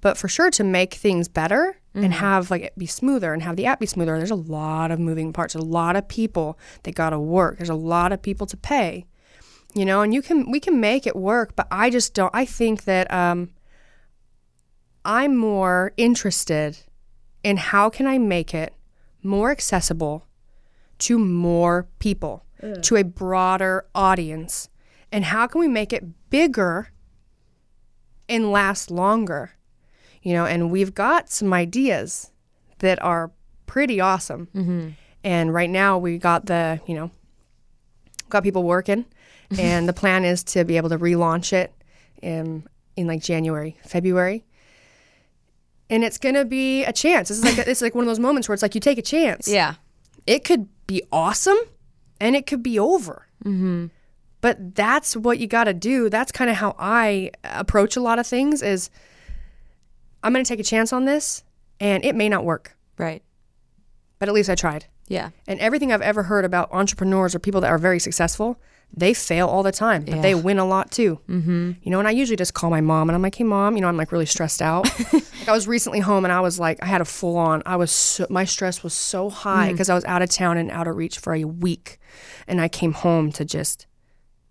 But 0.01 0.17
for 0.17 0.27
sure 0.27 0.51
to 0.51 0.63
make 0.63 0.95
things 0.95 1.27
better 1.29 1.77
and 1.95 2.13
have 2.13 2.51
like 2.51 2.63
it 2.63 2.77
be 2.77 2.87
smoother 2.87 3.33
and 3.33 3.41
have 3.43 3.55
the 3.55 3.65
app 3.67 3.79
be 3.79 3.85
smoother, 3.85 4.17
there's 4.17 4.31
a 4.31 4.35
lot 4.35 4.91
of 4.91 4.99
moving 4.99 5.31
parts, 5.31 5.55
a 5.55 5.59
lot 5.59 5.95
of 5.95 6.07
people 6.07 6.57
that 6.83 6.95
got 6.95 7.11
to 7.11 7.19
work. 7.19 7.57
There's 7.57 7.69
a 7.69 7.75
lot 7.75 8.11
of 8.11 8.21
people 8.21 8.45
to 8.47 8.57
pay, 8.57 9.05
you 9.73 9.85
know, 9.85 10.01
and 10.01 10.13
you 10.13 10.21
can, 10.21 10.51
we 10.51 10.59
can 10.59 10.81
make 10.81 11.07
it 11.07 11.15
work, 11.15 11.55
but 11.55 11.67
I 11.71 11.89
just 11.89 12.13
don't, 12.13 12.31
I 12.33 12.45
think 12.45 12.83
that, 12.83 13.11
um, 13.13 13.51
I'm 15.05 15.37
more 15.37 15.93
interested 15.97 16.79
in 17.43 17.57
how 17.57 17.89
can 17.89 18.07
I 18.07 18.17
make 18.17 18.53
it 18.53 18.73
more 19.21 19.51
accessible 19.51 20.27
to 20.99 21.17
more 21.17 21.87
people, 21.99 22.45
to 22.81 22.95
a 22.95 23.03
broader 23.03 23.85
audience, 23.93 24.69
and 25.11 25.25
how 25.25 25.47
can 25.47 25.59
we 25.59 25.67
make 25.67 25.91
it 25.93 26.29
bigger 26.29 26.89
and 28.29 28.51
last 28.51 28.89
longer? 28.89 29.51
You 30.21 30.33
know, 30.33 30.45
and 30.45 30.71
we've 30.71 30.93
got 30.93 31.29
some 31.29 31.53
ideas 31.53 32.31
that 32.79 33.01
are 33.01 33.31
pretty 33.65 33.99
awesome. 33.99 34.47
Mm-hmm. 34.55 34.89
And 35.23 35.53
right 35.53 35.69
now 35.69 35.97
we 35.97 36.17
got 36.17 36.45
the, 36.45 36.79
you 36.85 36.95
know, 36.95 37.11
got 38.29 38.43
people 38.43 38.63
working, 38.63 39.05
and 39.59 39.87
the 39.87 39.93
plan 39.93 40.25
is 40.25 40.43
to 40.45 40.63
be 40.63 40.77
able 40.77 40.89
to 40.89 40.97
relaunch 40.97 41.53
it 41.53 41.73
in 42.21 42.67
in 42.95 43.07
like 43.07 43.21
January, 43.21 43.77
February. 43.85 44.45
And 45.89 46.03
it's 46.03 46.17
gonna 46.17 46.45
be 46.45 46.83
a 46.85 46.93
chance. 46.93 47.29
This 47.29 47.39
is 47.39 47.43
like 47.43 47.67
it's 47.67 47.81
like 47.81 47.95
one 47.95 48.03
of 48.03 48.07
those 48.07 48.19
moments 48.19 48.47
where 48.47 48.53
it's 48.53 48.63
like 48.63 48.75
you 48.75 48.81
take 48.81 48.97
a 48.97 49.03
chance. 49.03 49.47
Yeah. 49.47 49.75
It 50.25 50.43
could 50.45 50.67
be 50.87 51.03
awesome, 51.11 51.57
and 52.19 52.35
it 52.35 52.45
could 52.45 52.63
be 52.63 52.79
over. 52.79 53.27
Mm-hmm. 53.43 53.87
But 54.41 54.75
that's 54.75 55.15
what 55.15 55.39
you 55.39 55.47
got 55.47 55.65
to 55.65 55.73
do. 55.73 56.09
That's 56.09 56.31
kind 56.31 56.49
of 56.49 56.57
how 56.57 56.75
I 56.77 57.31
approach 57.43 57.95
a 57.95 58.01
lot 58.01 58.19
of 58.19 58.27
things. 58.27 58.61
Is 58.61 58.89
I'm 60.23 60.33
gonna 60.33 60.43
take 60.45 60.59
a 60.59 60.63
chance 60.63 60.91
on 60.93 61.05
this, 61.05 61.43
and 61.79 62.03
it 62.05 62.15
may 62.15 62.29
not 62.29 62.43
work, 62.45 62.75
Right. 62.97 63.21
but 64.19 64.29
at 64.29 64.35
least 64.35 64.49
I 64.49 64.55
tried. 64.55 64.85
Yeah. 65.07 65.29
And 65.47 65.59
everything 65.59 65.91
I've 65.91 66.01
ever 66.01 66.23
heard 66.23 66.45
about 66.45 66.71
entrepreneurs 66.71 67.35
or 67.35 67.39
people 67.39 67.61
that 67.61 67.69
are 67.69 67.77
very 67.77 67.99
successful, 67.99 68.57
they 68.95 69.13
fail 69.13 69.47
all 69.47 69.63
the 69.63 69.71
time, 69.71 70.05
but 70.05 70.21
they 70.21 70.35
win 70.35 70.59
a 70.59 70.65
lot 70.65 70.91
too. 70.91 71.19
Mm-hmm. 71.27 71.71
You 71.81 71.91
know, 71.91 71.97
and 71.99 72.07
I 72.07 72.11
usually 72.11 72.35
just 72.35 72.53
call 72.53 72.69
my 72.69 72.81
mom 72.81 73.09
and 73.09 73.15
I'm 73.15 73.21
like, 73.23 73.35
hey, 73.35 73.43
mom, 73.43 73.75
you 73.75 73.81
know, 73.81 73.87
I'm 73.87 73.97
like 73.97 74.11
really 74.11 74.27
stressed 74.27 74.61
out. 74.61 74.85
like 75.13 75.47
I 75.47 75.51
was 75.51 75.67
recently 75.67 75.99
home 75.99 76.25
and 76.25 76.31
I 76.31 76.41
was 76.41 76.59
like, 76.59 76.81
I 76.83 76.85
had 76.85 77.01
a 77.01 77.05
full 77.05 77.37
on, 77.37 77.63
I 77.65 77.75
was, 77.75 77.91
so, 77.91 78.27
my 78.29 78.45
stress 78.45 78.83
was 78.83 78.93
so 78.93 79.29
high 79.29 79.71
because 79.71 79.89
I 79.89 79.95
was 79.95 80.05
out 80.05 80.21
of 80.21 80.29
town 80.29 80.57
and 80.57 80.69
out 80.69 80.87
of 80.87 80.95
reach 80.95 81.17
for 81.17 81.33
a 81.33 81.43
week. 81.43 81.99
And 82.47 82.61
I 82.61 82.67
came 82.67 82.93
home 82.93 83.31
to 83.33 83.45
just 83.45 83.87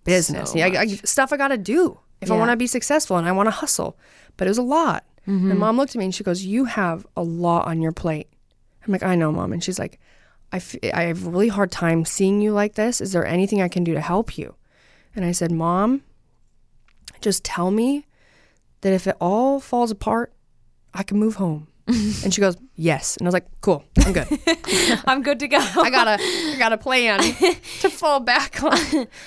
business, 0.05 0.51
So 0.51 0.59
yeah, 0.59 0.67
I, 0.67 0.81
I, 0.81 0.87
stuff 0.87 1.33
I 1.33 1.37
got 1.37 1.49
to 1.49 1.59
do 1.59 2.01
if 2.21 2.31
I 2.31 2.37
want 2.37 2.51
to 2.51 2.57
be 2.57 2.67
successful 2.67 3.17
and 3.17 3.29
I 3.29 3.33
want 3.33 3.47
to 3.47 3.53
hustle. 3.53 3.97
But 4.37 4.49
it 4.49 4.51
was 4.51 4.59
a 4.59 4.63
lot. 4.63 5.05
And 5.53 5.59
mom 5.61 5.77
looked 5.77 5.95
at 5.95 5.99
me 5.99 6.07
and 6.07 6.15
she 6.15 6.25
goes, 6.25 6.43
You 6.45 6.65
have 6.65 7.07
a 7.17 7.23
lot 7.23 7.67
on 7.69 7.81
your 7.81 7.93
plate. 7.93 8.27
I'm 8.85 8.93
like, 8.93 9.05
I 9.05 9.15
know, 9.15 9.31
mom. 9.31 9.53
And 9.53 9.63
she's 9.63 9.79
like, 9.79 10.01
I, 10.53 10.57
f- 10.57 10.77
I 10.93 11.05
have 11.05 11.27
a 11.27 11.31
really 11.31 11.49
hard 11.49 11.71
time 11.71 12.05
seeing 12.05 12.43
you 12.43 12.53
like 12.53 12.75
this. 12.75 13.01
Is 13.01 13.13
there 13.13 13.27
anything 13.27 13.63
I 13.63 13.69
can 13.69 13.85
do 13.85 13.95
to 13.95 14.01
help 14.01 14.37
you? 14.37 14.55
And 15.17 15.25
I 15.25 15.33
said, 15.33 15.51
Mom, 15.51 16.03
just 17.21 17.45
tell 17.45 17.71
me 17.71 18.07
that 18.83 18.93
if 18.93 19.07
it 19.07 19.17
all 19.21 19.61
falls 19.61 19.91
apart, 19.91 20.33
I 20.93 21.03
can 21.03 21.19
move 21.19 21.37
home. 21.37 21.69
and 21.87 22.33
she 22.33 22.41
goes, 22.41 22.57
Yes. 22.77 23.17
And 23.17 23.27
I 23.27 23.29
was 23.29 23.33
like, 23.35 23.47
Cool, 23.61 23.85
I'm 23.99 24.13
good. 24.13 24.27
I'm 25.07 25.23
good 25.23 25.41
to 25.41 25.49
go. 25.49 25.59
I 25.59 25.91
got 25.91 26.07
a, 26.07 26.23
I 26.23 26.57
got 26.59 26.73
a 26.73 26.79
plan 26.79 27.19
to 27.81 27.91
fall 27.91 28.21
back 28.21 28.63
on. 28.63 28.79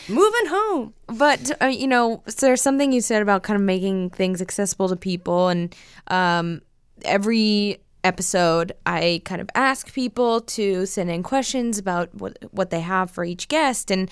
Moving 0.08 0.46
home. 0.46 0.94
But 1.08 1.52
uh, 1.62 1.66
you 1.68 1.88
know, 1.88 2.24
so 2.28 2.46
there's 2.46 2.62
something 2.62 2.92
you 2.92 3.02
said 3.02 3.22
about 3.22 3.44
kind 3.44 3.56
of 3.56 3.64
making 3.64 4.12
things 4.12 4.42
accessible 4.42 4.88
to 4.90 4.96
people, 4.96 5.50
and 5.50 5.76
um, 6.08 6.62
every 7.04 7.82
episode, 8.06 8.72
I 8.86 9.22
kind 9.26 9.41
of 9.41 9.49
ask 9.56 9.93
people 9.93 10.41
to 10.41 10.86
send 10.86 11.10
in 11.10 11.24
questions 11.24 11.78
about 11.78 12.14
what 12.16 12.38
what 12.51 12.70
they 12.70 12.82
have 12.82 13.12
for 13.12 13.26
each 13.26 13.47
guest, 13.47 13.91
and 13.91 14.10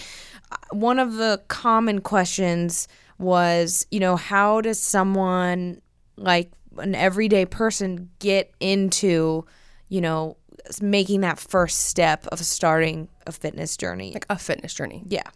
uh, 0.52 0.58
one 0.72 1.00
of 1.00 1.14
the 1.16 1.42
common 1.48 2.02
questions 2.02 2.88
was, 3.20 3.86
you 3.92 4.00
know, 4.00 4.16
how 4.16 4.60
does 4.62 4.80
someone 4.80 5.82
like 6.18 6.52
an 6.78 6.96
everyday 6.96 7.46
person 7.46 8.10
get 8.20 8.52
into, 8.60 9.46
you 9.90 10.02
know, 10.02 10.36
making 10.82 11.22
that 11.22 11.40
first 11.40 11.86
step 11.86 12.26
of 12.28 12.40
starting 12.40 13.08
a 13.28 13.32
fitness 13.32 13.78
journey? 13.78 14.12
Like 14.14 14.26
a 14.30 14.38
fitness 14.38 14.74
journey. 14.74 15.04
yeah. 15.08 15.30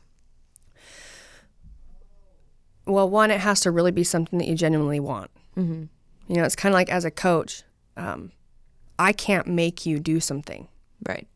Well, 2.85 3.09
one, 3.09 3.31
it 3.31 3.41
has 3.41 3.59
to 3.61 3.71
really 3.71 3.91
be 3.91 4.05
something 4.05 4.39
that 4.39 4.47
you 4.47 4.55
genuinely 4.55 5.01
want. 5.01 5.29
Mm-hmm. 5.57 5.83
You 6.33 6.35
know, 6.35 6.45
it's 6.45 6.55
kind 6.55 6.71
of 6.71 6.77
like 6.77 6.89
as 6.89 7.03
a 7.03 7.11
coach, 7.11 7.63
um, 7.97 8.31
I 8.99 9.11
can't 9.11 9.47
make 9.47 9.85
you 9.85 9.99
do 9.99 10.19
something. 10.19 10.67
Right. 11.07 11.27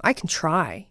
I 0.00 0.12
can 0.12 0.28
try. 0.28 0.88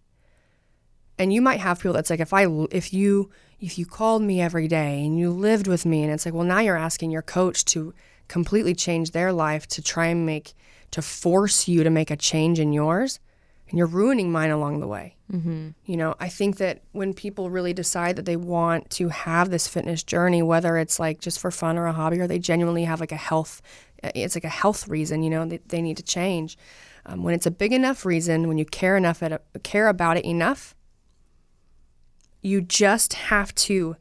And 1.17 1.33
you 1.33 1.41
might 1.41 1.59
have 1.59 1.79
people 1.79 1.93
that's 1.93 2.09
like, 2.09 2.19
if 2.19 2.33
I, 2.33 2.45
if 2.71 2.93
you, 2.93 3.29
if 3.59 3.77
you 3.77 3.85
called 3.85 4.21
me 4.21 4.39
every 4.39 4.67
day 4.67 5.03
and 5.05 5.19
you 5.19 5.31
lived 5.31 5.67
with 5.67 5.85
me, 5.85 6.03
and 6.03 6.11
it's 6.11 6.25
like, 6.25 6.33
well, 6.33 6.45
now 6.45 6.59
you're 6.59 6.77
asking 6.77 7.11
your 7.11 7.21
coach 7.21 7.65
to 7.65 7.93
completely 8.27 8.73
change 8.73 9.11
their 9.11 9.33
life 9.33 9.67
to 9.67 9.81
try 9.81 10.05
and 10.07 10.25
make, 10.25 10.53
to 10.91 11.01
force 11.01 11.67
you 11.67 11.83
to 11.83 11.89
make 11.89 12.09
a 12.09 12.15
change 12.15 12.59
in 12.59 12.71
yours, 12.71 13.19
and 13.67 13.77
you're 13.77 13.87
ruining 13.87 14.31
mine 14.31 14.49
along 14.49 14.79
the 14.79 14.87
way. 14.87 15.15
Mm-hmm. 15.31 15.69
You 15.85 15.97
know, 15.97 16.15
I 16.19 16.29
think 16.29 16.57
that 16.57 16.81
when 16.91 17.13
people 17.13 17.49
really 17.49 17.73
decide 17.73 18.15
that 18.15 18.25
they 18.25 18.37
want 18.37 18.89
to 18.91 19.09
have 19.09 19.49
this 19.49 19.67
fitness 19.67 20.03
journey, 20.03 20.41
whether 20.41 20.77
it's 20.77 20.99
like 20.99 21.19
just 21.19 21.39
for 21.39 21.51
fun 21.51 21.77
or 21.77 21.85
a 21.85 21.93
hobby, 21.93 22.19
or 22.19 22.27
they 22.27 22.39
genuinely 22.39 22.85
have 22.85 22.99
like 22.99 23.11
a 23.11 23.17
health, 23.17 23.61
it's 24.03 24.35
like 24.35 24.43
a 24.43 24.49
health 24.49 24.87
reason, 24.87 25.23
you 25.23 25.29
know, 25.29 25.45
they, 25.45 25.59
they 25.67 25.81
need 25.81 25.97
to 25.97 26.03
change. 26.03 26.57
Um, 27.05 27.23
when 27.23 27.33
it's 27.33 27.45
a 27.45 27.51
big 27.51 27.73
enough 27.73 28.05
reason, 28.05 28.47
when 28.47 28.57
you 28.57 28.65
care 28.65 28.95
enough 28.97 29.23
at 29.23 29.41
care 29.63 29.87
about 29.87 30.17
it 30.17 30.25
enough, 30.25 30.75
you 32.41 32.61
just 32.61 33.13
have 33.13 33.53
to, 33.55 33.95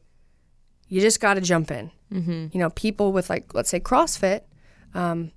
you 0.87 1.01
just 1.01 1.19
got 1.19 1.35
to 1.35 1.41
jump 1.41 1.71
in. 1.71 1.91
Mm-hmm. 2.11 2.47
You 2.51 2.59
know, 2.59 2.69
people 2.71 3.11
with 3.11 3.29
like, 3.29 3.53
let's 3.53 3.69
say 3.69 3.79
CrossFit, 3.79 4.41
um, 4.93 5.31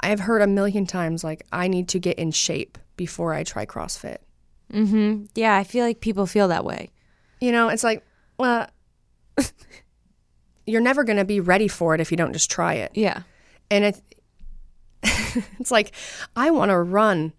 I've 0.00 0.20
heard 0.20 0.42
a 0.42 0.46
million 0.46 0.86
times 0.86 1.24
like, 1.24 1.46
I 1.52 1.68
need 1.68 1.88
to 1.88 1.98
get 1.98 2.18
in 2.18 2.30
shape 2.30 2.78
before 2.96 3.32
I 3.32 3.44
try 3.44 3.66
CrossFit. 3.66 4.18
Mm-hmm. 4.72 5.26
Yeah, 5.34 5.56
I 5.56 5.64
feel 5.64 5.84
like 5.84 6.00
people 6.00 6.26
feel 6.26 6.48
that 6.48 6.64
way. 6.64 6.90
You 7.40 7.52
know, 7.52 7.68
it's 7.68 7.84
like, 7.84 8.04
well, 8.38 8.68
you're 10.66 10.80
never 10.80 11.04
going 11.04 11.18
to 11.18 11.24
be 11.24 11.40
ready 11.40 11.68
for 11.68 11.94
it 11.94 12.00
if 12.00 12.10
you 12.10 12.16
don't 12.16 12.32
just 12.32 12.50
try 12.50 12.74
it. 12.74 12.92
Yeah. 12.94 13.22
And 13.70 13.84
it, 13.84 14.02
it's 15.58 15.70
like, 15.70 15.92
I 16.36 16.50
want 16.50 16.70
to 16.70 16.78
run. 16.78 17.32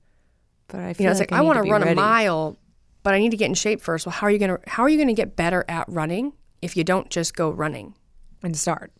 But 0.68 0.80
I 0.80 0.94
feel 0.94 1.04
You 1.04 1.08
know, 1.08 1.12
it's 1.12 1.20
like, 1.20 1.32
like, 1.32 1.40
I, 1.40 1.42
need 1.42 1.48
want 1.48 1.64
to 1.64 1.72
run 1.72 1.82
ready. 1.82 1.94
a 1.94 1.96
mile, 1.96 2.58
but 3.04 3.14
I 3.14 3.20
need 3.20 3.32
to 3.32 3.38
get 3.38 3.46
in 3.46 3.54
shape 3.54 3.82
first. 3.82 4.06
Well, 4.06 4.14
how 4.14 4.28
are 4.28 4.32
you 4.32 4.40
going 4.40 4.58
to 4.58 4.60
how 4.68 4.84
are 4.84 4.90
you 4.90 4.98
going 4.98 5.08
to 5.08 5.14
get 5.14 5.36
better 5.36 5.64
at 5.68 5.88
running 5.88 6.34
if 6.62 6.76
you 6.76 6.84
don't 6.84 7.10
just 7.10 7.36
go 7.36 7.50
running? 7.50 7.94
and 8.46 8.56
start. 8.56 8.92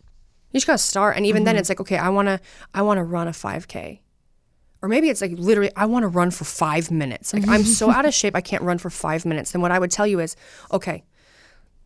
You 0.52 0.58
just 0.58 0.66
got 0.66 0.74
to 0.74 0.78
start. 0.78 1.16
And 1.16 1.24
even 1.24 1.44
then 1.44 1.54
mm-hmm. 1.54 1.60
it's 1.60 1.68
like, 1.68 1.80
okay, 1.80 1.96
I 1.96 2.08
want 2.10 2.28
to 2.28 2.40
I 2.74 2.82
want 2.82 2.98
to 2.98 3.04
run 3.04 3.28
a 3.28 3.32
5k. 3.32 4.00
Or 4.82 4.88
maybe 4.88 5.08
it's 5.08 5.20
like 5.20 5.32
literally 5.32 5.70
I 5.76 5.86
want 5.86 6.02
to 6.02 6.08
run 6.08 6.30
for 6.30 6.44
5 6.44 6.90
minutes. 6.90 7.32
Like 7.32 7.48
I'm 7.48 7.64
so 7.64 7.90
out 7.90 8.04
of 8.04 8.14
shape 8.20 8.36
I 8.36 8.40
can't 8.40 8.62
run 8.62 8.78
for 8.78 8.90
5 8.90 9.24
minutes. 9.24 9.52
Then 9.52 9.62
what 9.62 9.72
I 9.72 9.78
would 9.78 9.90
tell 9.90 10.06
you 10.06 10.20
is, 10.20 10.36
okay, 10.72 11.04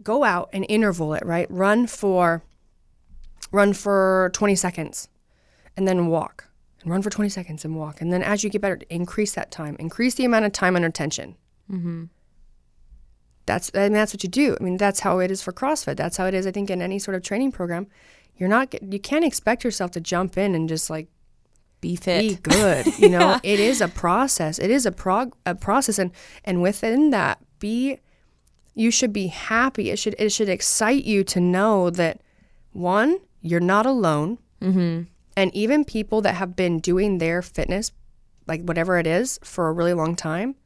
go 0.03 0.25
out 0.25 0.51
and 0.53 0.67
interval 0.69 1.15
it, 1.15 1.25
right? 1.25 1.47
Run 1.51 1.87
for 1.87 2.43
run 3.53 3.73
for 3.73 4.31
20 4.35 4.55
seconds 4.55 5.09
and 5.77 5.87
then 5.87 6.09
walk. 6.09 6.47
And 6.83 6.91
run 6.91 7.03
for 7.03 7.11
20 7.11 7.29
seconds 7.29 7.65
and 7.65 7.77
walk. 7.77 8.01
And 8.01 8.13
then 8.13 8.23
as 8.23 8.43
you 8.43 8.49
get 8.51 8.63
better, 8.63 8.81
increase 8.89 9.35
that 9.35 9.51
time. 9.51 9.77
Increase 9.79 10.15
the 10.15 10.25
amount 10.25 10.47
of 10.47 10.53
time 10.53 10.77
under 10.77 10.89
tension. 10.91 11.37
That's 13.47 13.71
I 13.75 13.81
mean, 13.81 13.93
that's 13.93 14.15
what 14.15 14.23
you 14.23 14.29
do. 14.29 14.57
I 14.61 14.63
mean, 14.63 14.77
that's 14.77 15.01
how 15.01 15.19
it 15.19 15.31
is 15.31 15.43
for 15.43 15.53
CrossFit. 15.53 15.97
That's 15.97 16.17
how 16.17 16.27
it 16.27 16.35
is, 16.35 16.47
I 16.47 16.53
think, 16.53 16.71
in 16.71 16.81
any 16.81 16.99
sort 16.99 17.17
of 17.17 17.23
training 17.23 17.53
program. 17.53 17.87
You're 18.37 18.49
not 18.49 18.75
you 18.83 19.01
can't 19.01 19.25
expect 19.25 19.65
yourself 19.65 19.91
to 19.93 20.01
jump 20.01 20.39
in 20.39 20.55
and 20.55 20.69
just 20.69 20.89
like 20.89 21.09
Be 21.81 21.97
fit. 21.97 22.21
be 22.21 22.35
good. 22.37 22.87
You 22.99 23.09
know, 23.19 23.41
it 23.43 23.61
is 23.61 23.81
a 23.81 23.89
process. 23.89 24.59
It 24.59 24.71
is 24.71 24.87
a 24.87 24.93
prog 24.93 25.35
a 25.45 25.55
process, 25.55 25.99
and 25.99 26.13
and 26.45 26.63
within 26.63 27.11
that, 27.11 27.39
be 27.59 27.99
you 28.75 28.91
should 28.91 29.13
be 29.13 29.27
happy. 29.27 29.91
It 29.91 29.99
should 29.99 30.15
it 30.19 30.31
should 30.31 30.49
excite 30.49 31.05
you 31.05 31.25
to 31.25 31.41
know 31.41 31.91
that 31.91 32.23
one, 32.73 33.19
you're 33.41 33.61
not 33.61 33.85
alone, 33.85 34.39
mm-hmm. 34.63 35.03
And 35.37 35.55
even 35.55 35.85
people 35.85 36.21
that 36.23 36.35
have 36.35 36.57
been 36.57 36.79
doing 36.79 37.19
their 37.19 37.43
fitness, 37.43 37.93
like 38.47 38.63
whatever 38.63 38.99
it 38.99 39.07
is, 39.07 39.39
for 39.43 39.69
a 39.69 39.73
really 39.73 39.95
long 39.95 40.17
time, 40.17 40.57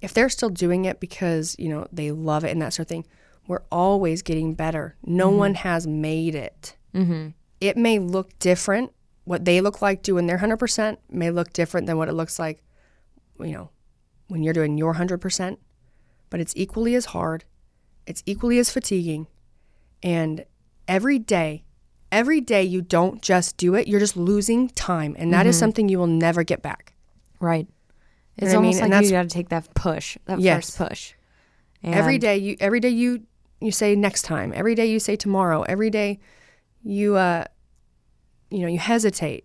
if 0.00 0.12
they're 0.12 0.28
still 0.28 0.50
doing 0.50 0.84
it 0.84 1.00
because 1.00 1.56
you 1.58 1.68
know 1.68 1.86
they 1.92 2.10
love 2.10 2.44
it 2.44 2.50
and 2.50 2.60
that 2.62 2.72
sort 2.72 2.84
of 2.84 2.88
thing, 2.88 3.06
we're 3.46 3.62
always 3.70 4.22
getting 4.22 4.54
better. 4.54 4.96
No 5.04 5.28
mm-hmm. 5.28 5.38
one 5.38 5.54
has 5.54 5.86
made 5.86 6.34
it. 6.34 6.76
Mm-hmm. 6.94 7.28
It 7.60 7.76
may 7.76 7.98
look 7.98 8.38
different. 8.38 8.92
What 9.24 9.44
they 9.44 9.60
look 9.60 9.80
like 9.80 10.02
doing 10.02 10.26
their 10.26 10.38
hundred 10.38 10.58
percent 10.58 10.98
may 11.10 11.30
look 11.30 11.52
different 11.52 11.86
than 11.86 11.96
what 11.96 12.08
it 12.08 12.14
looks 12.14 12.38
like, 12.38 12.62
you 13.40 13.52
know, 13.52 13.70
when 14.28 14.42
you're 14.42 14.54
doing 14.54 14.76
your 14.78 14.94
hundred 14.94 15.20
percent. 15.20 15.58
but 16.30 16.40
it's 16.40 16.54
equally 16.56 16.94
as 16.94 17.06
hard. 17.06 17.44
It's 18.06 18.22
equally 18.26 18.58
as 18.58 18.70
fatiguing. 18.70 19.28
And 20.02 20.44
every 20.88 21.18
day, 21.18 21.63
every 22.14 22.40
day 22.40 22.62
you 22.62 22.80
don't 22.80 23.20
just 23.20 23.56
do 23.56 23.74
it, 23.74 23.86
you're 23.88 24.00
just 24.00 24.16
losing 24.16 24.68
time. 24.70 25.14
And 25.18 25.32
that 25.32 25.46
is 25.46 25.58
something 25.58 25.88
you 25.88 25.98
will 25.98 26.06
never 26.06 26.42
get 26.44 26.62
back. 26.62 26.94
Right. 27.40 27.66
It's 28.36 28.46
what 28.46 28.52
I 28.52 28.56
almost 28.56 28.76
mean? 28.76 28.84
And 28.84 28.92
like 28.94 29.04
you 29.04 29.10
got 29.12 29.22
to 29.24 29.28
take 29.28 29.48
that 29.50 29.74
push, 29.74 30.16
that 30.26 30.40
Yes. 30.40 30.76
first 30.76 30.78
push. 30.88 31.12
every 31.82 32.14
And- 32.14 32.22
day 32.22 32.36
you 32.38 32.56
every 32.60 32.80
day 32.80 32.88
you 32.88 33.22
you 33.60 33.70
say 33.72 33.94
next 33.94 34.22
time. 34.22 34.52
Every 34.54 34.74
day 34.74 34.86
you 34.86 34.98
say 34.98 35.16
tomorrow. 35.16 35.62
Every 35.62 35.90
day 35.90 36.18
you 36.82 37.16
uh 37.16 37.44
you 38.50 38.60
know, 38.60 38.68
you 38.68 38.78
hesitate. 38.78 39.44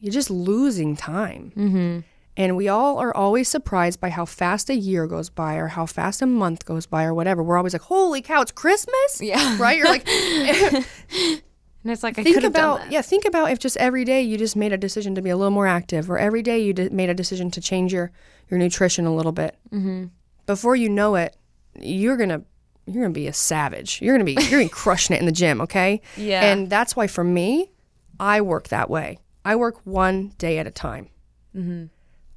You're 0.00 0.12
just 0.12 0.30
losing 0.30 0.96
time. 0.96 1.52
Mm-hmm. 1.56 1.98
And 2.36 2.56
we 2.56 2.68
all 2.68 2.98
are 2.98 3.14
always 3.14 3.48
surprised 3.48 4.00
by 4.00 4.08
how 4.10 4.24
fast 4.24 4.70
a 4.70 4.74
year 4.74 5.06
goes 5.06 5.28
by 5.28 5.56
or 5.56 5.68
how 5.68 5.84
fast 5.84 6.22
a 6.22 6.26
month 6.26 6.64
goes 6.64 6.86
by 6.86 7.04
or 7.04 7.12
whatever. 7.12 7.42
We're 7.42 7.58
always 7.58 7.74
like, 7.74 7.82
holy 7.82 8.22
cow, 8.22 8.40
it's 8.40 8.52
Christmas? 8.52 9.20
Yeah. 9.20 9.58
Right? 9.60 9.76
You're 9.76 9.88
like, 9.88 10.06
And 11.82 11.90
it's 11.92 12.02
like 12.02 12.18
I 12.18 12.22
think 12.22 12.34
could 12.36 12.42
have 12.44 12.52
done 12.52 12.64
about 12.64 12.80
that. 12.82 12.92
yeah 12.92 13.02
think 13.02 13.24
about 13.24 13.50
if 13.50 13.58
just 13.58 13.76
every 13.78 14.04
day 14.04 14.20
you 14.22 14.36
just 14.36 14.54
made 14.56 14.72
a 14.72 14.76
decision 14.76 15.14
to 15.14 15.22
be 15.22 15.30
a 15.30 15.36
little 15.36 15.50
more 15.50 15.66
active 15.66 16.10
or 16.10 16.18
every 16.18 16.42
day 16.42 16.58
you 16.58 16.72
did, 16.74 16.92
made 16.92 17.08
a 17.08 17.14
decision 17.14 17.50
to 17.52 17.60
change 17.60 17.92
your 17.92 18.10
your 18.50 18.58
nutrition 18.58 19.06
a 19.06 19.14
little 19.14 19.32
bit 19.32 19.56
mm-hmm. 19.72 20.06
before 20.46 20.76
you 20.76 20.88
know 20.88 21.14
it 21.14 21.36
you're 21.80 22.16
gonna 22.16 22.42
you're 22.86 23.02
gonna 23.04 23.12
be 23.14 23.26
a 23.28 23.32
savage 23.32 24.00
you're 24.02 24.12
gonna 24.14 24.24
be 24.24 24.32
you're 24.32 24.50
gonna 24.50 24.64
be 24.64 24.68
crushing 24.82 25.16
it 25.16 25.20
in 25.20 25.26
the 25.26 25.32
gym 25.32 25.60
okay 25.62 26.00
Yeah. 26.16 26.44
and 26.44 26.68
that's 26.68 26.94
why 26.96 27.06
for 27.06 27.24
me 27.24 27.70
i 28.18 28.40
work 28.40 28.68
that 28.68 28.90
way 28.90 29.18
i 29.44 29.56
work 29.56 29.80
one 29.86 30.32
day 30.38 30.58
at 30.58 30.66
a 30.66 30.70
time 30.70 31.08
Mm-hmm. 31.56 31.86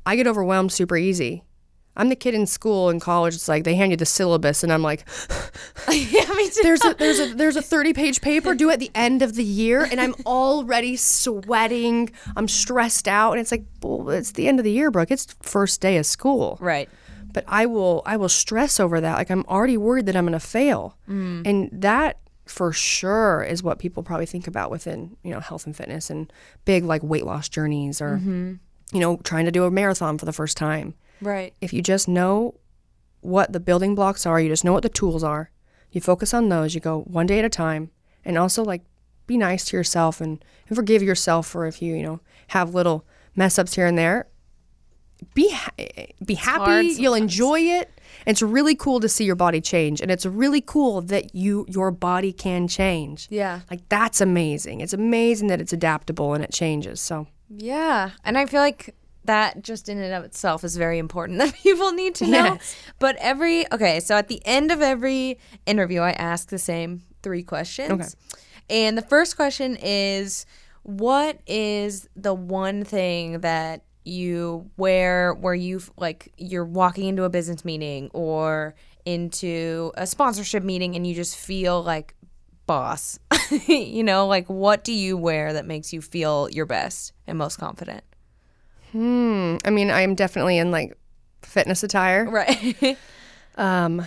i 0.06 0.16
get 0.16 0.26
overwhelmed 0.28 0.72
super 0.72 0.96
easy 0.98 1.44
i'm 1.96 2.10
the 2.10 2.16
kid 2.16 2.34
in 2.34 2.46
school 2.46 2.90
in 2.90 3.00
college 3.00 3.36
it's 3.36 3.48
like 3.48 3.64
they 3.64 3.76
hand 3.76 3.92
you 3.92 3.98
the 3.98 4.06
syllabus 4.06 4.64
and 4.64 4.72
i'm 4.72 4.82
like 4.82 5.06
yeah, 5.92 6.26
me 6.34 6.50
too. 6.50 6.62
there's 6.64 6.84
a 6.84 6.94
there's 6.96 7.20
a 7.20 7.34
there's 7.34 7.56
a 7.56 7.62
30 7.62 7.94
page 7.94 8.22
paper 8.22 8.56
due 8.56 8.70
at 8.70 8.80
the 8.80 8.92
end 8.96 9.22
of 9.22 9.36
the 9.36 9.44
year 9.44 9.84
and 9.84 10.00
i'm 10.00 10.16
already 10.26 10.96
sweating. 10.96 12.12
I'm 12.36 12.48
stressed 12.48 13.08
out 13.08 13.34
and 13.34 13.42
it's 13.42 13.52
like 13.52 13.66
well, 13.82 14.10
it's 14.10 14.32
the 14.32 14.48
end 14.48 14.60
of 14.60 14.64
the 14.64 14.72
year 14.72 14.92
brooke. 14.92 15.12
It's 15.12 15.36
first 15.42 15.82
day 15.82 15.98
of 15.98 16.06
school. 16.06 16.58
Right. 16.60 16.90
but 17.32 17.44
i 17.48 17.66
will 17.66 18.02
i 18.06 18.18
will 18.18 18.30
stress 18.30 18.80
over 18.80 19.02
that. 19.02 19.18
Like 19.18 19.30
i'm 19.30 19.46
already 19.46 19.78
worried 19.78 20.06
that 20.08 20.16
i'm 20.16 20.26
going 20.26 20.34
to 20.34 20.40
fail 20.40 20.98
mm. 21.08 21.46
and 21.46 21.70
that 21.72 22.20
for 22.46 22.74
sure 22.74 23.42
is 23.44 23.64
what 23.64 23.80
people 23.80 24.04
probably 24.04 24.26
think 24.26 24.48
about 24.48 24.70
within 24.70 25.16
you 25.24 25.32
know 25.32 25.40
health 25.40 25.66
and 25.66 25.76
fitness 25.76 26.10
and 26.10 26.32
big 26.66 26.84
like 26.84 27.02
weight 27.02 27.26
loss 27.26 27.48
journeys 27.48 28.02
or 28.02 28.18
mm-hmm. 28.18 28.54
you 28.92 29.00
know 29.00 29.18
trying 29.24 29.46
to 29.46 29.52
do 29.52 29.64
a 29.64 29.72
marathon 29.72 30.18
for 30.18 30.26
the 30.26 30.34
first 30.34 30.58
time 30.58 30.94
Right. 31.22 31.54
if 31.62 31.72
you 31.74 31.82
just 31.82 32.08
know 32.08 32.56
what 33.22 33.54
the 33.54 33.60
building 33.60 33.96
blocks 33.96 34.26
are, 34.26 34.40
you 34.40 34.50
just 34.50 34.66
know 34.66 34.74
what 34.74 34.84
the 34.84 34.90
tools 34.90 35.24
are, 35.24 35.50
you 35.92 36.02
focus 36.02 36.34
on 36.34 36.50
those, 36.50 36.76
you 36.76 36.82
go 36.82 37.02
one 37.02 37.26
day 37.26 37.40
at 37.40 37.46
a 37.46 37.50
time, 37.50 37.90
and 38.26 38.38
also 38.38 38.64
like 38.64 38.82
be 39.28 39.38
nice 39.38 39.66
to 39.66 39.78
yourself 39.78 40.20
and, 40.20 40.44
and 40.68 40.76
forgive 40.76 41.02
yourself 41.02 41.48
for 41.48 41.66
if 41.66 41.82
you, 41.82 41.96
you 41.96 42.04
know, 42.04 42.20
have 42.48 42.74
little 42.76 43.06
mess 43.36 43.58
ups 43.58 43.76
here 43.76 43.86
and 43.88 43.98
there. 43.98 44.28
Be 45.34 45.50
ha- 45.52 45.72
be 46.26 46.34
happy, 46.34 46.88
you'll 47.00 47.14
enjoy 47.14 47.62
it. 47.62 47.90
It's 48.28 48.42
really 48.42 48.76
cool 48.76 49.00
to 49.00 49.08
see 49.08 49.24
your 49.24 49.36
body 49.38 49.62
change 49.62 50.02
and 50.02 50.12
it's 50.12 50.26
really 50.26 50.60
cool 50.60 51.00
that 51.04 51.34
you 51.34 51.66
your 51.70 51.92
body 51.92 52.34
can 52.34 52.68
change. 52.68 53.28
Yeah. 53.30 53.62
Like 53.72 53.88
that's 53.88 54.20
amazing. 54.20 54.82
It's 54.82 54.92
amazing 54.92 55.48
that 55.48 55.62
it's 55.62 55.72
adaptable 55.72 56.34
and 56.34 56.44
it 56.44 56.52
changes. 56.52 57.00
So 57.00 57.28
Yeah. 57.50 58.12
And 58.26 58.38
I 58.38 58.46
feel 58.46 58.60
like 58.60 58.94
that 59.26 59.64
just 59.64 59.90
in 59.90 59.98
and 59.98 60.14
of 60.14 60.24
itself 60.24 60.64
is 60.64 60.76
very 60.78 61.00
important 61.00 61.40
that 61.40 61.54
people 61.56 61.92
need 61.92 62.16
to 62.16 62.28
know. 62.28 62.44
Yes. 62.44 62.76
But 63.00 63.16
every, 63.18 63.72
okay, 63.72 64.00
so 64.00 64.16
at 64.16 64.28
the 64.28 64.42
end 64.46 64.72
of 64.72 64.82
every 64.82 65.40
interview, 65.66 66.02
I 66.02 66.12
ask 66.12 66.50
the 66.50 66.60
same 66.60 67.02
three 67.22 67.44
questions. 67.44 67.92
Okay. 67.92 68.42
And 68.70 68.98
the 68.98 69.02
first 69.02 69.36
question 69.36 69.78
is 69.82 70.46
what 70.84 71.40
is 71.48 72.08
the 72.16 72.34
one 72.34 72.84
thing 72.84 73.40
that 73.40 73.84
you 74.06 74.70
wear 74.76 75.34
where 75.34 75.56
you 75.56 75.82
like 75.98 76.34
you're 76.38 76.66
walking 76.66 77.08
into 77.08 77.24
a 77.24 77.30
business 77.30 77.64
meeting 77.64 78.10
or 78.14 78.76
into 79.06 79.92
a 79.96 80.06
sponsorship 80.06 80.62
meeting 80.62 80.96
and 80.96 81.08
you 81.08 81.16
just 81.16 81.38
feel 81.38 81.82
like 81.82 82.14
boss 82.66 83.20
you 83.68 84.04
know 84.04 84.28
like 84.28 84.50
what 84.50 84.84
do 84.84 84.92
you 84.92 85.16
wear 85.16 85.54
that 85.54 85.66
makes 85.66 85.94
you 85.94 86.02
feel 86.02 86.50
your 86.50 86.66
best 86.66 87.14
and 87.28 87.38
most 87.38 87.58
confident 87.58 88.04
I 88.96 89.70
mean, 89.70 89.90
I 89.90 90.02
am 90.02 90.16
definitely 90.16 90.58
in 90.58 90.72
like 90.72 90.98
fitness 91.42 91.84
attire. 91.84 92.26
right 92.30 92.98
Um, 93.56 94.06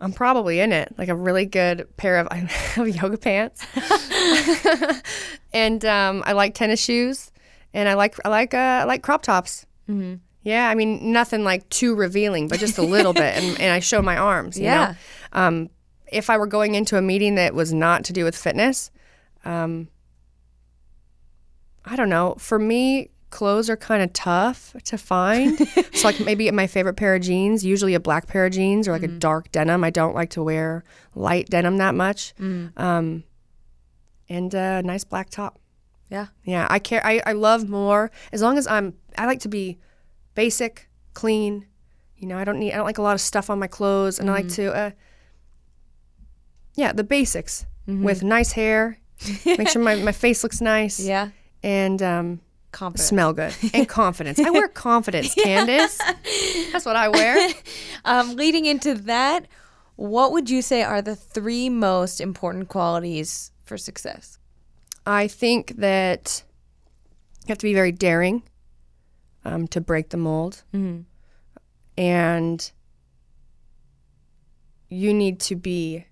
I'm 0.00 0.12
probably 0.12 0.60
in 0.60 0.72
it, 0.72 0.92
like 0.98 1.08
a 1.08 1.14
really 1.14 1.46
good 1.46 1.88
pair 1.96 2.18
of, 2.18 2.28
I 2.30 2.36
have 2.36 2.88
yoga 2.88 3.16
pants, 3.16 3.64
and 5.52 5.84
um, 5.84 6.22
I 6.26 6.32
like 6.32 6.54
tennis 6.54 6.80
shoes, 6.82 7.30
and 7.72 7.88
I 7.88 7.94
like 7.94 8.16
I 8.24 8.28
like 8.28 8.52
uh, 8.52 8.56
I 8.58 8.84
like 8.84 9.02
crop 9.02 9.22
tops. 9.22 9.64
Mm-hmm. 9.88 10.16
Yeah, 10.42 10.68
I 10.68 10.74
mean 10.74 11.12
nothing 11.12 11.44
like 11.44 11.68
too 11.68 11.94
revealing, 11.94 12.48
but 12.48 12.58
just 12.60 12.76
a 12.78 12.82
little 12.82 13.12
bit, 13.12 13.36
and, 13.36 13.60
and 13.60 13.72
I 13.72 13.78
show 13.80 14.02
my 14.02 14.16
arms. 14.16 14.58
You 14.58 14.64
Yeah. 14.64 14.94
know? 15.32 15.40
Um, 15.40 15.70
if 16.08 16.28
I 16.28 16.36
were 16.36 16.46
going 16.48 16.74
into 16.74 16.98
a 16.98 17.02
meeting 17.02 17.36
that 17.36 17.54
was 17.54 17.72
not 17.72 18.04
to 18.04 18.12
do 18.12 18.24
with 18.24 18.36
fitness, 18.36 18.90
um, 19.46 19.88
I 21.84 21.96
don't 21.96 22.10
know. 22.10 22.34
For 22.38 22.58
me, 22.58 23.08
clothes 23.32 23.68
are 23.68 23.76
kind 23.76 24.02
of 24.02 24.12
tough 24.12 24.76
to 24.84 24.96
find. 24.96 25.58
so, 25.92 26.06
like 26.06 26.20
maybe 26.20 26.48
my 26.52 26.68
favorite 26.68 26.94
pair 26.94 27.16
of 27.16 27.22
jeans, 27.22 27.64
usually 27.64 27.94
a 27.94 28.00
black 28.00 28.28
pair 28.28 28.46
of 28.46 28.52
jeans 28.52 28.86
or 28.86 28.92
like 28.92 29.02
a 29.02 29.08
dark 29.08 29.50
denim. 29.50 29.82
I 29.82 29.90
don't 29.90 30.14
like 30.14 30.30
to 30.30 30.42
wear 30.42 30.84
light 31.14 31.48
denim 31.50 31.78
that 31.78 31.94
much. 31.94 32.34
Um, 32.76 33.24
and 34.28 34.54
a 34.54 34.82
nice 34.82 35.02
black 35.04 35.30
top. 35.30 35.58
yeah 36.08 36.28
Yeah, 36.44 36.66
I 36.70 36.78
care. 36.78 37.04
I, 37.04 37.20
I 37.26 37.32
love 37.32 37.68
more 37.68 38.10
as 38.32 38.40
long 38.40 38.56
as 38.56 38.66
I'm. 38.66 38.94
I 39.18 39.26
like 39.26 39.40
to 39.40 39.48
be 39.48 39.78
basic, 40.34 40.88
clean. 41.14 41.66
You 42.16 42.28
know, 42.28 42.38
I 42.38 42.44
don't 42.44 42.60
need. 42.60 42.72
I 42.72 42.76
don't 42.76 42.86
like 42.86 42.98
a 42.98 43.02
lot 43.02 43.14
of 43.14 43.20
stuff 43.20 43.50
on 43.50 43.58
my 43.58 43.66
clothes, 43.66 44.20
and 44.20 44.30
I 44.30 44.34
like 44.34 44.48
to. 44.50 44.72
Uh, 44.72 44.90
yeah, 46.74 46.92
the 46.92 47.04
basics 47.04 47.66
with 47.86 48.22
nice 48.22 48.52
hair. 48.52 48.98
Make 49.44 49.68
sure 49.68 49.82
my, 49.82 49.96
my 49.96 50.12
face 50.12 50.42
looks 50.42 50.60
nice 50.60 50.98
yeah 51.12 51.28
and 51.62 52.02
um, 52.02 52.40
confident 52.72 53.08
smell 53.08 53.32
good 53.32 53.54
and 53.74 53.88
confidence. 53.88 54.38
I 54.38 54.50
wear 54.50 54.68
confidence, 54.88 55.34
Candace. 55.34 55.98
That's 56.72 56.84
what 56.84 56.96
I 56.96 57.08
wear. 57.08 57.50
um 58.04 58.34
leading 58.36 58.64
into 58.66 58.94
that 58.94 59.46
what 59.96 60.32
would 60.32 60.50
you 60.50 60.62
say 60.62 60.82
are 60.82 61.02
the 61.02 61.14
three 61.14 61.68
most 61.68 62.20
important 62.20 62.68
qualities 62.68 63.52
for 63.62 63.76
success 63.76 64.38
I 65.06 65.28
think 65.28 65.76
that 65.76 66.42
you 67.42 67.48
have 67.48 67.58
to 67.58 67.66
be 67.66 67.74
very 67.74 67.92
daring 67.92 68.44
um, 69.44 69.66
to 69.68 69.80
break 69.80 70.10
the 70.10 70.16
mold. 70.16 70.62
And 71.96 72.70
you 74.88 75.12
need 75.12 75.40
to 75.40 75.56
be 75.56 76.06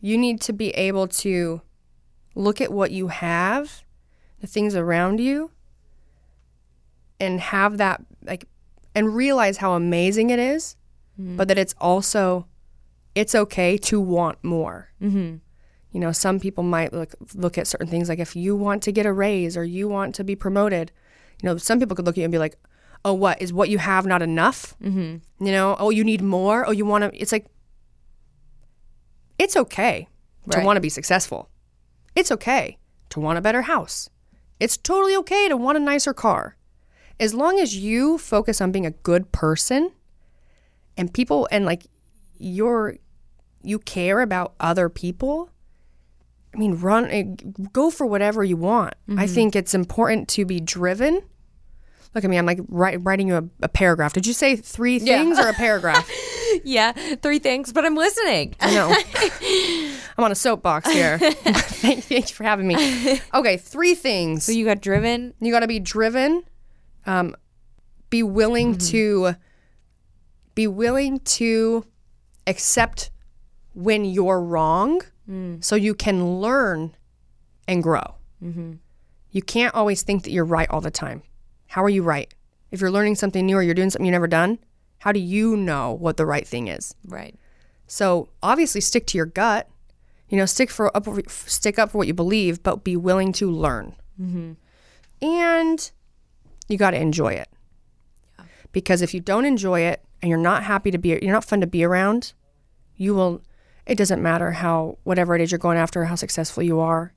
you 0.00 0.18
need 0.18 0.40
to 0.42 0.52
be 0.52 0.70
able 0.70 1.08
to 1.08 1.62
look 2.34 2.60
at 2.60 2.70
what 2.72 2.90
you 2.90 3.08
have, 3.08 3.84
the 4.40 4.46
things 4.46 4.74
around 4.74 5.18
you, 5.18 5.50
and 7.24 7.40
have 7.40 7.78
that 7.78 8.02
like 8.22 8.46
and 8.94 9.14
realize 9.14 9.56
how 9.58 9.72
amazing 9.72 10.30
it 10.30 10.38
is, 10.38 10.76
but 11.36 11.48
that 11.48 11.58
it's 11.58 11.74
also 11.80 12.46
it's 13.14 13.34
okay 13.34 13.76
to 13.78 14.00
want 14.00 14.42
more. 14.42 14.90
You 15.92 16.00
know, 16.00 16.12
some 16.12 16.40
people 16.40 16.64
might 16.64 16.92
look 16.92 17.14
look 17.34 17.56
at 17.56 17.66
certain 17.66 17.86
things 17.86 18.08
like 18.08 18.18
if 18.18 18.34
you 18.34 18.56
want 18.56 18.82
to 18.82 18.92
get 18.92 19.06
a 19.06 19.12
raise 19.12 19.56
or 19.56 19.64
you 19.64 19.88
want 19.88 20.14
to 20.16 20.24
be 20.24 20.34
promoted. 20.36 20.90
You 21.42 21.48
know, 21.48 21.56
some 21.56 21.78
people 21.78 21.96
could 21.96 22.06
look 22.06 22.14
at 22.14 22.18
you 22.18 22.24
and 22.24 22.32
be 22.32 22.38
like, 22.38 22.56
"Oh, 23.04 23.12
what 23.12 23.40
is 23.40 23.52
what 23.52 23.68
you 23.68 23.78
have 23.78 24.06
not 24.06 24.22
enough?" 24.22 24.76
Mm-hmm. 24.82 25.44
You 25.46 25.52
know, 25.52 25.76
"Oh, 25.78 25.90
you 25.90 26.04
need 26.04 26.22
more." 26.22 26.66
Oh, 26.66 26.72
you 26.72 26.84
want 26.84 27.04
to. 27.04 27.20
It's 27.20 27.32
like 27.32 27.46
it's 29.38 29.56
okay 29.56 30.08
to 30.50 30.60
want 30.60 30.76
to 30.76 30.80
be 30.80 30.88
successful. 30.88 31.48
It's 32.14 32.30
okay 32.32 32.78
to 33.10 33.20
want 33.20 33.38
a 33.38 33.42
better 33.42 33.62
house. 33.62 34.10
It's 34.60 34.76
totally 34.76 35.16
okay 35.16 35.48
to 35.48 35.56
want 35.56 35.76
a 35.76 35.80
nicer 35.80 36.14
car. 36.14 36.56
As 37.20 37.34
long 37.34 37.58
as 37.60 37.76
you 37.76 38.18
focus 38.18 38.60
on 38.60 38.72
being 38.72 38.86
a 38.86 38.90
good 38.90 39.30
person 39.32 39.92
and 40.96 41.12
people 41.12 41.48
and 41.50 41.64
like 41.64 41.86
you're 42.38 42.96
you 43.62 43.78
care 43.78 44.20
about 44.20 44.54
other 44.60 44.88
people, 44.88 45.50
I 46.54 46.58
mean, 46.58 46.74
run, 46.74 47.06
eh, 47.06 47.24
go 47.72 47.90
for 47.90 48.06
whatever 48.06 48.44
you 48.44 48.56
want. 48.56 48.94
I 49.16 49.26
think 49.26 49.56
it's 49.56 49.74
important 49.74 50.28
to 50.30 50.44
be 50.44 50.60
driven. 50.60 51.22
Look 52.14 52.22
at 52.24 52.30
me, 52.30 52.36
I'm 52.36 52.46
like 52.46 52.60
write, 52.68 52.98
writing 53.02 53.28
you 53.28 53.36
a, 53.36 53.44
a 53.62 53.68
paragraph. 53.68 54.12
Did 54.12 54.26
you 54.26 54.32
say 54.32 54.54
three 54.54 54.98
things 54.98 55.38
or 55.38 55.48
a 55.48 55.54
paragraph? 55.54 56.08
yeah 56.62 56.92
three 57.16 57.40
things 57.40 57.72
but 57.72 57.84
i'm 57.84 57.96
listening 57.96 58.54
I 58.60 58.72
know. 58.74 58.94
I'm 60.16 60.22
on 60.22 60.30
a 60.30 60.36
soapbox 60.36 60.88
here. 60.88 61.18
Thank 61.18 62.08
you 62.08 62.22
for 62.22 62.44
having 62.44 62.68
me. 62.68 63.20
Okay, 63.34 63.56
three 63.56 63.96
things. 63.96 64.44
so 64.44 64.52
you 64.52 64.64
got 64.64 64.80
driven 64.80 65.34
You 65.40 65.50
got 65.50 65.60
to 65.60 65.66
be 65.66 65.80
driven, 65.80 66.44
um, 67.06 67.36
be 68.10 68.22
willing 68.22 68.76
mm-hmm. 68.76 68.90
to 68.90 69.36
be 70.54 70.66
willing 70.66 71.18
to 71.20 71.84
accept 72.46 73.10
when 73.74 74.04
you're 74.04 74.40
wrong 74.40 75.00
mm. 75.28 75.62
so 75.64 75.74
you 75.74 75.94
can 75.94 76.40
learn 76.40 76.94
and 77.66 77.82
grow. 77.82 78.14
Mm-hmm. 78.42 78.74
You 79.30 79.42
can't 79.42 79.74
always 79.74 80.02
think 80.02 80.22
that 80.24 80.30
you're 80.30 80.44
right 80.44 80.70
all 80.70 80.80
the 80.80 80.90
time. 80.90 81.22
How 81.66 81.82
are 81.82 81.90
you 81.90 82.02
right? 82.02 82.32
If 82.70 82.80
you're 82.80 82.90
learning 82.90 83.16
something 83.16 83.44
new 83.44 83.56
or 83.56 83.62
you're 83.62 83.74
doing 83.74 83.90
something 83.90 84.06
you've 84.06 84.12
never 84.12 84.28
done, 84.28 84.58
how 84.98 85.12
do 85.12 85.20
you 85.20 85.56
know 85.56 85.92
what 85.92 86.16
the 86.16 86.26
right 86.26 86.46
thing 86.46 86.68
is? 86.68 86.94
Right. 87.04 87.36
So 87.86 88.28
obviously, 88.42 88.80
stick 88.80 89.06
to 89.08 89.18
your 89.18 89.26
gut. 89.26 89.68
You 90.28 90.38
know, 90.38 90.46
stick 90.46 90.70
for 90.70 90.96
up, 90.96 91.06
stick 91.28 91.78
up 91.78 91.90
for 91.90 91.98
what 91.98 92.06
you 92.06 92.14
believe, 92.14 92.62
but 92.62 92.84
be 92.84 92.96
willing 92.96 93.32
to 93.34 93.50
learn. 93.50 93.94
Mm-hmm. 94.20 94.52
And 95.24 95.90
you 96.68 96.76
got 96.76 96.90
to 96.90 97.00
enjoy 97.00 97.34
it. 97.34 97.48
Because 98.72 99.02
if 99.02 99.14
you 99.14 99.20
don't 99.20 99.44
enjoy 99.44 99.80
it 99.80 100.02
and 100.20 100.28
you're 100.28 100.38
not 100.38 100.64
happy 100.64 100.90
to 100.90 100.98
be, 100.98 101.10
you're 101.10 101.32
not 101.32 101.44
fun 101.44 101.60
to 101.60 101.66
be 101.66 101.84
around, 101.84 102.32
you 102.96 103.14
will. 103.14 103.42
It 103.86 103.98
doesn't 103.98 104.22
matter 104.22 104.52
how 104.52 104.96
whatever 105.04 105.34
it 105.34 105.42
is 105.42 105.52
you're 105.52 105.58
going 105.58 105.76
after, 105.76 106.06
how 106.06 106.14
successful 106.14 106.62
you 106.62 106.80
are. 106.80 107.12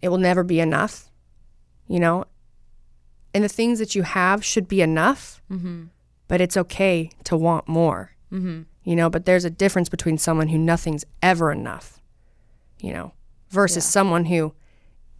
It 0.00 0.10
will 0.10 0.18
never 0.18 0.44
be 0.44 0.60
enough. 0.60 1.10
You 1.88 1.98
know, 2.00 2.24
and 3.34 3.42
the 3.42 3.48
things 3.48 3.78
that 3.80 3.94
you 3.94 4.02
have 4.02 4.44
should 4.44 4.68
be 4.68 4.80
enough. 4.80 5.42
Mm-hmm. 5.50 5.86
But 6.28 6.40
it's 6.40 6.56
okay 6.56 7.10
to 7.24 7.36
want 7.36 7.66
more 7.66 8.12
mm-hmm. 8.32 8.62
you 8.84 8.96
know 8.96 9.10
but 9.10 9.24
there's 9.24 9.44
a 9.44 9.50
difference 9.50 9.88
between 9.88 10.18
someone 10.18 10.48
who 10.48 10.58
nothing's 10.58 11.04
ever 11.22 11.50
enough 11.52 12.00
you 12.80 12.92
know 12.92 13.12
versus 13.50 13.84
someone 13.84 14.26
who 14.26 14.54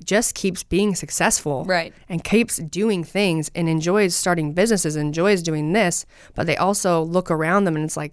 just 0.05 0.35
keeps 0.35 0.63
being 0.63 0.95
successful 0.95 1.65
Right. 1.65 1.93
and 2.09 2.23
keeps 2.23 2.57
doing 2.59 3.05
things 3.05 3.51
and 3.55 3.69
enjoys 3.69 4.15
starting 4.15 4.53
businesses 4.55 4.97
enjoys 4.97 5.43
doing 5.43 5.73
this 5.73 6.07
but 6.35 6.47
they 6.47 6.57
also 6.57 7.03
look 7.03 7.31
around 7.31 7.65
them 7.65 7.75
and 7.77 7.85
it's 7.85 7.97
like 7.97 8.13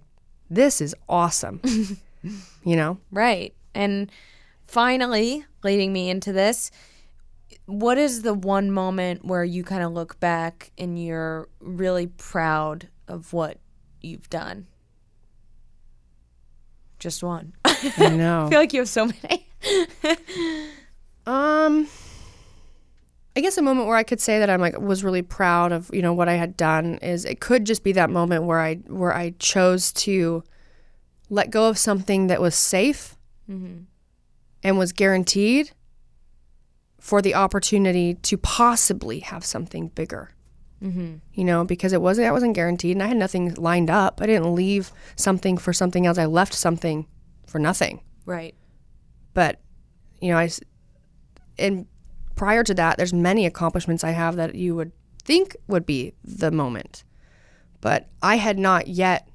this 0.50 0.80
is 0.80 0.94
awesome 1.08 1.60
you 2.64 2.76
know 2.76 2.98
Right. 3.10 3.54
And 3.74 4.10
finally, 4.66 5.44
leading 5.62 5.92
me 5.92 6.08
into 6.08 6.32
this, 6.32 6.70
what 7.66 7.98
is 7.98 8.22
the 8.22 8.32
one 8.32 8.70
moment 8.70 9.24
where 9.24 9.44
you 9.44 9.62
kind 9.64 9.82
of 9.82 9.92
look 9.92 10.18
back 10.18 10.72
and 10.78 10.98
you're 11.02 11.48
really 11.60 12.06
proud 12.06 12.88
of 13.06 13.32
what 13.34 13.58
you've 14.00 14.30
done? 14.30 14.66
Just 16.98 17.22
one. 17.22 17.52
I 17.64 17.92
i 17.98 18.08
know 18.08 18.48
feel 18.48 18.58
like 18.58 18.72
you 18.72 18.80
have 18.80 18.88
so 18.88 19.06
many. 19.06 19.46
Um, 21.26 21.88
I 23.36 23.40
guess 23.40 23.58
a 23.58 23.62
moment 23.62 23.86
where 23.86 23.96
I 23.96 24.02
could 24.04 24.20
say 24.20 24.38
that 24.38 24.48
I'm 24.48 24.60
like 24.60 24.78
was 24.80 25.02
really 25.04 25.22
proud 25.22 25.72
of 25.72 25.90
you 25.92 26.00
know 26.02 26.12
what 26.14 26.28
I 26.28 26.34
had 26.34 26.56
done 26.56 26.98
is 27.02 27.24
it 27.24 27.40
could 27.40 27.64
just 27.66 27.82
be 27.84 27.92
that 27.92 28.10
moment 28.10 28.44
where 28.44 28.60
I 28.60 28.76
where 28.86 29.12
I 29.14 29.30
chose 29.38 29.92
to 29.94 30.42
let 31.28 31.50
go 31.50 31.68
of 31.68 31.76
something 31.78 32.28
that 32.28 32.40
was 32.40 32.54
safe 32.54 33.16
and 34.62 34.78
was 34.78 34.92
guaranteed 34.92 35.72
for 37.00 37.20
the 37.22 37.34
opportunity 37.34 38.14
to 38.14 38.36
possibly 38.38 39.20
have 39.20 39.44
something 39.44 39.88
bigger. 39.88 40.30
You 41.32 41.44
know, 41.44 41.64
because 41.64 41.92
it 41.92 42.00
wasn't 42.00 42.26
that 42.26 42.32
wasn't 42.32 42.54
guaranteed, 42.54 42.96
and 42.96 43.02
I 43.02 43.08
had 43.08 43.16
nothing 43.16 43.54
lined 43.54 43.90
up. 43.90 44.20
I 44.22 44.26
didn't 44.26 44.54
leave 44.54 44.92
something 45.16 45.58
for 45.58 45.72
something 45.72 46.06
else. 46.06 46.16
I 46.18 46.26
left 46.26 46.54
something 46.54 47.06
for 47.46 47.58
nothing 47.58 48.00
Right. 48.24 48.54
but 49.34 49.60
you 50.20 50.30
know 50.30 50.38
i 50.38 50.48
and 51.58 51.86
prior 52.34 52.62
to 52.62 52.74
that 52.74 52.96
there's 52.96 53.12
many 53.12 53.46
accomplishments 53.46 54.04
i 54.04 54.10
have 54.10 54.36
that 54.36 54.54
you 54.54 54.74
would 54.74 54.92
think 55.26 55.56
would 55.66 55.84
be 55.84 56.12
the 56.24 56.50
moment. 56.50 57.04
But 57.80 58.08
i 58.22 58.36
had 58.36 58.58
not 58.58 58.86
yet 58.86 59.28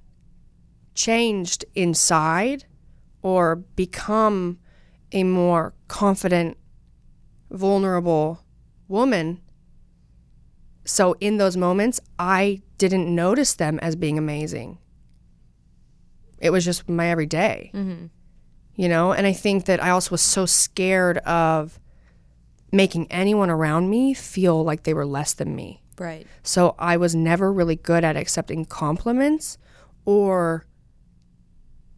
changed 0.96 1.66
inside 1.76 2.66
or 3.22 3.56
become 3.56 4.60
a 5.12 5.24
more 5.24 5.74
confident 5.88 6.58
vulnerable 7.50 8.44
woman. 8.88 9.42
So 10.86 11.16
in 11.20 11.38
those 11.38 11.58
moments 11.58 12.00
i 12.18 12.62
didn't 12.78 13.14
notice 13.14 13.54
them 13.54 13.78
as 13.80 13.96
being 13.96 14.18
amazing. 14.18 14.78
It 16.40 16.50
was 16.50 16.66
just 16.66 16.90
my 16.90 17.10
everyday. 17.10 17.72
Mm-hmm. 17.74 18.06
You 18.76 18.90
know 18.90 19.12
and 19.12 19.28
i 19.28 19.34
think 19.34 19.66
that 19.66 19.84
i 19.84 19.90
also 19.90 20.12
was 20.12 20.22
so 20.22 20.46
scared 20.46 21.18
of 21.20 21.80
making 22.72 23.12
anyone 23.12 23.50
around 23.50 23.90
me 23.90 24.14
feel 24.14 24.64
like 24.64 24.84
they 24.84 24.94
were 24.94 25.06
less 25.06 25.34
than 25.34 25.56
me 25.56 25.82
Right. 26.00 26.26
so 26.42 26.74
i 26.80 26.98
was 26.98 27.14
never 27.14 27.52
really 27.54 27.76
good 27.76 28.04
at 28.04 28.18
accepting 28.18 28.66
compliments 28.66 29.58
or 30.06 30.66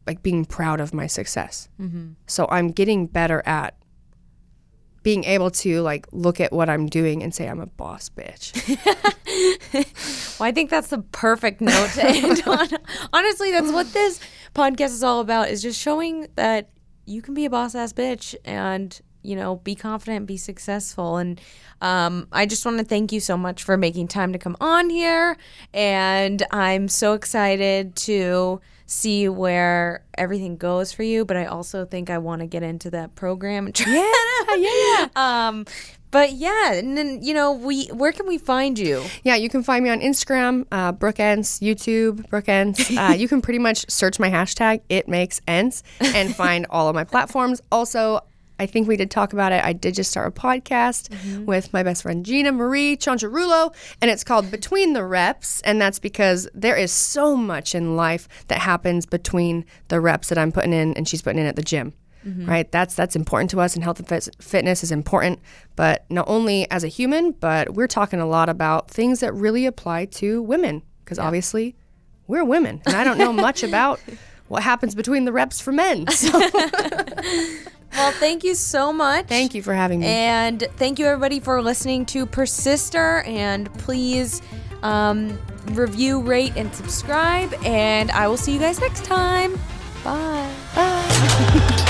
like 0.06 0.22
being 0.22 0.44
proud 0.46 0.82
of 0.82 0.94
my 0.94 1.08
success 1.08 1.70
mm-hmm. 1.80 2.14
so 2.28 2.48
i'm 2.50 2.72
getting 2.72 3.08
better 3.08 3.42
at 3.46 3.78
being 5.04 5.24
able 5.26 5.52
to 5.52 5.82
like 5.82 6.08
look 6.12 6.42
at 6.42 6.52
what 6.52 6.70
i'm 6.70 6.88
doing 6.88 7.24
and 7.24 7.34
say 7.34 7.48
i'm 7.48 7.62
a 7.62 7.66
boss 7.68 8.10
bitch 8.10 8.52
Well, 10.40 10.48
I 10.48 10.52
think 10.52 10.70
that's 10.70 10.88
the 10.90 11.00
perfect 11.00 11.62
note 11.62 11.90
to 11.92 12.06
end 12.06 12.44
on. 12.48 12.68
Honestly, 13.14 13.52
that's 13.52 13.72
what 13.72 13.92
this 13.94 14.20
podcast 14.54 14.90
is 14.90 15.04
all 15.04 15.20
about 15.22 15.50
is 15.50 15.62
just 15.62 15.80
showing 15.80 16.28
that 16.36 16.70
you 17.06 17.22
can 17.22 17.34
be 17.34 17.46
a 17.46 17.50
boss 17.50 17.76
ass 17.76 17.94
bitch 17.94 18.36
and, 18.44 19.00
you 19.24 19.36
know, 19.36 19.58
be 19.58 19.76
confident, 19.76 20.28
be 20.28 20.38
successful. 20.38 21.18
And 21.18 21.40
um, 21.82 22.28
I 22.32 22.46
just 22.46 22.66
want 22.66 22.80
to 22.80 22.86
thank 22.86 23.12
you 23.12 23.20
so 23.20 23.38
much 23.38 23.64
for 23.64 23.78
making 23.78 24.08
time 24.08 24.34
to 24.34 24.40
come 24.40 24.56
on 24.62 24.90
here. 24.90 25.38
And 25.74 26.44
I'm 26.52 26.88
so 26.88 27.14
excited 27.14 27.96
to 27.98 28.62
see 28.86 29.28
where 29.30 30.04
everything 30.18 30.58
goes 30.58 30.92
for 30.92 31.04
you. 31.04 31.26
But 31.26 31.38
I 31.38 31.46
also 31.46 31.86
think 31.86 32.10
I 32.10 32.18
want 32.20 32.42
to 32.42 32.48
get 32.48 32.64
into 32.64 32.92
that 32.92 33.16
program 33.16 33.72
try 33.74 33.94
yeah 34.58 35.08
yeah 35.16 35.48
um, 35.48 35.66
but 36.14 36.34
yeah, 36.34 36.74
and 36.74 36.96
then 36.96 37.24
you 37.24 37.34
know, 37.34 37.54
we 37.54 37.88
where 37.88 38.12
can 38.12 38.28
we 38.28 38.38
find 38.38 38.78
you? 38.78 39.04
Yeah, 39.24 39.34
you 39.34 39.50
can 39.50 39.64
find 39.64 39.84
me 39.84 39.90
on 39.90 40.00
Instagram, 40.00 40.68
uh, 40.72 40.92
Brooke 40.92 41.20
Ence, 41.20 41.60
YouTube, 41.60 42.30
Brooke 42.30 42.48
Ence. 42.48 42.92
Uh, 43.04 43.12
you 43.18 43.28
can 43.28 43.42
pretty 43.42 43.58
much 43.58 43.90
search 43.90 44.20
my 44.20 44.30
hashtag, 44.30 44.82
it 44.88 45.08
makes 45.08 45.42
ends, 45.48 45.84
and 46.00 46.36
find 46.36 46.68
all 46.70 46.88
of 46.88 46.94
my 46.94 47.04
platforms. 47.04 47.60
Also, 47.72 48.20
I 48.64 48.66
think 48.66 48.88
we 48.88 48.96
did 48.96 49.12
talk 49.12 49.34
about 49.34 49.52
it. 49.52 49.62
I 49.62 49.74
did 49.74 49.94
just 49.94 50.10
start 50.10 50.26
a 50.28 50.32
podcast 50.32 51.10
mm-hmm. 51.10 51.46
with 51.46 51.74
my 51.74 51.84
best 51.84 52.04
friend 52.04 52.26
Gina 52.26 52.54
Marie 52.54 52.96
Chancharulo, 52.96 53.76
and 54.02 54.10
it's 54.10 54.24
called 54.24 54.50
Between 54.50 54.94
the 54.94 55.04
Reps. 55.04 55.60
And 55.64 55.82
that's 55.82 56.00
because 56.00 56.48
there 56.54 56.78
is 56.78 56.94
so 56.94 57.36
much 57.36 57.76
in 57.76 57.98
life 57.98 58.30
that 58.48 58.60
happens 58.60 59.06
between 59.06 59.66
the 59.90 60.00
reps 60.00 60.30
that 60.30 60.38
I'm 60.38 60.54
putting 60.54 60.72
in 60.72 60.94
and 60.94 61.10
she's 61.10 61.22
putting 61.22 61.40
in 61.40 61.46
at 61.46 61.58
the 61.58 61.62
gym 61.62 61.94
mm-hmm. 62.26 62.46
right? 62.46 62.72
That's 62.72 62.96
that's 62.96 63.18
important 63.18 63.52
to 63.52 63.60
us, 63.60 63.76
and 63.76 63.84
health 63.84 64.00
and 64.00 64.08
fit- 64.08 64.36
fitness 64.40 64.82
is 64.82 64.94
important. 64.94 65.40
But 65.76 66.06
not 66.10 66.26
only 66.30 66.70
as 66.72 66.86
a 66.86 66.88
human, 66.88 67.32
but 67.32 67.74
we're 67.74 67.88
talking 67.88 68.22
a 68.22 68.26
lot 68.26 68.48
about 68.48 68.90
things 68.90 69.20
that 69.20 69.34
really 69.34 69.66
apply 69.66 70.06
to 70.06 70.42
women, 70.42 70.84
because 71.04 71.20
obviously 71.20 71.76
we're 72.28 72.46
women, 72.46 72.82
and 72.86 72.96
I 72.96 73.04
don't 73.04 73.18
know 73.18 73.34
much 73.34 73.62
about 73.70 74.00
what 74.48 74.64
happens 74.64 74.94
between 74.96 75.26
the 75.26 75.32
reps 75.32 75.60
for 75.60 75.72
men. 75.72 76.08
So 76.08 76.30
Well, 77.94 78.12
thank 78.14 78.44
you 78.44 78.56
so 78.56 78.92
much. 78.92 79.28
thank 79.28 79.54
you 79.54 79.62
for 79.62 79.74
having 79.74 80.00
me. 80.00 80.08
And 80.08 80.68
thank 80.78 81.00
you 81.00 81.06
everybody 81.06 81.40
for 81.40 81.62
listening 81.62 82.06
to 82.08 82.26
Persister. 82.26 83.24
And 83.26 83.72
please 83.76 84.42
um, 84.82 85.38
review, 85.72 86.22
rate, 86.22 86.54
and 86.56 86.74
subscribe. 86.74 87.54
And 87.64 88.12
I 88.12 88.28
will 88.28 88.38
see 88.38 88.54
you 88.54 88.60
guys 88.60 88.80
next 88.80 89.06
time. 89.06 89.60
Bye. 90.04 90.54
Bye. 90.76 91.80